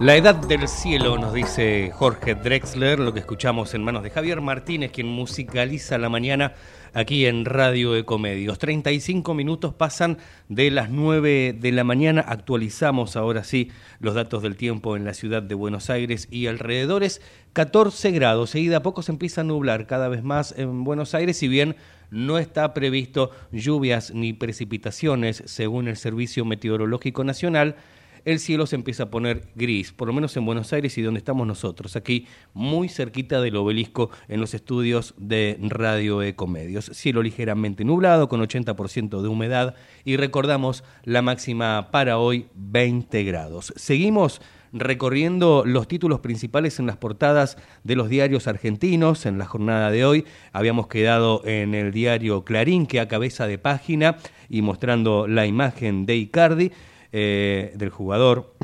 La 0.00 0.16
edad 0.16 0.34
del 0.34 0.66
cielo, 0.68 1.16
nos 1.18 1.32
dice 1.32 1.92
Jorge 1.94 2.34
Drexler, 2.34 2.98
lo 2.98 3.14
que 3.14 3.20
escuchamos 3.20 3.74
en 3.74 3.84
manos 3.84 4.02
de 4.02 4.10
Javier 4.10 4.40
Martínez, 4.40 4.90
quien 4.90 5.06
musicaliza 5.06 5.96
la 5.98 6.08
mañana 6.08 6.52
aquí 6.94 7.26
en 7.26 7.44
Radio 7.44 7.96
Ecomedios. 7.96 8.58
35 8.58 9.34
minutos 9.34 9.74
pasan 9.74 10.18
de 10.48 10.70
las 10.70 10.88
9 10.88 11.52
de 11.52 11.72
la 11.72 11.84
mañana. 11.84 12.24
Actualizamos 12.26 13.16
ahora 13.16 13.44
sí 13.44 13.70
los 14.00 14.14
datos 14.14 14.42
del 14.42 14.56
tiempo 14.56 14.96
en 14.96 15.04
la 15.04 15.12
ciudad 15.12 15.42
de 15.42 15.54
Buenos 15.54 15.90
Aires 15.90 16.28
y 16.30 16.46
alrededores. 16.46 17.20
14 17.52 18.12
grados. 18.12 18.50
Seguida 18.50 18.78
a 18.78 18.82
poco 18.82 19.02
se 19.02 19.12
empieza 19.12 19.42
a 19.42 19.44
nublar 19.44 19.86
cada 19.86 20.08
vez 20.08 20.22
más 20.22 20.54
en 20.56 20.84
Buenos 20.84 21.14
Aires, 21.14 21.36
si 21.36 21.48
bien 21.48 21.76
no 22.10 22.38
está 22.38 22.72
previsto 22.74 23.30
lluvias 23.50 24.12
ni 24.14 24.32
precipitaciones 24.32 25.42
según 25.46 25.88
el 25.88 25.96
Servicio 25.96 26.44
Meteorológico 26.44 27.24
Nacional 27.24 27.76
el 28.24 28.38
cielo 28.38 28.66
se 28.66 28.76
empieza 28.76 29.04
a 29.04 29.10
poner 29.10 29.48
gris, 29.54 29.92
por 29.92 30.08
lo 30.08 30.14
menos 30.14 30.36
en 30.36 30.46
Buenos 30.46 30.72
Aires 30.72 30.96
y 30.98 31.02
donde 31.02 31.18
estamos 31.18 31.46
nosotros, 31.46 31.96
aquí 31.96 32.26
muy 32.52 32.88
cerquita 32.88 33.40
del 33.40 33.56
obelisco 33.56 34.10
en 34.28 34.40
los 34.40 34.54
estudios 34.54 35.14
de 35.18 35.58
Radio 35.60 36.22
Ecomedios. 36.22 36.90
Cielo 36.92 37.22
ligeramente 37.22 37.84
nublado 37.84 38.28
con 38.28 38.40
80% 38.40 39.20
de 39.20 39.28
humedad 39.28 39.74
y 40.04 40.16
recordamos 40.16 40.84
la 41.04 41.22
máxima 41.22 41.90
para 41.90 42.18
hoy 42.18 42.46
20 42.54 43.24
grados. 43.24 43.72
Seguimos 43.76 44.40
recorriendo 44.74 45.62
los 45.64 45.86
títulos 45.86 46.20
principales 46.20 46.80
en 46.80 46.86
las 46.86 46.96
portadas 46.96 47.56
de 47.84 47.94
los 47.94 48.08
diarios 48.08 48.48
argentinos 48.48 49.24
en 49.24 49.38
la 49.38 49.46
jornada 49.46 49.90
de 49.90 50.04
hoy. 50.04 50.24
Habíamos 50.52 50.88
quedado 50.88 51.42
en 51.44 51.74
el 51.74 51.92
diario 51.92 52.44
Clarín, 52.44 52.86
que 52.86 52.98
a 52.98 53.06
cabeza 53.06 53.46
de 53.46 53.58
página 53.58 54.16
y 54.48 54.62
mostrando 54.62 55.28
la 55.28 55.46
imagen 55.46 56.06
de 56.06 56.16
Icardi 56.16 56.72
eh, 57.16 57.72
del 57.76 57.90
jugador 57.90 58.54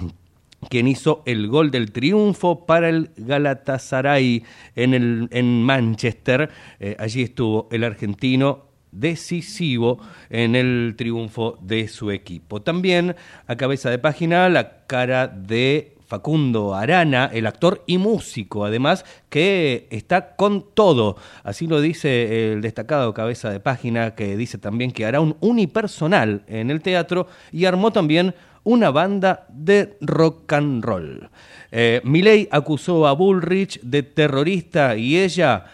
quien 0.69 0.89
hizo 0.89 1.23
el 1.25 1.47
gol 1.47 1.71
del 1.71 1.93
triunfo 1.93 2.67
para 2.67 2.89
el 2.89 3.11
Galatasaray 3.17 4.43
en, 4.75 4.95
el, 4.95 5.29
en 5.31 5.63
Manchester. 5.63 6.51
Eh, 6.81 6.97
allí 6.99 7.23
estuvo 7.23 7.69
el 7.71 7.85
argentino 7.85 8.67
decisivo 8.93 10.01
en 10.29 10.57
el 10.57 10.95
triunfo 10.99 11.59
de 11.63 11.87
su 11.87 12.11
equipo. 12.11 12.61
También 12.61 13.15
a 13.47 13.57
cabeza 13.57 13.89
de 13.89 13.99
página 13.99 14.49
la 14.49 14.85
cara 14.87 15.29
de 15.29 15.97
Facundo 16.11 16.75
Arana, 16.75 17.31
el 17.33 17.47
actor 17.47 17.85
y 17.87 17.97
músico, 17.97 18.65
además, 18.65 19.05
que 19.29 19.87
está 19.91 20.35
con 20.35 20.67
todo. 20.75 21.17
Así 21.45 21.69
lo 21.69 21.81
dice 21.81 22.53
el 22.53 22.63
destacado 22.63 23.15
cabeza 23.15 23.49
de 23.51 23.61
página, 23.61 24.17
que 24.17 24.37
dice 24.37 24.59
también 24.59 24.91
que 24.91 25.07
hará 25.07 25.21
un 25.21 25.37
unipersonal 25.39 26.43
en 26.49 26.71
el 26.71 26.83
teatro 26.83 27.29
y 27.53 27.65
armó 27.65 27.93
también 27.93 28.35
una 28.65 28.91
banda 28.91 29.47
de 29.51 29.97
rock 30.01 30.53
and 30.53 30.85
roll. 30.85 31.31
Eh, 31.71 32.03
acusó 32.51 33.07
a 33.07 33.13
Bullrich 33.13 33.81
de 33.81 34.03
terrorista 34.03 34.97
y 34.97 35.17
ella 35.17 35.65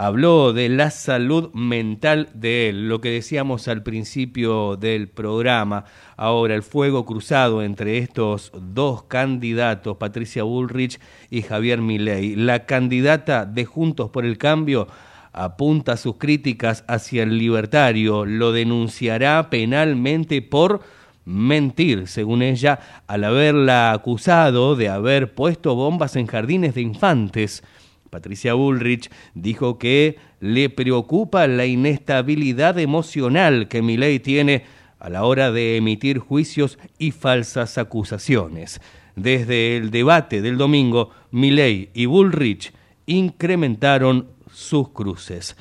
habló 0.00 0.54
de 0.54 0.70
la 0.70 0.90
salud 0.90 1.52
mental 1.52 2.30
de 2.32 2.70
él, 2.70 2.88
lo 2.88 3.02
que 3.02 3.10
decíamos 3.10 3.68
al 3.68 3.82
principio 3.82 4.76
del 4.76 5.08
programa. 5.08 5.84
Ahora, 6.16 6.54
el 6.54 6.62
fuego 6.62 7.04
cruzado 7.04 7.62
entre 7.62 7.98
estos 7.98 8.50
dos 8.54 9.02
candidatos, 9.02 9.98
Patricia 9.98 10.42
Bullrich 10.42 10.98
y 11.28 11.42
Javier 11.42 11.82
Milei. 11.82 12.34
La 12.34 12.64
candidata 12.64 13.44
de 13.44 13.66
Juntos 13.66 14.08
por 14.08 14.24
el 14.24 14.38
Cambio 14.38 14.88
apunta 15.34 15.98
sus 15.98 16.16
críticas 16.16 16.82
hacia 16.88 17.22
el 17.22 17.36
libertario, 17.36 18.24
lo 18.24 18.52
denunciará 18.52 19.50
penalmente 19.50 20.40
por 20.40 20.80
mentir, 21.26 22.08
según 22.08 22.40
ella, 22.40 22.80
al 23.06 23.24
haberla 23.24 23.92
acusado 23.92 24.76
de 24.76 24.88
haber 24.88 25.34
puesto 25.34 25.74
bombas 25.74 26.16
en 26.16 26.26
jardines 26.26 26.74
de 26.74 26.80
infantes. 26.80 27.62
Patricia 28.10 28.54
Bullrich 28.54 29.10
dijo 29.34 29.78
que 29.78 30.18
le 30.40 30.68
preocupa 30.68 31.46
la 31.46 31.66
inestabilidad 31.66 32.78
emocional 32.78 33.68
que 33.68 33.82
Milei 33.82 34.18
tiene 34.18 34.64
a 34.98 35.08
la 35.08 35.24
hora 35.24 35.50
de 35.50 35.76
emitir 35.76 36.18
juicios 36.18 36.78
y 36.98 37.12
falsas 37.12 37.78
acusaciones. 37.78 38.80
Desde 39.16 39.76
el 39.76 39.90
debate 39.90 40.42
del 40.42 40.58
domingo, 40.58 41.10
Milei 41.30 41.90
y 41.94 42.06
Bullrich 42.06 42.72
incrementaron 43.06 44.28
sus 44.52 44.90
cruces. 44.90 45.56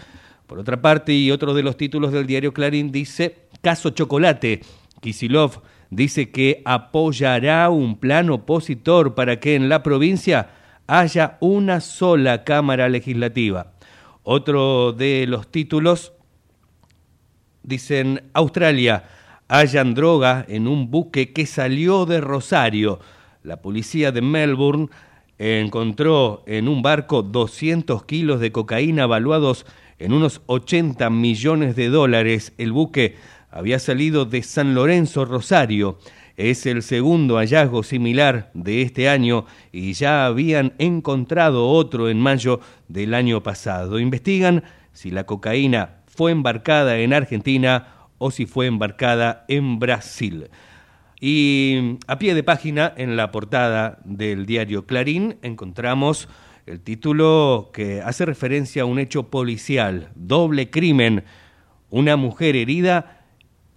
Por 0.48 0.60
otra 0.60 0.82
parte, 0.82 1.14
y 1.14 1.32
otro 1.32 1.54
de 1.54 1.64
los 1.64 1.78
títulos 1.78 2.12
del 2.12 2.26
diario 2.26 2.54
Clarín 2.54 2.92
dice, 2.92 3.48
Caso 3.62 3.92
Chocolate. 3.92 4.62
Kisilov 5.02 5.62
dice 5.90 6.32
que 6.32 6.62
apoyará 6.66 7.70
un 7.70 7.98
plan 8.00 8.30
opositor 8.30 9.16
para 9.16 9.40
que 9.40 9.56
en 9.56 9.70
la 9.70 9.84
provincia 9.84 10.50
haya 10.90 11.38
una 11.40 11.82
sola 11.82 12.44
Cámara 12.44 12.90
Legislativa. 12.90 13.74
Otro 14.24 14.92
de 14.92 15.28
los 15.28 15.48
títulos 15.48 16.14
dicen 17.62 18.24
Australia, 18.34 19.04
hallan 19.48 19.94
droga 19.94 20.46
en 20.50 20.68
un 20.68 20.90
buque 20.90 21.32
que 21.32 21.46
salió 21.46 22.08
de 22.08 22.22
Rosario. 22.22 23.00
La 23.44 23.62
policía 23.62 24.12
de 24.12 24.24
Melbourne 24.24 24.90
encontró 25.38 26.44
en 26.48 26.68
un 26.68 26.82
barco 26.82 27.22
200 27.22 28.04
kilos 28.06 28.40
de 28.40 28.52
cocaína 28.52 29.06
valuados 29.06 29.68
en 30.00 30.12
unos 30.12 30.42
80 30.48 31.08
millones 31.12 31.76
de 31.76 31.90
dólares. 31.90 32.54
El 32.58 32.72
buque 32.72 33.16
había 33.52 33.78
salido 33.78 34.26
de 34.26 34.42
San 34.42 34.74
Lorenzo, 34.74 35.26
Rosario. 35.26 36.00
Es 36.40 36.66
el 36.66 36.84
segundo 36.84 37.36
hallazgo 37.36 37.84
similar 37.84 38.50
de 38.54 38.82
este 38.82 39.10
año 39.10 39.46
y 39.74 39.92
ya 39.92 40.26
habían 40.26 40.72
encontrado 40.78 41.68
otro 41.68 42.08
en 42.08 42.18
mayo 42.18 42.62
del 42.88 43.14
año 43.14 43.44
pasado. 43.44 44.00
Investigan 44.00 44.64
si 44.94 45.12
la 45.12 45.26
cocaína 45.26 45.98
fue 46.08 46.32
embarcada 46.32 46.98
en 47.00 47.12
Argentina 47.12 48.08
o 48.20 48.32
si 48.32 48.46
fue 48.46 48.68
embarcada 48.68 49.44
en 49.50 49.80
Brasil. 49.80 50.48
Y 51.20 51.98
a 52.08 52.18
pie 52.20 52.34
de 52.34 52.44
página, 52.44 52.94
en 52.96 53.18
la 53.18 53.32
portada 53.32 54.00
del 54.06 54.46
diario 54.46 54.86
Clarín, 54.86 55.40
encontramos 55.42 56.30
el 56.66 56.80
título 56.80 57.70
que 57.74 58.02
hace 58.02 58.26
referencia 58.26 58.84
a 58.84 58.86
un 58.86 59.00
hecho 59.00 59.30
policial, 59.30 60.10
doble 60.16 60.70
crimen, 60.70 61.26
una 61.90 62.16
mujer 62.16 62.56
herida 62.56 63.19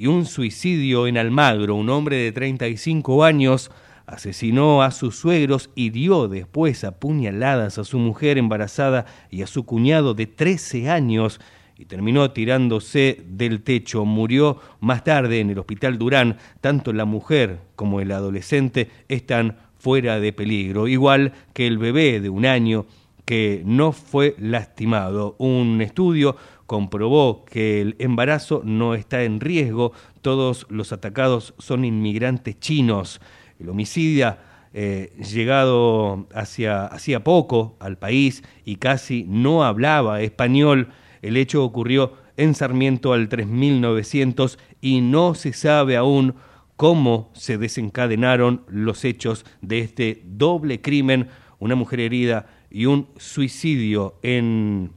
y 0.02 0.08
un 0.08 0.26
suicidio 0.26 1.06
en 1.06 1.16
Almagro. 1.16 1.76
Un 1.76 1.88
hombre 1.88 2.16
de 2.16 2.32
35 2.32 3.22
años 3.22 3.70
asesinó 4.04 4.82
a 4.82 4.90
sus 4.90 5.14
suegros 5.14 5.70
y 5.76 5.90
dio 5.90 6.26
después 6.26 6.82
a 6.82 6.98
puñaladas 6.98 7.78
a 7.78 7.84
su 7.84 8.00
mujer 8.00 8.36
embarazada 8.36 9.06
y 9.30 9.42
a 9.42 9.46
su 9.46 9.64
cuñado 9.64 10.14
de 10.14 10.26
13 10.26 10.90
años 10.90 11.40
y 11.78 11.84
terminó 11.84 12.32
tirándose 12.32 13.22
del 13.28 13.62
techo. 13.62 14.04
Murió 14.04 14.58
más 14.80 15.04
tarde 15.04 15.38
en 15.38 15.50
el 15.50 15.60
hospital 15.60 15.98
Durán. 15.98 16.36
Tanto 16.60 16.92
la 16.92 17.04
mujer 17.04 17.60
como 17.76 18.00
el 18.00 18.10
adolescente 18.10 18.90
están 19.06 19.56
fuera 19.78 20.18
de 20.18 20.32
peligro, 20.32 20.88
igual 20.88 21.32
que 21.52 21.68
el 21.68 21.78
bebé 21.78 22.18
de 22.18 22.28
un 22.28 22.44
año 22.44 22.86
que 23.24 23.62
no 23.64 23.92
fue 23.92 24.34
lastimado. 24.40 25.36
Un 25.38 25.80
estudio 25.80 26.36
comprobó 26.72 27.44
que 27.44 27.82
el 27.82 27.96
embarazo 27.98 28.62
no 28.64 28.94
está 28.94 29.24
en 29.24 29.40
riesgo, 29.40 29.92
todos 30.22 30.64
los 30.70 30.90
atacados 30.94 31.52
son 31.58 31.84
inmigrantes 31.84 32.58
chinos. 32.60 33.20
El 33.60 33.68
homicida 33.68 34.70
eh, 34.72 35.12
llegado 35.18 36.28
hacia, 36.34 36.86
hacía 36.86 37.22
poco 37.22 37.76
al 37.78 37.98
país 37.98 38.42
y 38.64 38.76
casi 38.76 39.26
no 39.28 39.64
hablaba 39.64 40.22
español. 40.22 40.88
El 41.20 41.36
hecho 41.36 41.62
ocurrió 41.62 42.14
en 42.38 42.54
Sarmiento 42.54 43.12
al 43.12 43.28
3900 43.28 44.58
y 44.80 45.02
no 45.02 45.34
se 45.34 45.52
sabe 45.52 45.98
aún 45.98 46.36
cómo 46.76 47.28
se 47.34 47.58
desencadenaron 47.58 48.62
los 48.66 49.04
hechos 49.04 49.44
de 49.60 49.80
este 49.80 50.22
doble 50.24 50.80
crimen, 50.80 51.28
una 51.58 51.74
mujer 51.74 52.00
herida 52.00 52.46
y 52.70 52.86
un 52.86 53.08
suicidio 53.18 54.14
en, 54.22 54.90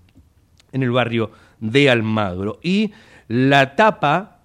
en 0.71 0.84
el 0.84 0.91
barrio 0.91 1.32
de 1.60 1.89
Almagro. 1.89 2.60
Y 2.62 2.91
la 3.28 3.76
tapa 3.76 4.39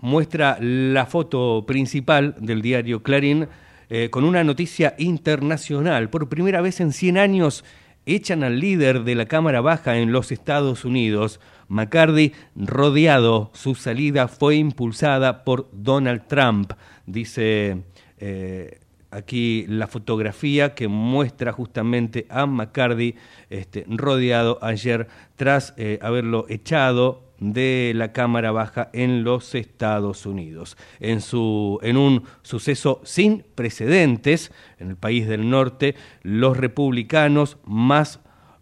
muestra 0.00 0.58
la 0.60 1.06
foto 1.06 1.64
principal 1.66 2.34
del 2.38 2.62
diario 2.62 3.02
Clarín 3.02 3.48
eh, 3.88 4.08
con 4.10 4.24
una 4.24 4.44
noticia 4.44 4.94
internacional. 4.98 6.10
Por 6.10 6.28
primera 6.28 6.60
vez 6.60 6.80
en 6.80 6.92
100 6.92 7.18
años 7.18 7.64
echan 8.06 8.42
al 8.44 8.60
líder 8.60 9.04
de 9.04 9.14
la 9.14 9.26
Cámara 9.26 9.60
Baja 9.60 9.98
en 9.98 10.12
los 10.12 10.32
Estados 10.32 10.84
Unidos. 10.84 11.40
McCarthy 11.68 12.32
rodeado, 12.56 13.50
su 13.54 13.74
salida 13.74 14.28
fue 14.28 14.56
impulsada 14.56 15.44
por 15.44 15.68
Donald 15.72 16.26
Trump, 16.26 16.72
dice 17.06 17.82
eh, 18.18 18.79
aquí 19.10 19.64
la 19.68 19.86
fotografía 19.86 20.74
que 20.74 20.88
muestra 20.88 21.52
justamente 21.52 22.26
a 22.28 22.46
McCarthy 22.46 23.16
este, 23.48 23.84
rodeado 23.88 24.58
ayer 24.62 25.08
tras 25.36 25.74
eh, 25.76 25.98
haberlo 26.02 26.46
echado 26.48 27.30
de 27.40 27.92
la 27.96 28.12
Cámara 28.12 28.52
Baja 28.52 28.90
en 28.92 29.24
los 29.24 29.54
Estados 29.54 30.26
Unidos. 30.26 30.76
En, 31.00 31.20
su, 31.20 31.78
en 31.82 31.96
un 31.96 32.24
suceso 32.42 33.00
sin 33.02 33.44
precedentes 33.54 34.52
en 34.78 34.90
el 34.90 34.96
país 34.96 35.26
del 35.26 35.48
norte, 35.48 35.94
los 36.22 36.56
republicanos 36.56 37.56
más 37.64 38.20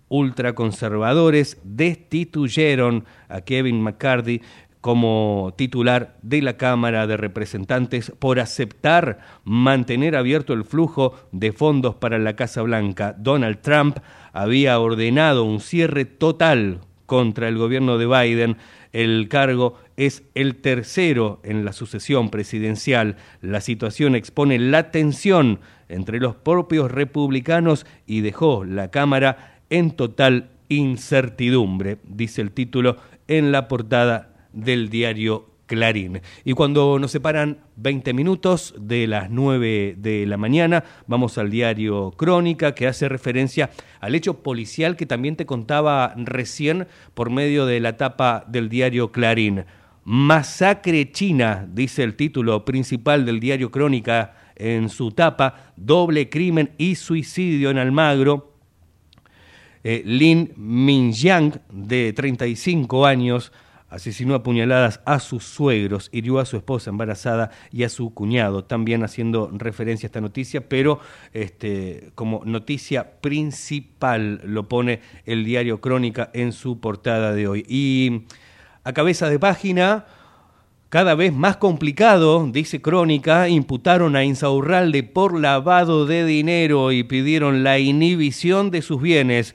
ultraconservadores 0.08 1.58
destituyeron 1.64 3.04
a 3.28 3.42
Kevin 3.42 3.82
McCarthy 3.82 4.40
como 4.88 5.52
titular 5.54 6.16
de 6.22 6.40
la 6.40 6.56
Cámara 6.56 7.06
de 7.06 7.18
Representantes 7.18 8.10
por 8.18 8.40
aceptar 8.40 9.18
mantener 9.44 10.16
abierto 10.16 10.54
el 10.54 10.64
flujo 10.64 11.12
de 11.30 11.52
fondos 11.52 11.96
para 11.96 12.18
la 12.18 12.36
Casa 12.36 12.62
Blanca. 12.62 13.14
Donald 13.18 13.58
Trump 13.60 13.98
había 14.32 14.80
ordenado 14.80 15.44
un 15.44 15.60
cierre 15.60 16.06
total 16.06 16.80
contra 17.04 17.48
el 17.48 17.58
gobierno 17.58 17.98
de 17.98 18.06
Biden. 18.06 18.56
El 18.94 19.28
cargo 19.28 19.74
es 19.98 20.22
el 20.34 20.56
tercero 20.56 21.40
en 21.42 21.66
la 21.66 21.74
sucesión 21.74 22.30
presidencial. 22.30 23.16
La 23.42 23.60
situación 23.60 24.14
expone 24.14 24.58
la 24.58 24.90
tensión 24.90 25.60
entre 25.90 26.18
los 26.18 26.34
propios 26.34 26.90
republicanos 26.90 27.84
y 28.06 28.22
dejó 28.22 28.64
la 28.64 28.90
Cámara 28.90 29.60
en 29.68 29.90
total 29.90 30.48
incertidumbre, 30.70 31.98
dice 32.04 32.40
el 32.40 32.52
título 32.52 32.96
en 33.26 33.52
la 33.52 33.68
portada 33.68 34.37
del 34.58 34.88
diario 34.88 35.46
Clarín. 35.66 36.20
Y 36.44 36.54
cuando 36.54 36.98
nos 36.98 37.12
separan 37.12 37.58
20 37.76 38.12
minutos 38.14 38.74
de 38.78 39.06
las 39.06 39.30
9 39.30 39.94
de 39.98 40.26
la 40.26 40.36
mañana, 40.36 40.82
vamos 41.06 41.38
al 41.38 41.50
diario 41.50 42.10
Crónica, 42.12 42.74
que 42.74 42.86
hace 42.86 43.08
referencia 43.08 43.70
al 44.00 44.14
hecho 44.14 44.42
policial 44.42 44.96
que 44.96 45.06
también 45.06 45.36
te 45.36 45.46
contaba 45.46 46.14
recién 46.16 46.88
por 47.14 47.30
medio 47.30 47.66
de 47.66 47.80
la 47.80 47.96
tapa 47.96 48.44
del 48.48 48.68
diario 48.68 49.12
Clarín. 49.12 49.64
Masacre 50.04 51.12
China, 51.12 51.68
dice 51.70 52.02
el 52.02 52.16
título 52.16 52.64
principal 52.64 53.26
del 53.26 53.38
diario 53.38 53.70
Crónica 53.70 54.34
en 54.56 54.88
su 54.88 55.12
tapa, 55.12 55.72
doble 55.76 56.30
crimen 56.30 56.70
y 56.78 56.94
suicidio 56.94 57.70
en 57.70 57.78
Almagro. 57.78 58.54
Eh, 59.84 60.02
Lin 60.04 60.52
Mingyang, 60.56 61.60
de 61.70 62.12
35 62.14 63.06
años, 63.06 63.52
asesinó 63.88 64.34
a 64.34 64.42
puñaladas 64.42 65.00
a 65.04 65.18
sus 65.18 65.44
suegros, 65.44 66.10
hirió 66.12 66.38
a 66.38 66.44
su 66.44 66.56
esposa 66.56 66.90
embarazada 66.90 67.50
y 67.72 67.84
a 67.84 67.88
su 67.88 68.12
cuñado, 68.12 68.64
también 68.64 69.02
haciendo 69.02 69.50
referencia 69.52 70.06
a 70.06 70.08
esta 70.08 70.20
noticia, 70.20 70.68
pero 70.68 71.00
este, 71.32 72.10
como 72.14 72.42
noticia 72.44 73.20
principal 73.20 74.40
lo 74.44 74.68
pone 74.68 75.00
el 75.24 75.44
diario 75.44 75.80
Crónica 75.80 76.30
en 76.34 76.52
su 76.52 76.80
portada 76.80 77.32
de 77.32 77.48
hoy. 77.48 77.64
Y 77.68 78.24
a 78.84 78.92
cabeza 78.92 79.28
de 79.30 79.38
página, 79.38 80.06
cada 80.90 81.14
vez 81.14 81.34
más 81.34 81.58
complicado, 81.58 82.48
dice 82.50 82.80
Crónica, 82.80 83.48
imputaron 83.48 84.16
a 84.16 84.24
Insaurralde 84.24 85.02
por 85.02 85.38
lavado 85.38 86.06
de 86.06 86.24
dinero 86.24 86.92
y 86.92 87.02
pidieron 87.04 87.62
la 87.62 87.78
inhibición 87.78 88.70
de 88.70 88.80
sus 88.80 89.00
bienes. 89.02 89.54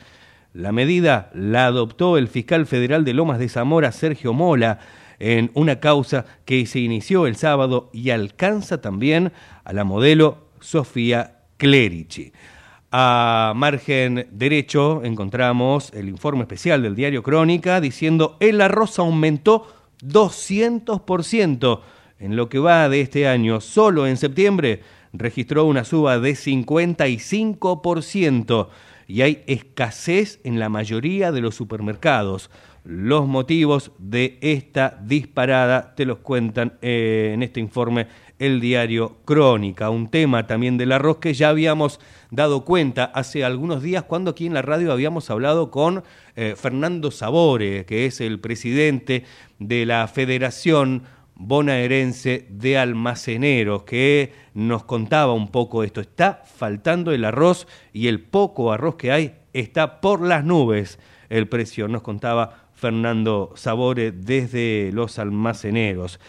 La 0.53 0.71
medida 0.71 1.31
la 1.33 1.65
adoptó 1.65 2.19
el 2.19 2.27
fiscal 2.27 2.67
federal 2.67 3.03
de 3.03 3.15
Lomas 3.15 3.39
de 3.39 3.49
Zamora, 3.49 3.91
Sergio 3.91 4.33
Mola, 4.33 4.77
en 5.17 5.49
una 5.55 5.79
causa 5.79 6.25
que 6.45 6.67
se 6.67 6.79
inició 6.79 7.25
el 7.25 7.35
sábado 7.35 7.89
y 7.91 8.11
alcanza 8.11 8.79
también 8.79 9.31
a 9.63 9.73
la 9.73 9.83
modelo 9.83 10.49
Sofía 10.59 11.39
Clerici. 11.57 12.33
A 12.91 13.53
margen 13.55 14.27
derecho 14.31 15.03
encontramos 15.03 15.91
el 15.93 16.07
informe 16.07 16.41
especial 16.41 16.83
del 16.83 16.93
diario 16.93 17.23
Crónica 17.23 17.81
diciendo 17.81 18.37
el 18.39 18.61
arroz 18.61 18.99
aumentó 18.99 19.65
200% 20.03 21.79
en 22.19 22.35
lo 22.35 22.47
que 22.49 22.59
va 22.59 22.87
de 22.89 23.01
este 23.01 23.27
año. 23.27 23.59
Solo 23.59 24.05
en 24.05 24.17
septiembre 24.17 24.81
registró 25.13 25.65
una 25.65 25.83
suba 25.83 26.19
de 26.19 26.33
55% 26.33 28.67
y 29.07 29.21
hay 29.21 29.43
escasez 29.47 30.39
en 30.43 30.59
la 30.59 30.69
mayoría 30.69 31.31
de 31.31 31.41
los 31.41 31.55
supermercados. 31.55 32.49
Los 32.83 33.27
motivos 33.27 33.91
de 33.97 34.37
esta 34.41 34.99
disparada 35.01 35.95
te 35.95 36.05
los 36.05 36.17
cuentan 36.17 36.73
eh, 36.81 37.31
en 37.33 37.41
este 37.41 37.61
informe 37.61 38.07
el 38.39 38.59
diario 38.59 39.17
Crónica, 39.23 39.89
un 39.89 40.09
tema 40.09 40.47
también 40.47 40.77
del 40.77 40.91
arroz 40.91 41.17
que 41.19 41.33
ya 41.33 41.47
habíamos 41.47 42.01
dado 42.29 42.65
cuenta 42.65 43.05
hace 43.05 43.45
algunos 43.45 43.83
días 43.83 44.03
cuando 44.03 44.31
aquí 44.31 44.47
en 44.47 44.53
la 44.53 44.61
radio 44.61 44.91
habíamos 44.91 45.29
hablado 45.29 45.71
con 45.71 46.03
eh, 46.35 46.55
Fernando 46.57 47.09
Sabore, 47.09 47.85
que 47.85 48.05
es 48.05 48.19
el 48.19 48.41
presidente 48.41 49.23
de 49.59 49.85
la 49.85 50.07
Federación 50.09 51.03
bonaerense 51.35 52.47
de 52.49 52.77
almaceneros, 52.77 53.83
que 53.83 54.33
nos 54.53 54.83
contaba 54.83 55.33
un 55.33 55.49
poco 55.49 55.83
esto. 55.83 56.01
Está 56.01 56.43
faltando 56.45 57.11
el 57.11 57.25
arroz 57.25 57.67
y 57.91 58.07
el 58.07 58.21
poco 58.21 58.71
arroz 58.71 58.95
que 58.95 59.11
hay 59.11 59.35
está 59.53 60.01
por 60.01 60.21
las 60.21 60.43
nubes 60.43 60.99
el 61.29 61.47
precio, 61.47 61.87
nos 61.87 62.03
contaba 62.03 62.67
Fernando 62.73 63.53
Sabore 63.55 64.11
desde 64.11 64.91
los 64.93 65.17
almaceneros. 65.17 66.19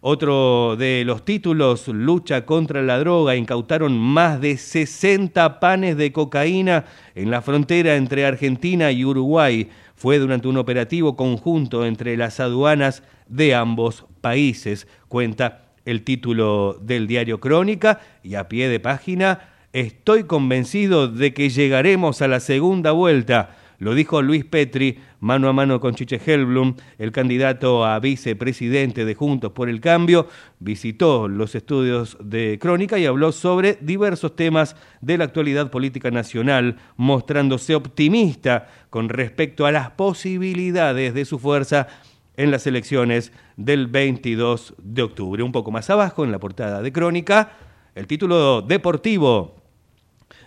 Otro 0.00 0.76
de 0.76 1.02
los 1.04 1.24
títulos, 1.24 1.88
lucha 1.88 2.44
contra 2.46 2.82
la 2.82 2.98
droga, 2.98 3.36
incautaron 3.36 3.98
más 3.98 4.40
de 4.40 4.56
60 4.56 5.60
panes 5.60 5.96
de 5.96 6.12
cocaína 6.12 6.84
en 7.14 7.30
la 7.30 7.42
frontera 7.42 7.96
entre 7.96 8.26
Argentina 8.26 8.90
y 8.92 9.04
Uruguay. 9.04 9.70
Fue 9.96 10.18
durante 10.18 10.48
un 10.48 10.58
operativo 10.58 11.16
conjunto 11.16 11.86
entre 11.86 12.16
las 12.16 12.38
aduanas 12.40 13.02
de 13.28 13.54
ambos 13.54 14.06
países, 14.24 14.88
cuenta 15.06 15.66
el 15.84 16.02
título 16.02 16.78
del 16.80 17.06
diario 17.06 17.40
Crónica 17.40 18.00
y 18.22 18.36
a 18.36 18.48
pie 18.48 18.70
de 18.70 18.80
página, 18.80 19.50
estoy 19.74 20.24
convencido 20.24 21.08
de 21.08 21.34
que 21.34 21.50
llegaremos 21.50 22.22
a 22.22 22.28
la 22.28 22.40
segunda 22.40 22.92
vuelta 22.92 23.54
lo 23.78 23.94
dijo 23.94 24.22
Luis 24.22 24.44
Petri, 24.44 24.98
mano 25.20 25.48
a 25.48 25.52
mano 25.52 25.80
con 25.80 25.94
Chiche 25.94 26.20
Helblum, 26.24 26.74
el 26.98 27.12
candidato 27.12 27.84
a 27.84 27.98
vicepresidente 27.98 29.04
de 29.04 29.14
Juntos 29.14 29.52
por 29.52 29.68
el 29.68 29.80
Cambio, 29.80 30.28
visitó 30.58 31.28
los 31.28 31.54
estudios 31.54 32.16
de 32.18 32.58
Crónica 32.60 32.98
y 32.98 33.06
habló 33.06 33.32
sobre 33.32 33.76
diversos 33.80 34.36
temas 34.36 34.76
de 35.00 35.18
la 35.18 35.24
actualidad 35.24 35.70
política 35.70 36.10
nacional, 36.10 36.76
mostrándose 36.96 37.74
optimista 37.74 38.68
con 38.90 39.08
respecto 39.08 39.66
a 39.66 39.72
las 39.72 39.90
posibilidades 39.90 41.12
de 41.12 41.24
su 41.24 41.38
fuerza 41.38 41.88
en 42.36 42.50
las 42.50 42.66
elecciones 42.66 43.32
del 43.56 43.86
22 43.86 44.74
de 44.78 45.02
octubre. 45.02 45.42
Un 45.42 45.52
poco 45.52 45.70
más 45.70 45.90
abajo, 45.90 46.24
en 46.24 46.32
la 46.32 46.38
portada 46.38 46.82
de 46.82 46.92
Crónica, 46.92 47.52
el 47.94 48.06
título 48.06 48.62
deportivo 48.62 49.56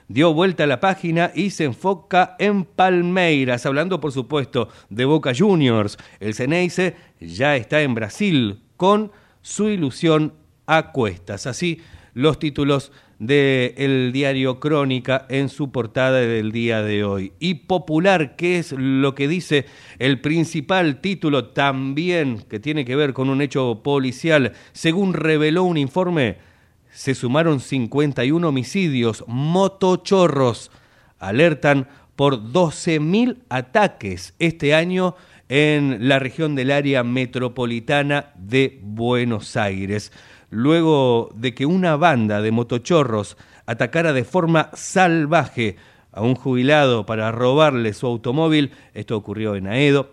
dio 0.07 0.33
vuelta 0.33 0.63
a 0.63 0.67
la 0.67 0.79
página 0.79 1.31
y 1.35 1.49
se 1.49 1.65
enfoca 1.65 2.35
en 2.39 2.63
Palmeiras, 2.63 3.65
hablando 3.65 3.99
por 3.99 4.11
supuesto 4.11 4.69
de 4.89 5.05
Boca 5.05 5.33
Juniors. 5.37 5.97
El 6.19 6.33
Ceneice 6.33 6.95
ya 7.19 7.55
está 7.55 7.81
en 7.81 7.93
Brasil 7.93 8.61
con 8.77 9.11
su 9.41 9.69
ilusión 9.69 10.33
a 10.65 10.91
cuestas. 10.91 11.47
Así 11.47 11.81
los 12.13 12.39
títulos 12.39 12.91
del 13.19 14.11
diario 14.11 14.59
Crónica 14.59 15.25
en 15.29 15.49
su 15.49 15.71
portada 15.71 16.19
del 16.19 16.51
día 16.51 16.81
de 16.81 17.03
hoy. 17.03 17.33
Y 17.39 17.55
popular, 17.55 18.35
¿qué 18.35 18.59
es 18.59 18.71
lo 18.71 19.15
que 19.15 19.27
dice 19.27 19.65
el 19.99 20.21
principal 20.21 21.01
título 21.01 21.49
también 21.49 22.43
que 22.49 22.59
tiene 22.59 22.85
que 22.85 22.95
ver 22.95 23.13
con 23.13 23.29
un 23.29 23.41
hecho 23.41 23.81
policial? 23.83 24.53
Según 24.73 25.13
reveló 25.13 25.63
un 25.63 25.77
informe 25.77 26.37
se 26.97 27.13
sumaron 27.13 27.59
51 27.59 28.47
homicidios, 28.47 29.23
motochorros. 29.27 30.71
Alertan 31.19 31.87
por 32.15 32.41
12.000 32.41 33.37
ataques 33.49 34.33
este 34.39 34.73
año 34.73 35.15
en 35.47 36.09
la 36.09 36.17
región 36.17 36.55
del 36.55 36.71
área 36.71 37.03
metropolitana 37.03 38.31
de 38.35 38.79
Buenos 38.81 39.55
Aires. 39.57 40.11
Luego 40.49 41.29
de 41.35 41.53
que 41.53 41.65
una 41.65 41.95
banda 41.97 42.41
de 42.41 42.51
motochorros 42.51 43.37
atacara 43.65 44.13
de 44.13 44.23
forma 44.23 44.69
salvaje 44.73 45.75
a 46.11 46.21
un 46.21 46.35
jubilado 46.35 47.05
para 47.05 47.31
robarle 47.31 47.93
su 47.93 48.07
automóvil, 48.07 48.71
esto 48.93 49.17
ocurrió 49.17 49.55
en 49.55 49.67
Aedo, 49.67 50.11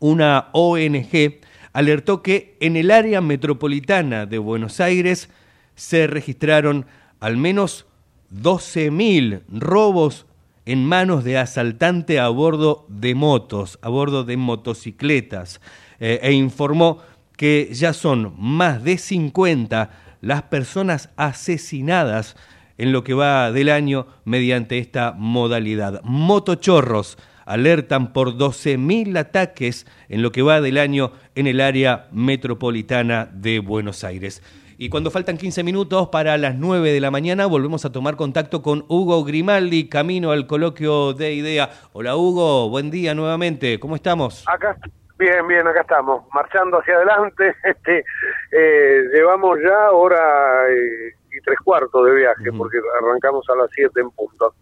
una 0.00 0.48
ONG 0.52 1.40
alertó 1.72 2.22
que 2.22 2.56
en 2.60 2.76
el 2.76 2.90
área 2.90 3.20
metropolitana 3.20 4.26
de 4.26 4.38
Buenos 4.38 4.80
Aires 4.80 5.30
se 5.74 6.06
registraron 6.06 6.86
al 7.20 7.36
menos 7.36 7.86
12.000 8.32 9.42
robos 9.48 10.26
en 10.64 10.84
manos 10.84 11.24
de 11.24 11.38
asaltante 11.38 12.20
a 12.20 12.28
bordo 12.28 12.84
de 12.88 13.14
motos, 13.14 13.78
a 13.82 13.88
bordo 13.88 14.24
de 14.24 14.36
motocicletas, 14.36 15.60
eh, 15.98 16.20
e 16.22 16.32
informó 16.32 16.98
que 17.42 17.70
ya 17.72 17.92
son 17.92 18.34
más 18.38 18.84
de 18.84 18.96
50 18.96 19.90
las 20.20 20.42
personas 20.42 21.10
asesinadas 21.16 22.36
en 22.78 22.92
lo 22.92 23.02
que 23.02 23.14
va 23.14 23.50
del 23.50 23.68
año 23.68 24.06
mediante 24.24 24.78
esta 24.78 25.12
modalidad. 25.18 26.02
Motochorros 26.04 27.18
alertan 27.44 28.12
por 28.12 28.36
12.000 28.38 29.18
ataques 29.18 29.88
en 30.08 30.22
lo 30.22 30.30
que 30.30 30.42
va 30.42 30.60
del 30.60 30.78
año 30.78 31.10
en 31.34 31.48
el 31.48 31.60
área 31.60 32.06
metropolitana 32.12 33.28
de 33.32 33.58
Buenos 33.58 34.04
Aires. 34.04 34.40
Y 34.78 34.88
cuando 34.88 35.10
faltan 35.10 35.36
15 35.36 35.64
minutos 35.64 36.10
para 36.10 36.38
las 36.38 36.54
9 36.54 36.92
de 36.92 37.00
la 37.00 37.10
mañana, 37.10 37.46
volvemos 37.46 37.84
a 37.84 37.90
tomar 37.90 38.14
contacto 38.14 38.62
con 38.62 38.84
Hugo 38.86 39.24
Grimaldi, 39.24 39.88
camino 39.88 40.30
al 40.30 40.46
coloquio 40.46 41.12
de 41.12 41.34
IDEA. 41.34 41.70
Hola 41.92 42.14
Hugo, 42.14 42.68
buen 42.68 42.92
día 42.92 43.16
nuevamente, 43.16 43.80
¿cómo 43.80 43.96
estamos? 43.96 44.44
Acá, 44.46 44.78
bien, 45.18 45.46
bien, 45.46 45.66
acá 45.66 45.82
estamos, 45.82 46.24
marchando 46.32 46.78
hacia 46.78 46.96
adelante. 46.96 47.54
Este, 47.64 48.04
eh, 48.50 49.02
llevamos 49.12 49.58
ya 49.62 49.90
hora 49.90 50.68
eh, 50.68 51.14
y 51.30 51.40
tres 51.40 51.58
cuartos 51.64 52.04
de 52.06 52.14
viaje, 52.14 52.52
porque 52.56 52.78
arrancamos 53.00 53.48
a 53.48 53.56
las 53.56 53.70
7 53.72 54.00
en 54.00 54.10
punto. 54.10 54.54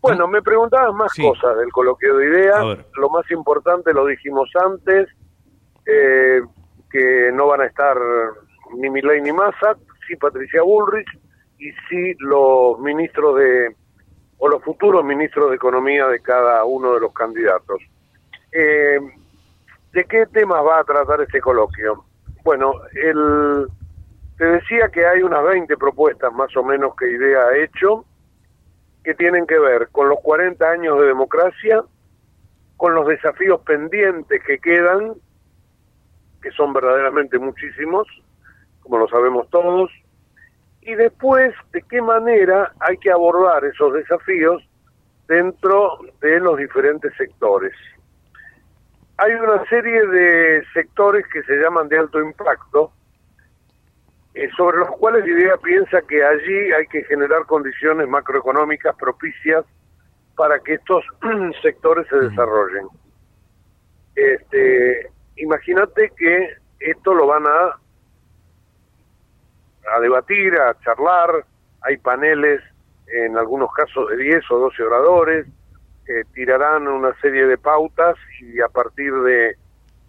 Bueno, 0.00 0.28
me 0.28 0.42
preguntabas 0.42 0.94
más 0.94 1.12
cosas 1.14 1.56
del 1.56 1.72
coloquio 1.72 2.16
de 2.16 2.26
IDEA. 2.26 2.84
Lo 2.96 3.08
más 3.08 3.30
importante 3.30 3.92
lo 3.92 4.06
dijimos 4.06 4.50
antes, 4.62 5.08
eh, 5.86 6.42
que 6.90 7.30
no 7.32 7.46
van 7.46 7.62
a 7.62 7.66
estar 7.66 7.96
ni 8.76 8.90
Milei 8.90 9.22
ni 9.22 9.32
Massa, 9.32 9.76
sí 10.06 10.16
Patricia 10.16 10.62
Bullrich 10.62 11.08
y 11.58 11.70
sí 11.88 12.14
los 12.18 12.78
ministros 12.80 13.36
de, 13.36 13.74
o 14.38 14.48
los 14.48 14.62
futuros 14.62 15.04
ministros 15.04 15.50
de 15.50 15.56
Economía 15.56 16.06
de 16.06 16.20
cada 16.20 16.64
uno 16.64 16.92
de 16.94 17.00
los 17.00 17.12
candidatos. 17.12 17.80
Eh, 18.52 18.98
¿De 19.94 20.04
qué 20.06 20.26
temas 20.26 20.60
va 20.66 20.80
a 20.80 20.84
tratar 20.84 21.20
este 21.20 21.40
coloquio? 21.40 22.04
Bueno, 22.42 22.72
el, 22.94 23.68
te 24.36 24.44
decía 24.44 24.88
que 24.88 25.06
hay 25.06 25.22
unas 25.22 25.44
20 25.44 25.76
propuestas 25.76 26.32
más 26.32 26.54
o 26.56 26.64
menos 26.64 26.96
que 26.96 27.12
IDEA 27.12 27.38
ha 27.38 27.56
hecho 27.58 28.04
que 29.04 29.14
tienen 29.14 29.46
que 29.46 29.56
ver 29.56 29.90
con 29.92 30.08
los 30.08 30.18
40 30.20 30.68
años 30.68 30.98
de 30.98 31.06
democracia, 31.06 31.84
con 32.76 32.96
los 32.96 33.06
desafíos 33.06 33.60
pendientes 33.60 34.42
que 34.44 34.58
quedan, 34.58 35.14
que 36.42 36.50
son 36.50 36.72
verdaderamente 36.72 37.38
muchísimos, 37.38 38.08
como 38.80 38.98
lo 38.98 39.06
sabemos 39.06 39.48
todos, 39.50 39.92
y 40.80 40.96
después 40.96 41.54
de 41.72 41.82
qué 41.82 42.02
manera 42.02 42.72
hay 42.80 42.96
que 42.96 43.12
abordar 43.12 43.64
esos 43.64 43.92
desafíos 43.92 44.60
dentro 45.28 46.00
de 46.20 46.40
los 46.40 46.58
diferentes 46.58 47.14
sectores. 47.16 47.74
Hay 49.16 49.32
una 49.32 49.64
serie 49.66 50.06
de 50.06 50.64
sectores 50.72 51.24
que 51.32 51.42
se 51.44 51.56
llaman 51.56 51.88
de 51.88 51.98
alto 51.98 52.20
impacto, 52.20 52.92
eh, 54.34 54.48
sobre 54.56 54.78
los 54.78 54.90
cuales 54.98 55.24
la 55.24 55.30
idea 55.30 55.56
piensa 55.58 56.02
que 56.02 56.24
allí 56.24 56.72
hay 56.72 56.86
que 56.88 57.04
generar 57.04 57.46
condiciones 57.46 58.08
macroeconómicas 58.08 58.96
propicias 58.96 59.64
para 60.36 60.58
que 60.58 60.74
estos 60.74 61.04
sectores 61.62 62.08
se 62.08 62.16
desarrollen. 62.16 62.88
Este, 64.16 65.10
imagínate 65.36 66.10
que 66.16 66.56
esto 66.80 67.14
lo 67.14 67.26
van 67.28 67.46
a 67.46 67.78
a 69.94 70.00
debatir, 70.00 70.54
a 70.56 70.78
charlar, 70.80 71.44
hay 71.82 71.96
paneles, 71.98 72.62
en 73.06 73.36
algunos 73.36 73.70
casos 73.72 74.08
de 74.10 74.16
10 74.16 74.50
o 74.50 74.58
12 74.58 74.82
oradores, 74.82 75.46
que 76.06 76.24
tirarán 76.34 76.86
una 76.88 77.14
serie 77.20 77.46
de 77.46 77.58
pautas 77.58 78.16
y 78.40 78.60
a 78.60 78.68
partir 78.68 79.12
de, 79.12 79.56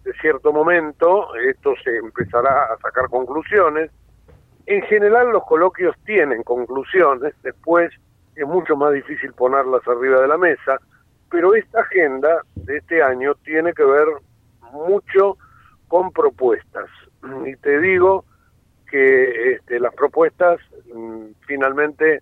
de 0.04 0.12
cierto 0.20 0.52
momento 0.52 1.34
esto 1.36 1.74
se 1.82 1.96
empezará 1.96 2.64
a 2.64 2.78
sacar 2.78 3.08
conclusiones. 3.08 3.90
En 4.66 4.82
general 4.82 5.30
los 5.30 5.44
coloquios 5.44 5.96
tienen 6.04 6.42
conclusiones, 6.42 7.34
después 7.42 7.92
es 8.34 8.46
mucho 8.46 8.76
más 8.76 8.92
difícil 8.92 9.32
ponerlas 9.32 9.86
arriba 9.88 10.20
de 10.20 10.28
la 10.28 10.36
mesa, 10.36 10.78
pero 11.30 11.54
esta 11.54 11.80
agenda 11.80 12.42
de 12.54 12.78
este 12.78 13.02
año 13.02 13.34
tiene 13.44 13.72
que 13.72 13.84
ver 13.84 14.06
mucho 14.72 15.36
con 15.88 16.12
propuestas. 16.12 16.88
Y 17.44 17.56
te 17.56 17.80
digo 17.80 18.24
que 18.90 19.52
este, 19.52 19.80
las 19.80 19.94
propuestas 19.94 20.60
mm, 20.94 21.26
finalmente 21.46 22.20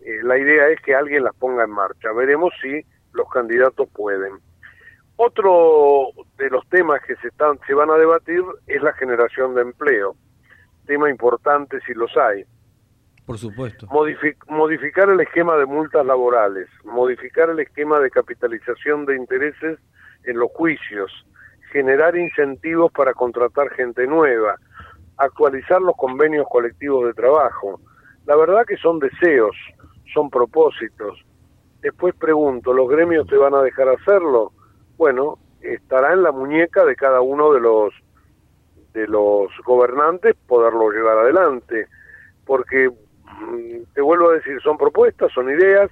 eh, 0.00 0.20
la 0.22 0.38
idea 0.38 0.68
es 0.68 0.80
que 0.80 0.94
alguien 0.94 1.24
las 1.24 1.34
ponga 1.34 1.64
en 1.64 1.70
marcha. 1.70 2.12
Veremos 2.12 2.52
si 2.62 2.84
los 3.12 3.28
candidatos 3.30 3.88
pueden. 3.90 4.38
Otro 5.16 6.10
de 6.36 6.48
los 6.50 6.66
temas 6.68 7.00
que 7.06 7.16
se, 7.16 7.28
están, 7.28 7.58
se 7.66 7.74
van 7.74 7.90
a 7.90 7.96
debatir 7.96 8.42
es 8.66 8.82
la 8.82 8.92
generación 8.92 9.54
de 9.54 9.62
empleo. 9.62 10.14
Tema 10.86 11.10
importante 11.10 11.80
si 11.86 11.94
los 11.94 12.16
hay. 12.16 12.44
Por 13.26 13.36
supuesto. 13.36 13.86
modificar 14.48 15.10
el 15.10 15.20
esquema 15.20 15.56
de 15.56 15.66
multas 15.66 16.06
laborales, 16.06 16.66
modificar 16.84 17.50
el 17.50 17.60
esquema 17.60 17.98
de 17.98 18.10
capitalización 18.10 19.04
de 19.04 19.16
intereses 19.16 19.78
en 20.24 20.38
los 20.38 20.50
juicios, 20.52 21.12
generar 21.70 22.16
incentivos 22.16 22.90
para 22.92 23.12
contratar 23.12 23.68
gente 23.70 24.06
nueva, 24.06 24.56
actualizar 25.18 25.82
los 25.82 25.94
convenios 25.96 26.46
colectivos 26.48 27.04
de 27.06 27.12
trabajo. 27.12 27.80
La 28.24 28.36
verdad 28.36 28.64
que 28.66 28.78
son 28.78 28.98
deseos, 28.98 29.54
son 30.14 30.30
propósitos. 30.30 31.22
Después 31.80 32.14
pregunto, 32.14 32.72
¿los 32.72 32.88
gremios 32.88 33.26
te 33.26 33.36
van 33.36 33.54
a 33.54 33.62
dejar 33.62 33.88
hacerlo? 33.88 34.52
Bueno, 34.96 35.38
estará 35.60 36.12
en 36.12 36.22
la 36.22 36.32
muñeca 36.32 36.84
de 36.84 36.96
cada 36.96 37.20
uno 37.20 37.52
de 37.52 37.60
los 37.60 37.94
de 38.94 39.06
los 39.06 39.50
gobernantes 39.64 40.34
poderlo 40.46 40.90
llevar 40.90 41.18
adelante, 41.18 41.86
porque 42.44 42.88
mm, 42.88 43.92
te 43.94 44.00
vuelvo 44.00 44.30
a 44.30 44.34
decir, 44.34 44.60
son 44.62 44.76
propuestas, 44.76 45.30
son 45.32 45.50
ideas, 45.50 45.90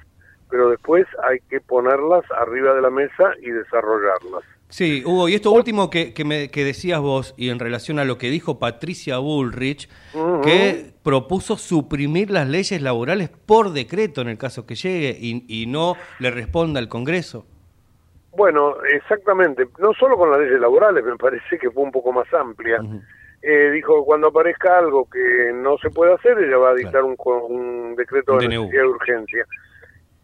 pero 0.51 0.71
después 0.71 1.07
hay 1.23 1.39
que 1.49 1.61
ponerlas 1.61 2.25
arriba 2.33 2.75
de 2.75 2.83
la 2.83 2.91
mesa 2.91 3.33
y 3.41 3.51
desarrollarlas. 3.51 4.43
Sí, 4.69 5.05
Hugo, 5.07 5.29
y 5.29 5.35
esto 5.35 5.53
último 5.53 5.91
que, 5.91 6.13
que, 6.13 6.25
me, 6.25 6.51
que 6.51 6.65
decías 6.65 7.01
vos, 7.01 7.35
y 7.37 7.51
en 7.51 7.61
relación 7.61 8.01
a 8.01 8.05
lo 8.05 8.19
que 8.19 8.31
dijo 8.31 8.59
Patricia 8.59 9.19
Bullrich, 9.19 9.89
que 10.43 10.93
propuso 11.05 11.57
suprimir 11.57 12.31
las 12.31 12.49
leyes 12.49 12.83
laborales 12.83 13.29
por 13.29 13.73
decreto 13.73 14.21
en 14.23 14.29
el 14.29 14.39
caso 14.39 14.67
que 14.67 14.75
llegue 14.75 15.17
y, 15.21 15.45
y, 15.47 15.67
no 15.67 15.95
le 16.19 16.33
responda 16.33 16.81
al 16.81 16.89
Congreso. 16.89 17.47
Bueno, 18.33 18.75
exactamente, 18.93 19.69
no 19.79 19.95
solo 19.95 20.17
con 20.17 20.31
las 20.33 20.41
leyes 20.41 20.61
laborales, 20.61 21.05
me 21.05 21.17
parece 21.17 21.59
que 21.59 21.71
fue 21.71 21.85
un 21.85 21.93
poco 21.93 22.13
más 22.13 22.33
amplia. 22.35 22.81
eh, 23.43 23.71
dijo 23.71 24.01
que 24.01 24.05
cuando 24.05 24.29
aparezca 24.29 24.79
algo 24.79 25.09
que 25.09 25.53
no 25.55 25.79
se 25.79 25.91
puede 25.91 26.13
hacer, 26.13 26.39
ella 26.39 26.59
va 26.59 26.71
a 26.71 26.75
dictar 26.75 27.05
un, 27.05 27.15
un, 27.25 27.95
decreto 27.95 28.33
un 28.33 28.39
de 28.41 28.49
necesidad 28.49 28.83
de 28.83 28.89
urgencia. 28.89 29.47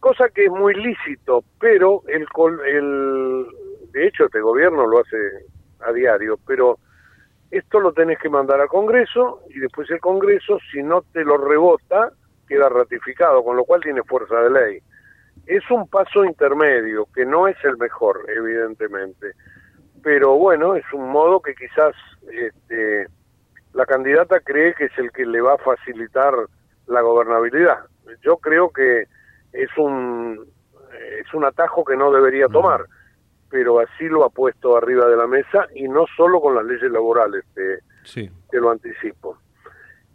Cosa 0.00 0.28
que 0.30 0.46
es 0.46 0.50
muy 0.50 0.74
lícito, 0.74 1.44
pero 1.60 2.02
el, 2.08 2.26
el 2.66 3.46
de 4.02 4.08
hecho 4.08 4.24
este 4.24 4.40
gobierno 4.40 4.84
lo 4.84 4.98
hace 4.98 5.46
a 5.78 5.92
diario, 5.92 6.36
pero 6.44 6.78
esto 7.52 7.78
lo 7.78 7.92
tenés 7.92 8.18
que 8.18 8.28
mandar 8.28 8.60
al 8.60 8.66
Congreso 8.66 9.42
y 9.50 9.60
después 9.60 9.88
el 9.90 10.00
Congreso, 10.00 10.58
si 10.72 10.82
no 10.82 11.02
te 11.12 11.24
lo 11.24 11.36
rebota, 11.36 12.10
queda 12.48 12.68
ratificado, 12.68 13.44
con 13.44 13.56
lo 13.56 13.64
cual 13.64 13.80
tiene 13.80 14.02
fuerza 14.02 14.40
de 14.40 14.50
ley. 14.50 14.82
Es 15.46 15.70
un 15.70 15.88
paso 15.88 16.24
intermedio, 16.24 17.06
que 17.14 17.24
no 17.24 17.46
es 17.46 17.56
el 17.62 17.76
mejor, 17.78 18.26
evidentemente, 18.28 19.34
pero 20.02 20.34
bueno, 20.34 20.74
es 20.74 20.84
un 20.92 21.08
modo 21.08 21.40
que 21.40 21.54
quizás 21.54 21.94
este, 22.28 23.06
la 23.72 23.86
candidata 23.86 24.40
cree 24.40 24.74
que 24.74 24.86
es 24.86 24.98
el 24.98 25.12
que 25.12 25.24
le 25.24 25.40
va 25.40 25.54
a 25.54 25.58
facilitar 25.58 26.34
la 26.88 27.00
gobernabilidad. 27.02 27.84
Yo 28.22 28.38
creo 28.38 28.70
que 28.70 29.04
es 29.52 29.70
un, 29.76 30.44
es 31.20 31.32
un 31.32 31.44
atajo 31.44 31.84
que 31.84 31.96
no 31.96 32.10
debería 32.10 32.48
tomar 32.48 32.84
pero 33.52 33.80
así 33.80 34.08
lo 34.08 34.24
ha 34.24 34.30
puesto 34.30 34.78
arriba 34.78 35.06
de 35.06 35.16
la 35.16 35.26
mesa 35.26 35.66
y 35.74 35.86
no 35.86 36.06
solo 36.16 36.40
con 36.40 36.54
las 36.54 36.64
leyes 36.64 36.90
laborales, 36.90 37.44
te, 37.54 37.80
sí. 38.02 38.30
te 38.50 38.58
lo 38.58 38.70
anticipo. 38.70 39.36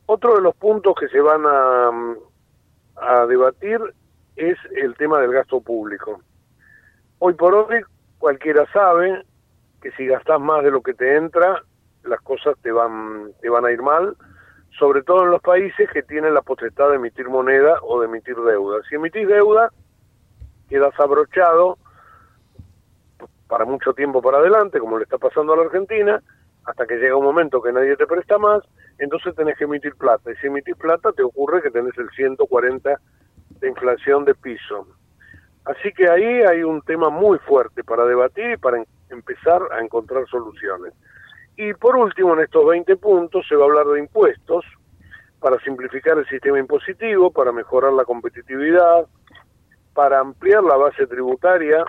Otro 0.08 0.38
de 0.38 0.42
los 0.42 0.56
puntos 0.56 0.96
que 1.00 1.08
se 1.08 1.22
van 1.22 1.46
a, 1.46 1.92
a 2.96 3.26
debatir 3.28 3.80
es 4.36 4.58
el 4.76 4.96
tema 4.96 5.20
del 5.20 5.34
gasto 5.34 5.62
público. 5.62 6.20
Hoy 7.20 7.36
por 7.36 7.54
hoy 7.54 7.84
cualquiera 8.18 8.66
sabe 8.74 9.24
que 9.84 9.92
si 9.92 10.08
gastas 10.08 10.42
más 10.42 10.64
de 10.64 10.72
lo 10.72 10.82
que 10.82 10.96
te 10.96 11.16
entra, 11.16 11.62
las 12.06 12.22
cosas 12.22 12.56
te 12.64 12.72
van, 12.72 13.34
te 13.40 13.50
van 13.50 13.66
a 13.66 13.72
ir 13.72 13.84
mal, 13.84 14.18
sobre 14.80 15.04
todo 15.04 15.26
en 15.26 15.30
los 15.30 15.44
países 15.44 15.88
que 15.94 16.02
tienen 16.02 16.34
la 16.34 16.42
potestad 16.42 16.90
de 16.90 16.96
emitir 16.96 17.30
moneda 17.30 17.78
o 17.84 18.00
de 18.00 18.08
emitir 18.08 18.36
deuda. 18.36 18.80
Si 18.90 18.96
emitís 18.96 19.28
deuda, 19.28 19.72
quedas 20.68 21.00
abrochado 21.00 21.78
para 23.48 23.66
mucho 23.66 23.94
tiempo 23.94 24.22
para 24.22 24.40
adelante, 24.40 24.80
como 24.80 24.98
le 24.98 25.04
está 25.04 25.18
pasando 25.18 25.54
a 25.54 25.58
la 25.58 25.64
Argentina, 25.64 26.22
hasta 26.66 26.86
que 26.86 26.98
llega 26.98 27.16
un 27.16 27.24
momento 27.24 27.62
que 27.62 27.72
nadie 27.72 27.96
te 27.96 28.06
presta 28.06 28.38
más, 28.38 28.62
entonces 29.00 29.34
tenés 29.36 29.58
que 29.58 29.64
emitir 29.64 29.96
plata. 29.96 30.32
Y 30.32 30.36
si 30.36 30.48
emitís 30.48 30.76
plata, 30.76 31.12
te 31.14 31.24
ocurre 31.24 31.62
que 31.62 31.72
tenés 31.72 31.98
el 31.98 32.10
140 32.10 33.00
de 33.60 33.68
inflación 33.68 34.26
de 34.26 34.36
piso. 34.36 34.88
Así 35.66 35.92
que 35.94 36.10
ahí 36.10 36.42
hay 36.44 36.64
un 36.64 36.82
tema 36.82 37.10
muy 37.10 37.40
fuerte 37.40 37.84
para 37.84 38.06
debatir 38.06 38.52
y 38.52 38.58
para 38.58 38.84
empezar 39.10 39.62
a 39.72 39.82
encontrar 39.82 40.26
soluciones. 40.28 40.94
Y 41.56 41.74
por 41.74 41.96
último, 41.96 42.34
en 42.34 42.42
estos 42.42 42.66
20 42.66 42.98
puntos 42.98 43.46
se 43.48 43.56
va 43.56 43.64
a 43.64 43.68
hablar 43.68 43.88
de 43.88 44.00
impuestos 44.00 44.66
para 45.40 45.60
simplificar 45.60 46.18
el 46.18 46.28
sistema 46.28 46.60
impositivo, 46.60 47.32
para 47.32 47.52
mejorar 47.52 47.94
la 47.94 48.06
competitividad, 48.06 49.08
para 49.94 50.20
ampliar 50.20 50.64
la 50.64 50.76
base 50.76 51.08
tributaria 51.08 51.86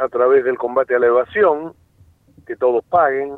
a 0.00 0.08
través 0.08 0.44
del 0.44 0.58
combate 0.58 0.94
a 0.94 0.98
la 0.98 1.06
evasión, 1.06 1.74
que 2.46 2.56
todos 2.56 2.84
paguen, 2.86 3.36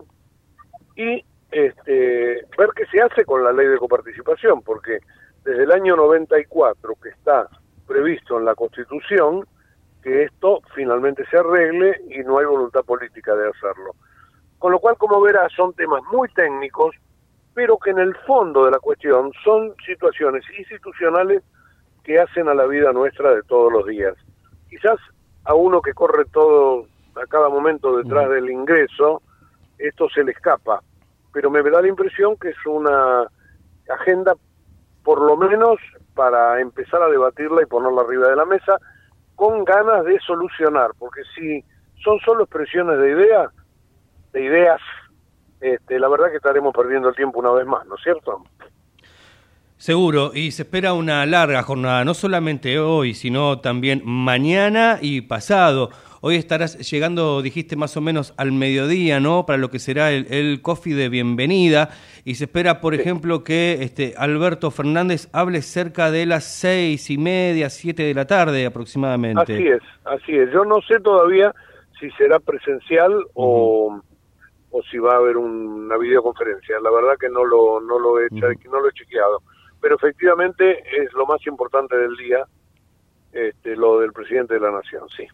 y 0.96 1.24
este, 1.50 2.46
ver 2.56 2.70
qué 2.76 2.86
se 2.90 3.00
hace 3.00 3.24
con 3.24 3.42
la 3.42 3.52
ley 3.52 3.66
de 3.66 3.78
coparticipación, 3.78 4.62
porque 4.62 5.00
desde 5.44 5.64
el 5.64 5.72
año 5.72 5.96
94 5.96 6.94
que 7.02 7.08
está 7.10 7.48
previsto 7.86 8.38
en 8.38 8.44
la 8.44 8.54
Constitución, 8.54 9.44
que 10.02 10.24
esto 10.24 10.60
finalmente 10.74 11.24
se 11.30 11.36
arregle 11.36 12.00
y 12.10 12.20
no 12.20 12.38
hay 12.38 12.46
voluntad 12.46 12.84
política 12.84 13.34
de 13.34 13.48
hacerlo. 13.48 13.94
Con 14.58 14.72
lo 14.72 14.78
cual, 14.78 14.96
como 14.96 15.20
verás, 15.20 15.52
son 15.52 15.74
temas 15.74 16.02
muy 16.12 16.28
técnicos, 16.30 16.94
pero 17.54 17.76
que 17.78 17.90
en 17.90 17.98
el 17.98 18.14
fondo 18.26 18.64
de 18.64 18.70
la 18.70 18.78
cuestión 18.78 19.32
son 19.44 19.74
situaciones 19.84 20.44
institucionales 20.56 21.42
que 22.04 22.18
hacen 22.18 22.48
a 22.48 22.54
la 22.54 22.66
vida 22.66 22.92
nuestra 22.92 23.34
de 23.34 23.42
todos 23.42 23.72
los 23.72 23.86
días. 23.86 24.14
Quizás 24.68 24.98
a 25.44 25.54
uno 25.54 25.82
que 25.82 25.92
corre 25.92 26.24
todo 26.26 26.86
a 27.16 27.26
cada 27.26 27.48
momento 27.48 27.96
detrás 27.96 28.28
del 28.30 28.50
ingreso, 28.50 29.22
esto 29.78 30.08
se 30.08 30.24
le 30.24 30.32
escapa. 30.32 30.82
Pero 31.32 31.50
me 31.50 31.62
da 31.62 31.82
la 31.82 31.88
impresión 31.88 32.36
que 32.36 32.50
es 32.50 32.66
una 32.66 33.26
agenda, 33.88 34.34
por 35.02 35.20
lo 35.20 35.36
menos, 35.36 35.78
para 36.14 36.60
empezar 36.60 37.02
a 37.02 37.08
debatirla 37.08 37.62
y 37.62 37.66
ponerla 37.66 38.02
arriba 38.02 38.28
de 38.28 38.36
la 38.36 38.44
mesa, 38.44 38.78
con 39.34 39.64
ganas 39.64 40.04
de 40.04 40.18
solucionar, 40.20 40.90
porque 40.98 41.22
si 41.34 41.64
son 42.02 42.18
solo 42.20 42.44
expresiones 42.44 42.98
de 42.98 43.10
ideas, 43.10 43.50
de 44.32 44.42
ideas, 44.42 44.80
este, 45.60 45.98
la 45.98 46.08
verdad 46.08 46.30
que 46.30 46.36
estaremos 46.36 46.74
perdiendo 46.74 47.08
el 47.08 47.14
tiempo 47.14 47.40
una 47.40 47.52
vez 47.52 47.66
más, 47.66 47.86
¿no 47.86 47.96
es 47.96 48.02
cierto? 48.02 48.44
Seguro, 49.82 50.30
y 50.32 50.52
se 50.52 50.62
espera 50.62 50.92
una 50.92 51.26
larga 51.26 51.60
jornada, 51.64 52.04
no 52.04 52.14
solamente 52.14 52.78
hoy, 52.78 53.14
sino 53.14 53.58
también 53.58 54.00
mañana 54.04 55.00
y 55.02 55.22
pasado. 55.22 55.90
Hoy 56.20 56.36
estarás 56.36 56.88
llegando, 56.88 57.42
dijiste 57.42 57.74
más 57.74 57.96
o 57.96 58.00
menos 58.00 58.32
al 58.36 58.52
mediodía, 58.52 59.18
¿no? 59.18 59.44
Para 59.44 59.58
lo 59.58 59.70
que 59.70 59.80
será 59.80 60.12
el, 60.12 60.32
el 60.32 60.62
coffee 60.62 60.94
de 60.94 61.08
bienvenida. 61.08 61.90
Y 62.24 62.36
se 62.36 62.44
espera, 62.44 62.80
por 62.80 62.94
ejemplo, 62.94 63.42
que 63.42 63.78
este 63.80 64.14
Alberto 64.16 64.70
Fernández 64.70 65.28
hable 65.32 65.62
cerca 65.62 66.12
de 66.12 66.26
las 66.26 66.44
seis 66.44 67.10
y 67.10 67.18
media, 67.18 67.68
siete 67.68 68.04
de 68.04 68.14
la 68.14 68.24
tarde 68.24 68.64
aproximadamente. 68.64 69.54
Así 69.54 69.66
es, 69.66 69.82
así 70.04 70.36
es. 70.36 70.48
Yo 70.52 70.64
no 70.64 70.80
sé 70.82 71.00
todavía 71.00 71.52
si 71.98 72.08
será 72.12 72.38
presencial 72.38 73.12
uh 73.12 73.18
-huh. 73.18 73.30
o, 73.34 74.02
o 74.70 74.82
si 74.84 74.98
va 74.98 75.14
a 75.14 75.16
haber 75.16 75.36
una 75.36 75.98
videoconferencia. 75.98 76.78
La 76.80 76.92
verdad 76.92 77.14
que 77.18 77.28
no 77.28 77.44
lo, 77.44 77.80
no 77.80 77.98
lo 77.98 78.20
he, 78.20 78.26
uh 78.26 78.36
-huh. 78.36 78.70
no 78.70 78.80
lo 78.80 78.88
he 78.88 78.92
chequeado 78.92 79.42
pero 79.82 79.96
efectivamente 79.96 80.78
es 81.02 81.12
lo 81.12 81.26
más 81.26 81.46
importante 81.46 81.94
del 81.96 82.16
día, 82.16 82.46
este, 83.32 83.76
lo 83.76 84.00
del 84.00 84.12
presidente 84.12 84.54
de 84.54 84.60
la 84.60 84.70
nación, 84.70 85.02
sí. 85.14 85.24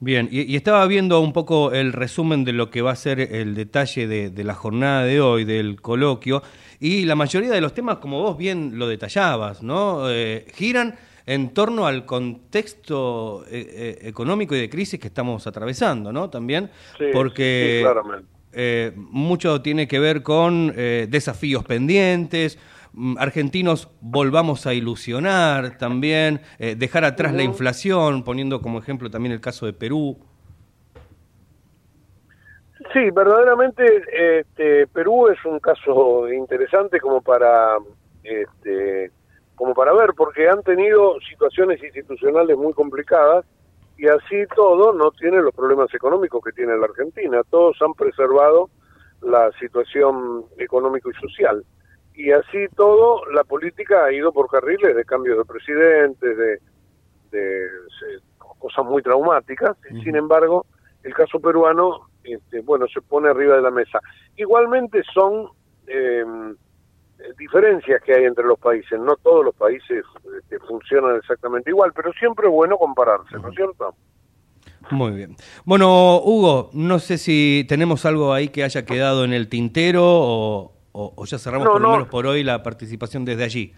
Bien, 0.00 0.28
y, 0.30 0.42
y 0.42 0.56
estaba 0.56 0.86
viendo 0.86 1.20
un 1.20 1.32
poco 1.32 1.72
el 1.72 1.92
resumen 1.92 2.44
de 2.44 2.52
lo 2.52 2.70
que 2.70 2.82
va 2.82 2.92
a 2.92 2.96
ser 2.96 3.20
el 3.20 3.54
detalle 3.54 4.06
de, 4.06 4.30
de 4.30 4.44
la 4.44 4.54
jornada 4.54 5.04
de 5.04 5.20
hoy, 5.20 5.44
del 5.44 5.80
coloquio, 5.80 6.42
y 6.80 7.04
la 7.04 7.14
mayoría 7.16 7.50
de 7.50 7.60
los 7.60 7.74
temas, 7.74 7.98
como 7.98 8.22
vos 8.22 8.36
bien 8.38 8.78
lo 8.78 8.86
detallabas, 8.88 9.62
¿no? 9.62 10.08
Eh, 10.10 10.46
giran 10.54 10.94
en 11.26 11.52
torno 11.52 11.86
al 11.86 12.06
contexto 12.06 13.44
eh, 13.50 13.66
eh, 14.02 14.08
económico 14.08 14.54
y 14.54 14.60
de 14.60 14.70
crisis 14.70 14.98
que 15.00 15.08
estamos 15.08 15.46
atravesando, 15.46 16.12
¿no? 16.12 16.30
También, 16.30 16.70
Sí, 16.96 17.04
porque 17.12 17.78
sí, 17.78 17.82
claramente. 17.84 18.28
eh, 18.52 18.92
mucho 18.96 19.60
tiene 19.62 19.86
que 19.88 19.98
ver 19.98 20.22
con 20.22 20.72
eh, 20.76 21.06
desafíos 21.10 21.64
pendientes, 21.64 22.58
argentinos 23.18 23.90
volvamos 24.00 24.66
a 24.66 24.74
ilusionar 24.74 25.78
también, 25.78 26.40
eh, 26.58 26.74
dejar 26.76 27.04
atrás 27.04 27.32
la 27.32 27.42
inflación, 27.42 28.24
poniendo 28.24 28.60
como 28.60 28.78
ejemplo 28.78 29.10
también 29.10 29.32
el 29.32 29.40
caso 29.40 29.66
de 29.66 29.72
Perú. 29.72 30.18
Sí, 32.92 33.10
verdaderamente 33.10 33.84
este, 34.40 34.86
Perú 34.86 35.28
es 35.28 35.44
un 35.44 35.58
caso 35.58 36.32
interesante 36.32 37.00
como 37.00 37.20
para 37.20 37.76
este, 38.22 39.10
como 39.54 39.74
para 39.74 39.92
ver 39.92 40.10
porque 40.16 40.48
han 40.48 40.62
tenido 40.62 41.18
situaciones 41.28 41.82
institucionales 41.82 42.56
muy 42.56 42.72
complicadas 42.72 43.44
y 43.98 44.06
así 44.06 44.46
todo 44.54 44.92
no 44.92 45.10
tiene 45.10 45.42
los 45.42 45.54
problemas 45.54 45.92
económicos 45.92 46.42
que 46.44 46.52
tiene 46.52 46.76
la 46.76 46.86
Argentina. 46.86 47.42
Todos 47.50 47.76
han 47.82 47.94
preservado 47.94 48.70
la 49.20 49.50
situación 49.58 50.44
económico 50.56 51.10
y 51.10 51.14
social 51.14 51.64
y 52.18 52.32
así 52.32 52.66
todo 52.76 53.24
la 53.30 53.44
política 53.44 54.04
ha 54.04 54.12
ido 54.12 54.32
por 54.32 54.48
carriles 54.50 54.94
de 54.96 55.04
cambios 55.04 55.38
de 55.38 55.44
presidentes, 55.44 56.36
de, 56.36 56.58
de 57.30 57.66
se- 57.98 58.22
cosas 58.58 58.84
muy 58.84 59.02
traumáticas. 59.02 59.76
Sin 60.02 60.16
embargo, 60.16 60.66
el 61.04 61.14
caso 61.14 61.38
peruano, 61.38 62.08
este, 62.24 62.60
bueno, 62.60 62.86
se 62.92 63.00
pone 63.00 63.28
arriba 63.28 63.54
de 63.56 63.62
la 63.62 63.70
mesa. 63.70 64.00
Igualmente 64.36 65.02
son 65.14 65.48
eh, 65.86 66.24
diferencias 67.38 68.02
que 68.02 68.14
hay 68.14 68.24
entre 68.24 68.44
los 68.44 68.58
países. 68.58 68.98
No 68.98 69.14
todos 69.16 69.44
los 69.44 69.54
países 69.54 70.04
este, 70.42 70.58
funcionan 70.60 71.16
exactamente 71.16 71.70
igual, 71.70 71.92
pero 71.94 72.12
siempre 72.14 72.48
es 72.48 72.52
bueno 72.52 72.76
compararse, 72.78 73.36
¿no 73.40 73.48
es 73.48 73.54
cierto? 73.54 73.94
Muy 74.90 75.12
bien. 75.12 75.36
Bueno, 75.64 76.18
Hugo, 76.18 76.70
no 76.72 76.98
sé 76.98 77.18
si 77.18 77.64
tenemos 77.68 78.04
algo 78.06 78.32
ahí 78.32 78.48
que 78.48 78.64
haya 78.64 78.84
quedado 78.84 79.24
en 79.24 79.32
el 79.32 79.48
tintero 79.48 80.02
o, 80.04 80.72
o- 81.00 81.12
o 81.16 81.24
ya 81.26 81.38
cerramos 81.38 81.66
No, 81.66 81.72
por 81.72 81.80
lo 81.80 81.88
no. 81.88 81.94
menos 81.94 82.08
por 82.08 82.26
hoy 82.26 82.42
la 82.42 82.62
participación 82.62 83.24
desde 83.24 83.44
allí. 83.44 83.72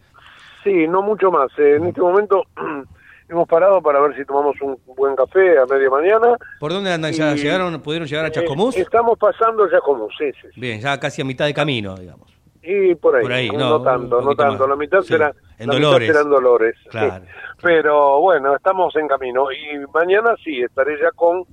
Sí, 0.64 0.86
no 0.88 1.02
mucho 1.02 1.30
más. 1.30 1.50
Eh, 1.58 1.76
en 1.76 1.86
este 1.86 2.00
momento 2.00 2.44
hemos 3.28 3.46
parado 3.46 3.80
para 3.82 4.00
ver 4.00 4.16
si 4.16 4.24
tomamos 4.24 4.56
un 4.62 4.76
buen 4.96 5.14
café 5.16 5.58
a 5.58 5.66
media 5.66 5.90
mañana. 5.90 6.36
¿Por 6.58 6.72
dónde 6.72 6.92
andan? 6.92 7.12
¿Ya 7.12 7.32
Y- 7.34 7.38
llegaron, 7.38 7.80
pudieron 7.82 8.08
llegar 8.08 8.24
a 8.24 8.28
Eh, 8.28 8.32
Chascomús? 8.32 8.76
estamos 8.76 9.18
pasando 9.18 9.68
como 9.84 10.08
sí, 10.18 10.32
sí, 10.40 10.48
sí. 10.54 10.60
Bien, 10.60 10.80
ya 10.80 10.98
casi 10.98 11.20
a 11.22 11.24
mitad 11.24 11.44
de 11.46 11.54
camino, 11.54 11.94
digamos. 11.96 12.30
Y 12.62 12.94
por 12.94 13.16
ahí, 13.16 13.22
Por 13.22 13.32
ahí, 13.32 13.48
no, 13.50 13.58
no, 13.70 13.82
tanto, 13.82 14.20
no 14.20 14.34
tanto. 14.34 14.58
más. 14.60 14.68
La 14.68 14.76
mitad 14.76 15.00
Sí, 15.00 15.08
será, 15.08 15.32
en 15.58 15.66
la 15.68 15.74
Dolores. 15.74 16.08
mitad 16.08 16.20
serán 16.20 16.30
Dolores. 16.30 16.74
sí. 16.82 16.88
Claro. 16.90 17.24
Pero 17.62 18.20
bueno, 18.20 18.54
estamos 18.56 18.94
en 18.96 19.08
camino 19.08 19.46
y 19.50 19.78
mañana 19.94 20.34
sí 20.44 20.60
estaré 20.62 20.98
ya 21.00 21.10
con 21.12 21.44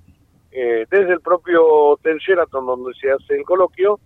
eh, 0.52 0.86
desde 0.90 1.14
el 1.14 1.22
propio 1.22 1.66
Hotel 1.66 2.18
Sheraton 2.18 2.66
donde 2.66 2.94
se 3.00 3.12
hace 3.12 3.36
el 3.36 3.44
coloquio 3.44 4.00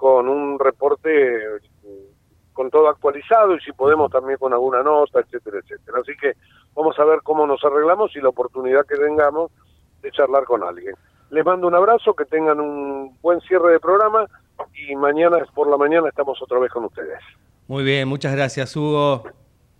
con 0.00 0.30
un 0.30 0.58
reporte 0.58 1.10
eh, 1.36 2.10
con 2.54 2.70
todo 2.70 2.88
actualizado 2.88 3.54
y 3.54 3.60
si 3.60 3.70
podemos 3.72 4.10
también 4.10 4.38
con 4.38 4.50
alguna 4.54 4.82
nota, 4.82 5.20
etcétera, 5.20 5.58
etcétera. 5.58 5.98
Así 6.00 6.12
que 6.18 6.32
vamos 6.74 6.98
a 6.98 7.04
ver 7.04 7.20
cómo 7.22 7.46
nos 7.46 7.62
arreglamos 7.62 8.16
y 8.16 8.20
la 8.22 8.30
oportunidad 8.30 8.86
que 8.86 8.96
tengamos 8.96 9.52
de 10.00 10.10
charlar 10.10 10.44
con 10.44 10.64
alguien. 10.64 10.94
Les 11.28 11.44
mando 11.44 11.66
un 11.66 11.74
abrazo, 11.74 12.14
que 12.14 12.24
tengan 12.24 12.60
un 12.60 13.14
buen 13.20 13.42
cierre 13.42 13.72
de 13.72 13.78
programa 13.78 14.26
y 14.74 14.96
mañana 14.96 15.36
por 15.54 15.68
la 15.68 15.76
mañana 15.76 16.08
estamos 16.08 16.40
otra 16.40 16.58
vez 16.58 16.72
con 16.72 16.86
ustedes. 16.86 17.20
Muy 17.68 17.84
bien, 17.84 18.08
muchas 18.08 18.34
gracias, 18.34 18.74
Hugo. 18.74 19.24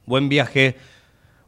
Buen 0.04 0.28
viaje. 0.28 0.76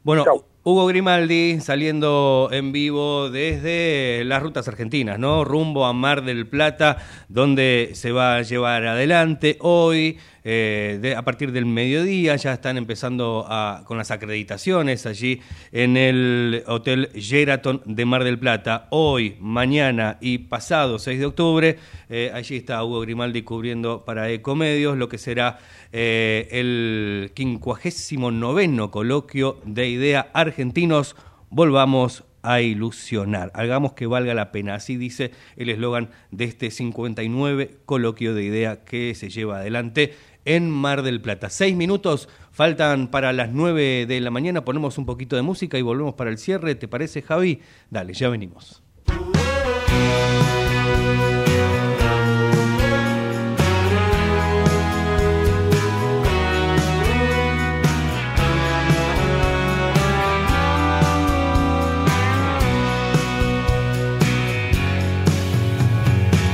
Bueno, 0.03 0.25
Hugo 0.65 0.85
Grimaldi 0.85 1.59
saliendo 1.59 2.49
en 2.51 2.71
vivo 2.71 3.29
desde 3.29 4.23
las 4.25 4.41
rutas 4.41 4.67
argentinas, 4.67 5.19
¿no? 5.19 5.43
Rumbo 5.43 5.85
a 5.85 5.93
Mar 5.93 6.23
del 6.23 6.47
Plata, 6.47 6.97
donde 7.29 7.91
se 7.93 8.11
va 8.11 8.35
a 8.35 8.41
llevar 8.41 8.85
adelante 8.85 9.57
hoy, 9.59 10.19
eh, 10.43 10.99
de- 11.01 11.15
a 11.15 11.21
partir 11.23 11.51
del 11.51 11.65
mediodía, 11.65 12.35
ya 12.35 12.53
están 12.53 12.77
empezando 12.77 13.45
a- 13.47 13.83
con 13.85 13.97
las 13.97 14.11
acreditaciones 14.11 15.05
allí 15.05 15.41
en 15.71 15.95
el 15.97 16.63
Hotel 16.67 17.09
Sheraton 17.13 17.81
de 17.85 18.05
Mar 18.05 18.23
del 18.23 18.37
Plata. 18.39 18.87
Hoy, 18.91 19.35
mañana 19.39 20.17
y 20.21 20.37
pasado 20.39 20.99
6 20.99 21.19
de 21.19 21.25
octubre, 21.25 21.77
eh, 22.09 22.31
allí 22.33 22.57
está 22.57 22.83
Hugo 22.83 23.01
Grimaldi 23.01 23.41
cubriendo 23.43 24.03
para 24.05 24.29
Ecomedios 24.29 24.97
lo 24.97 25.09
que 25.09 25.17
será 25.17 25.59
eh, 25.95 26.47
el 26.51 27.31
59 27.35 28.89
coloquio 28.89 29.59
de 29.65 29.87
idea 29.89 30.29
argentinos. 30.33 31.15
Volvamos 31.49 32.23
a 32.41 32.59
ilusionar, 32.61 33.51
hagamos 33.53 33.93
que 33.93 34.05
valga 34.05 34.33
la 34.33 34.51
pena. 34.51 34.75
Así 34.75 34.97
dice 34.97 35.31
el 35.55 35.69
eslogan 35.69 36.09
de 36.31 36.43
este 36.45 36.71
59 36.71 37.77
coloquio 37.85 38.33
de 38.33 38.43
idea 38.43 38.83
que 38.83 39.15
se 39.15 39.29
lleva 39.29 39.59
adelante 39.59 40.13
en 40.45 40.69
Mar 40.69 41.01
del 41.03 41.21
Plata. 41.21 41.49
Seis 41.49 41.75
minutos 41.75 42.29
faltan 42.51 43.09
para 43.09 43.33
las 43.33 43.49
nueve 43.51 44.05
de 44.07 44.19
la 44.19 44.31
mañana. 44.31 44.65
Ponemos 44.65 44.97
un 44.97 45.05
poquito 45.05 45.35
de 45.35 45.41
música 45.41 45.77
y 45.77 45.81
volvemos 45.81 46.15
para 46.15 46.29
el 46.29 46.37
cierre. 46.37 46.75
¿Te 46.75 46.87
parece, 46.87 47.21
Javi? 47.21 47.61
Dale, 47.89 48.13
ya 48.13 48.29
venimos. 48.29 48.83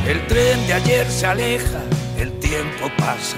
El 0.09 0.25
tren 0.25 0.65
de 0.65 0.73
ayer 0.73 1.05
se 1.05 1.27
aleja, 1.27 1.83
el 2.17 2.31
tiempo 2.39 2.89
pasa, 2.97 3.37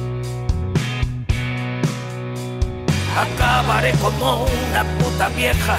Acabaré 3.17 3.91
como 4.01 4.45
una 4.45 4.83
puta 4.99 5.29
vieja 5.29 5.77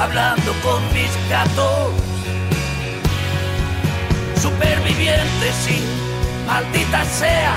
hablando 0.00 0.52
con 0.62 0.82
mis 0.92 1.10
gatos. 1.28 1.92
Superviviente, 4.40 5.52
sí, 5.64 5.82
maldita 6.46 7.04
sea. 7.04 7.54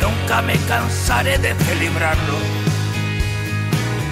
Nunca 0.00 0.42
me 0.42 0.56
cansaré 0.68 1.38
de 1.38 1.54
celebrarlo 1.54 2.38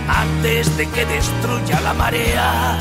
antes 0.09 0.77
de 0.77 0.87
que 0.87 1.07
destruya 1.07 1.81
la 1.81 1.95
marea 1.95 2.79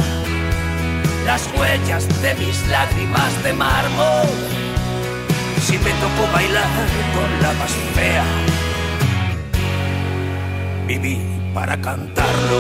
las 1.26 1.48
huellas 1.58 2.06
de 2.22 2.36
mis 2.36 2.68
lágrimas 2.68 3.44
de 3.44 3.54
mármol 3.54 4.28
si 5.62 5.78
me 5.78 5.92
tocó 5.92 6.30
bailar 6.34 6.68
con 7.16 7.42
la 7.42 7.54
más 7.54 7.72
fea. 7.96 8.63
Viví 10.88 11.18
para 11.54 11.80
cantarlo. 11.80 12.60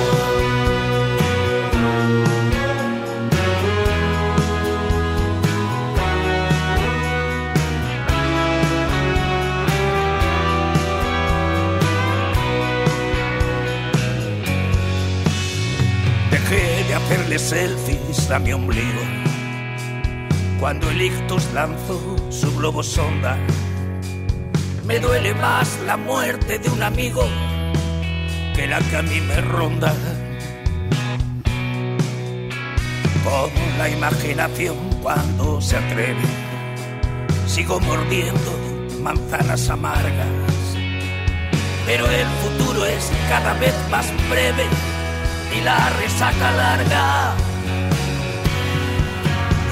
Dejé 16.32 16.84
de 16.88 16.95
hacerle 16.95 17.38
selfies 17.39 18.32
a 18.32 18.39
mi 18.39 18.53
ombligo 18.53 19.01
cuando 20.61 20.89
el 20.89 21.01
ictus 21.01 21.51
lanzó 21.53 22.15
su 22.30 22.55
globo 22.55 22.84
sonda. 22.84 23.38
Me 24.86 24.99
duele 24.99 25.34
más 25.36 25.78
la 25.86 25.97
muerte 25.97 26.57
de 26.57 26.69
un 26.69 26.82
amigo 26.84 27.26
que 28.56 28.68
la 28.68 28.80
que 28.80 28.97
a 28.97 29.41
ronda. 29.41 29.93
con 33.24 33.78
la 33.80 33.89
imaginación 33.89 34.78
cuando 35.01 35.60
se 35.60 35.78
atreve. 35.78 36.22
Sigo 37.47 37.80
mordiendo 37.80 38.51
manzanas 39.01 39.70
amargas, 39.70 40.28
pero 41.86 42.06
el 42.10 42.28
futuro 42.41 42.86
es 42.86 43.12
cada 43.30 43.54
vez 43.56 43.74
más 43.89 44.06
breve 44.30 44.66
y 45.58 45.62
la 45.62 45.89
resaca 46.01 46.51
larga. 46.51 47.34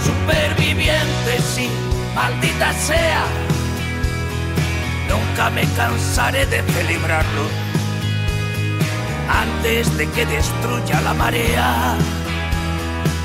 Superviviente, 0.03 1.41
sí, 1.53 1.69
maldita 2.15 2.73
sea, 2.73 3.25
nunca 5.07 5.49
me 5.51 5.63
cansaré 5.75 6.45
de 6.47 6.63
celebrarlo 6.63 7.60
antes 9.61 9.95
de 9.95 10.09
que 10.09 10.25
destruya 10.25 11.01
la 11.01 11.13
marea 11.13 11.95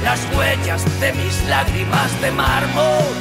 las 0.04 0.20
huellas 0.36 0.84
de 1.00 1.12
mis 1.14 1.48
lágrimas 1.48 2.20
de 2.20 2.30
mármol. 2.30 3.14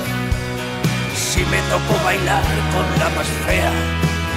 Si 1.15 1.39
me 1.45 1.59
tocó 1.71 2.03
bailar 2.03 2.43
con 2.73 2.99
la 2.99 3.09
más 3.15 3.27
fea, 3.47 3.71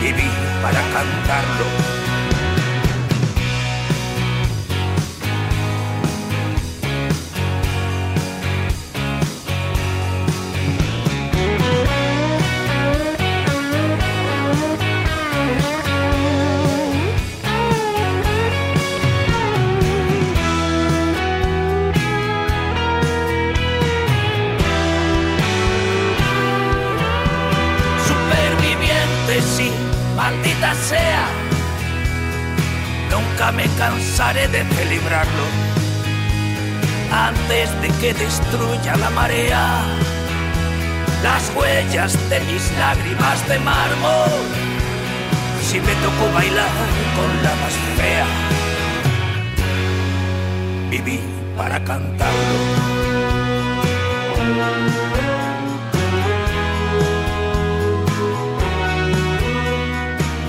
viví 0.00 0.30
para 0.62 0.80
cantarlo. 0.92 1.97
Que 38.00 38.14
destruya 38.14 38.96
la 38.96 39.10
marea 39.10 39.82
las 41.22 41.52
huellas 41.56 42.30
de 42.30 42.38
mis 42.40 42.78
lágrimas 42.78 43.48
de 43.48 43.58
mármol. 43.58 44.30
Si 45.62 45.80
me 45.80 45.92
tocó 45.94 46.32
bailar 46.32 46.70
con 47.16 47.42
la 47.42 47.54
más 47.56 47.72
fea, 47.96 48.26
viví 50.90 51.20
para 51.56 51.82
cantarlo. 51.82 52.58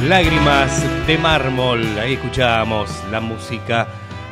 Lágrimas 0.07 0.83
de 1.07 1.17
mármol, 1.17 1.83
ahí 1.99 2.13
escuchábamos 2.13 2.89
la 3.11 3.19
música 3.19 3.87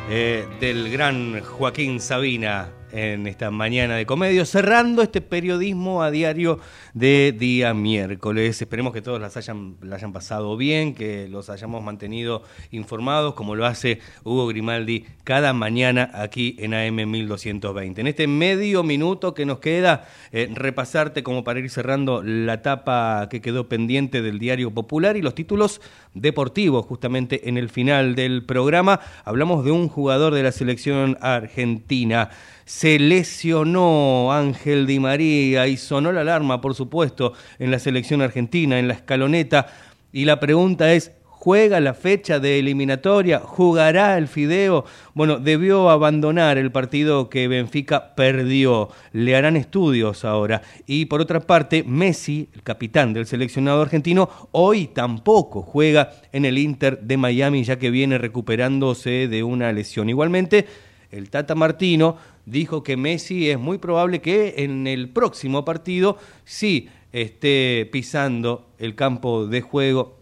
eh, 0.08 0.46
del 0.60 0.90
gran 0.90 1.42
Joaquín 1.42 2.00
Sabina 2.00 2.77
en 2.92 3.26
esta 3.26 3.50
mañana 3.50 3.96
de 3.96 4.06
comedio, 4.06 4.44
cerrando 4.44 5.02
este 5.02 5.20
periodismo 5.20 6.02
a 6.02 6.10
diario 6.10 6.60
de 6.94 7.34
día 7.36 7.74
miércoles. 7.74 8.60
Esperemos 8.60 8.92
que 8.92 9.02
todos 9.02 9.20
las 9.20 9.36
hayan, 9.36 9.76
la 9.82 9.96
hayan 9.96 10.12
pasado 10.12 10.56
bien, 10.56 10.94
que 10.94 11.28
los 11.28 11.50
hayamos 11.50 11.82
mantenido 11.82 12.42
informados, 12.70 13.34
como 13.34 13.54
lo 13.54 13.66
hace 13.66 14.00
Hugo 14.24 14.46
Grimaldi 14.46 15.06
cada 15.24 15.52
mañana 15.52 16.10
aquí 16.14 16.56
en 16.58 16.74
AM 16.74 17.10
1220. 17.10 18.00
En 18.00 18.06
este 18.06 18.26
medio 18.26 18.82
minuto 18.82 19.34
que 19.34 19.46
nos 19.46 19.58
queda, 19.58 20.08
eh, 20.32 20.48
repasarte 20.52 21.22
como 21.22 21.44
para 21.44 21.60
ir 21.60 21.70
cerrando 21.70 22.22
la 22.22 22.54
etapa 22.54 23.28
que 23.30 23.40
quedó 23.40 23.68
pendiente 23.68 24.22
del 24.22 24.38
Diario 24.38 24.70
Popular 24.70 25.16
y 25.16 25.22
los 25.22 25.34
títulos 25.34 25.80
deportivos, 26.14 26.86
justamente 26.86 27.48
en 27.48 27.58
el 27.58 27.68
final 27.68 28.14
del 28.14 28.44
programa. 28.44 29.00
Hablamos 29.24 29.64
de 29.64 29.70
un 29.70 29.88
jugador 29.88 30.34
de 30.34 30.42
la 30.42 30.52
selección 30.52 31.16
argentina 31.20 32.30
se 32.68 32.98
lesionó 32.98 34.30
Ángel 34.30 34.86
Di 34.86 35.00
María 35.00 35.66
y 35.68 35.78
sonó 35.78 36.12
la 36.12 36.20
alarma, 36.20 36.60
por 36.60 36.74
supuesto, 36.74 37.32
en 37.58 37.70
la 37.70 37.78
selección 37.78 38.20
argentina, 38.20 38.78
en 38.78 38.88
la 38.88 38.92
escaloneta. 38.92 39.68
Y 40.12 40.26
la 40.26 40.38
pregunta 40.38 40.92
es, 40.92 41.12
¿juega 41.24 41.80
la 41.80 41.94
fecha 41.94 42.40
de 42.40 42.58
eliminatoria? 42.58 43.38
¿Jugará 43.38 44.18
el 44.18 44.28
Fideo? 44.28 44.84
Bueno, 45.14 45.38
debió 45.38 45.88
abandonar 45.88 46.58
el 46.58 46.70
partido 46.70 47.30
que 47.30 47.48
Benfica 47.48 48.14
perdió. 48.14 48.90
Le 49.12 49.34
harán 49.34 49.56
estudios 49.56 50.26
ahora. 50.26 50.60
Y 50.86 51.06
por 51.06 51.22
otra 51.22 51.40
parte, 51.40 51.84
Messi, 51.84 52.50
el 52.52 52.62
capitán 52.62 53.14
del 53.14 53.24
seleccionado 53.24 53.80
argentino, 53.80 54.28
hoy 54.52 54.88
tampoco 54.88 55.62
juega 55.62 56.10
en 56.32 56.44
el 56.44 56.58
Inter 56.58 57.00
de 57.00 57.16
Miami, 57.16 57.64
ya 57.64 57.78
que 57.78 57.90
viene 57.90 58.18
recuperándose 58.18 59.26
de 59.26 59.42
una 59.42 59.72
lesión. 59.72 60.10
Igualmente, 60.10 60.66
el 61.10 61.30
Tata 61.30 61.54
Martino 61.54 62.18
dijo 62.50 62.82
que 62.82 62.96
Messi 62.96 63.50
es 63.50 63.58
muy 63.58 63.78
probable 63.78 64.20
que 64.20 64.54
en 64.58 64.86
el 64.86 65.08
próximo 65.08 65.64
partido 65.64 66.18
sí 66.44 66.88
esté 67.12 67.88
pisando 67.90 68.66
el 68.78 68.94
campo 68.94 69.46
de 69.46 69.60
juego 69.60 70.18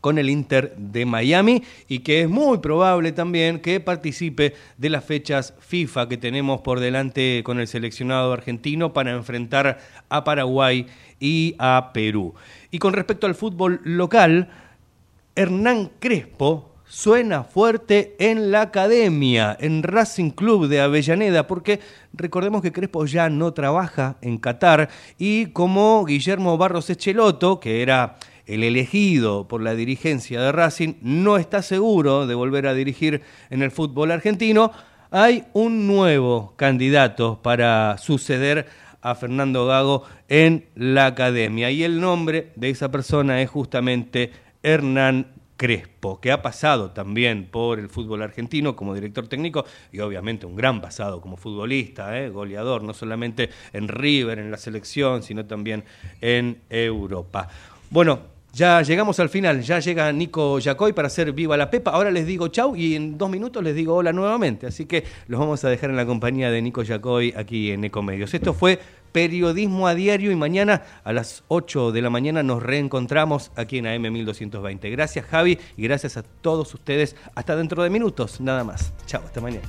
con 0.00 0.18
el 0.18 0.30
Inter 0.30 0.72
de 0.76 1.04
Miami 1.04 1.64
y 1.88 2.00
que 2.00 2.20
es 2.20 2.28
muy 2.28 2.58
probable 2.58 3.10
también 3.10 3.58
que 3.58 3.80
participe 3.80 4.54
de 4.78 4.90
las 4.90 5.04
fechas 5.04 5.54
FIFA 5.58 6.08
que 6.08 6.16
tenemos 6.16 6.60
por 6.60 6.78
delante 6.78 7.42
con 7.44 7.58
el 7.58 7.66
seleccionado 7.66 8.32
argentino 8.32 8.92
para 8.92 9.10
enfrentar 9.10 9.80
a 10.08 10.22
Paraguay 10.22 10.86
y 11.18 11.56
a 11.58 11.90
Perú. 11.92 12.34
Y 12.70 12.78
con 12.78 12.92
respecto 12.92 13.26
al 13.26 13.34
fútbol 13.34 13.80
local, 13.82 14.48
Hernán 15.34 15.90
Crespo, 15.98 16.75
suena 16.88 17.44
fuerte 17.44 18.16
en 18.18 18.50
la 18.50 18.62
academia, 18.62 19.56
en 19.58 19.82
Racing 19.82 20.30
Club 20.30 20.68
de 20.68 20.80
Avellaneda, 20.80 21.46
porque 21.46 21.80
recordemos 22.12 22.62
que 22.62 22.72
Crespo 22.72 23.04
ya 23.06 23.28
no 23.28 23.52
trabaja 23.52 24.16
en 24.20 24.38
Qatar 24.38 24.88
y 25.18 25.46
como 25.46 26.04
Guillermo 26.04 26.56
Barros 26.56 26.88
Echeloto, 26.90 27.60
que 27.60 27.82
era 27.82 28.16
el 28.46 28.62
elegido 28.62 29.48
por 29.48 29.60
la 29.60 29.74
dirigencia 29.74 30.40
de 30.40 30.52
Racing, 30.52 30.94
no 31.02 31.36
está 31.36 31.62
seguro 31.62 32.26
de 32.26 32.34
volver 32.34 32.66
a 32.66 32.74
dirigir 32.74 33.22
en 33.50 33.62
el 33.62 33.72
fútbol 33.72 34.12
argentino, 34.12 34.70
hay 35.10 35.44
un 35.52 35.86
nuevo 35.86 36.54
candidato 36.56 37.40
para 37.42 37.98
suceder 37.98 38.66
a 39.02 39.14
Fernando 39.14 39.66
Gago 39.66 40.02
en 40.28 40.66
la 40.74 41.06
academia. 41.06 41.70
Y 41.70 41.84
el 41.84 42.00
nombre 42.00 42.52
de 42.56 42.70
esa 42.70 42.90
persona 42.90 43.40
es 43.40 43.50
justamente 43.50 44.32
Hernán 44.62 45.28
Crespo, 45.56 46.20
que 46.20 46.32
ha 46.32 46.42
pasado 46.42 46.90
también 46.90 47.48
por 47.50 47.78
el 47.78 47.88
fútbol 47.88 48.22
argentino 48.22 48.76
como 48.76 48.94
director 48.94 49.26
técnico 49.26 49.64
y 49.92 50.00
obviamente 50.00 50.46
un 50.46 50.56
gran 50.56 50.80
pasado 50.80 51.20
como 51.20 51.36
futbolista, 51.36 52.18
¿eh? 52.18 52.28
goleador, 52.28 52.82
no 52.82 52.92
solamente 52.92 53.50
en 53.72 53.88
River, 53.88 54.38
en 54.38 54.50
la 54.50 54.58
selección, 54.58 55.22
sino 55.22 55.46
también 55.46 55.84
en 56.20 56.60
Europa. 56.68 57.48
Bueno, 57.90 58.35
ya 58.56 58.80
llegamos 58.80 59.20
al 59.20 59.28
final, 59.28 59.60
ya 59.60 59.80
llega 59.80 60.10
Nico 60.12 60.58
Yacoy 60.58 60.94
para 60.94 61.08
hacer 61.08 61.32
Viva 61.32 61.58
la 61.58 61.68
Pepa. 61.68 61.90
Ahora 61.90 62.10
les 62.10 62.26
digo 62.26 62.48
chau 62.48 62.74
y 62.74 62.94
en 62.94 63.18
dos 63.18 63.28
minutos 63.28 63.62
les 63.62 63.74
digo 63.74 63.94
hola 63.94 64.14
nuevamente. 64.14 64.66
Así 64.66 64.86
que 64.86 65.04
los 65.28 65.38
vamos 65.38 65.62
a 65.64 65.68
dejar 65.68 65.90
en 65.90 65.96
la 65.96 66.06
compañía 66.06 66.50
de 66.50 66.62
Nico 66.62 66.82
Yacoy 66.82 67.34
aquí 67.36 67.70
en 67.70 67.84
Ecomedios. 67.84 68.32
Esto 68.32 68.54
fue 68.54 68.78
Periodismo 69.12 69.86
a 69.86 69.94
Diario 69.94 70.30
y 70.30 70.36
mañana 70.36 70.82
a 71.04 71.12
las 71.12 71.44
8 71.48 71.92
de 71.92 72.00
la 72.00 72.08
mañana 72.08 72.42
nos 72.42 72.62
reencontramos 72.62 73.52
aquí 73.56 73.76
en 73.76 73.88
AM 73.88 74.10
1220. 74.10 74.88
Gracias 74.88 75.26
Javi 75.26 75.58
y 75.76 75.82
gracias 75.82 76.16
a 76.16 76.22
todos 76.22 76.72
ustedes. 76.72 77.14
Hasta 77.34 77.56
dentro 77.56 77.82
de 77.82 77.90
minutos, 77.90 78.40
nada 78.40 78.64
más. 78.64 78.94
Chao, 79.04 79.22
hasta 79.22 79.42
mañana. 79.42 79.68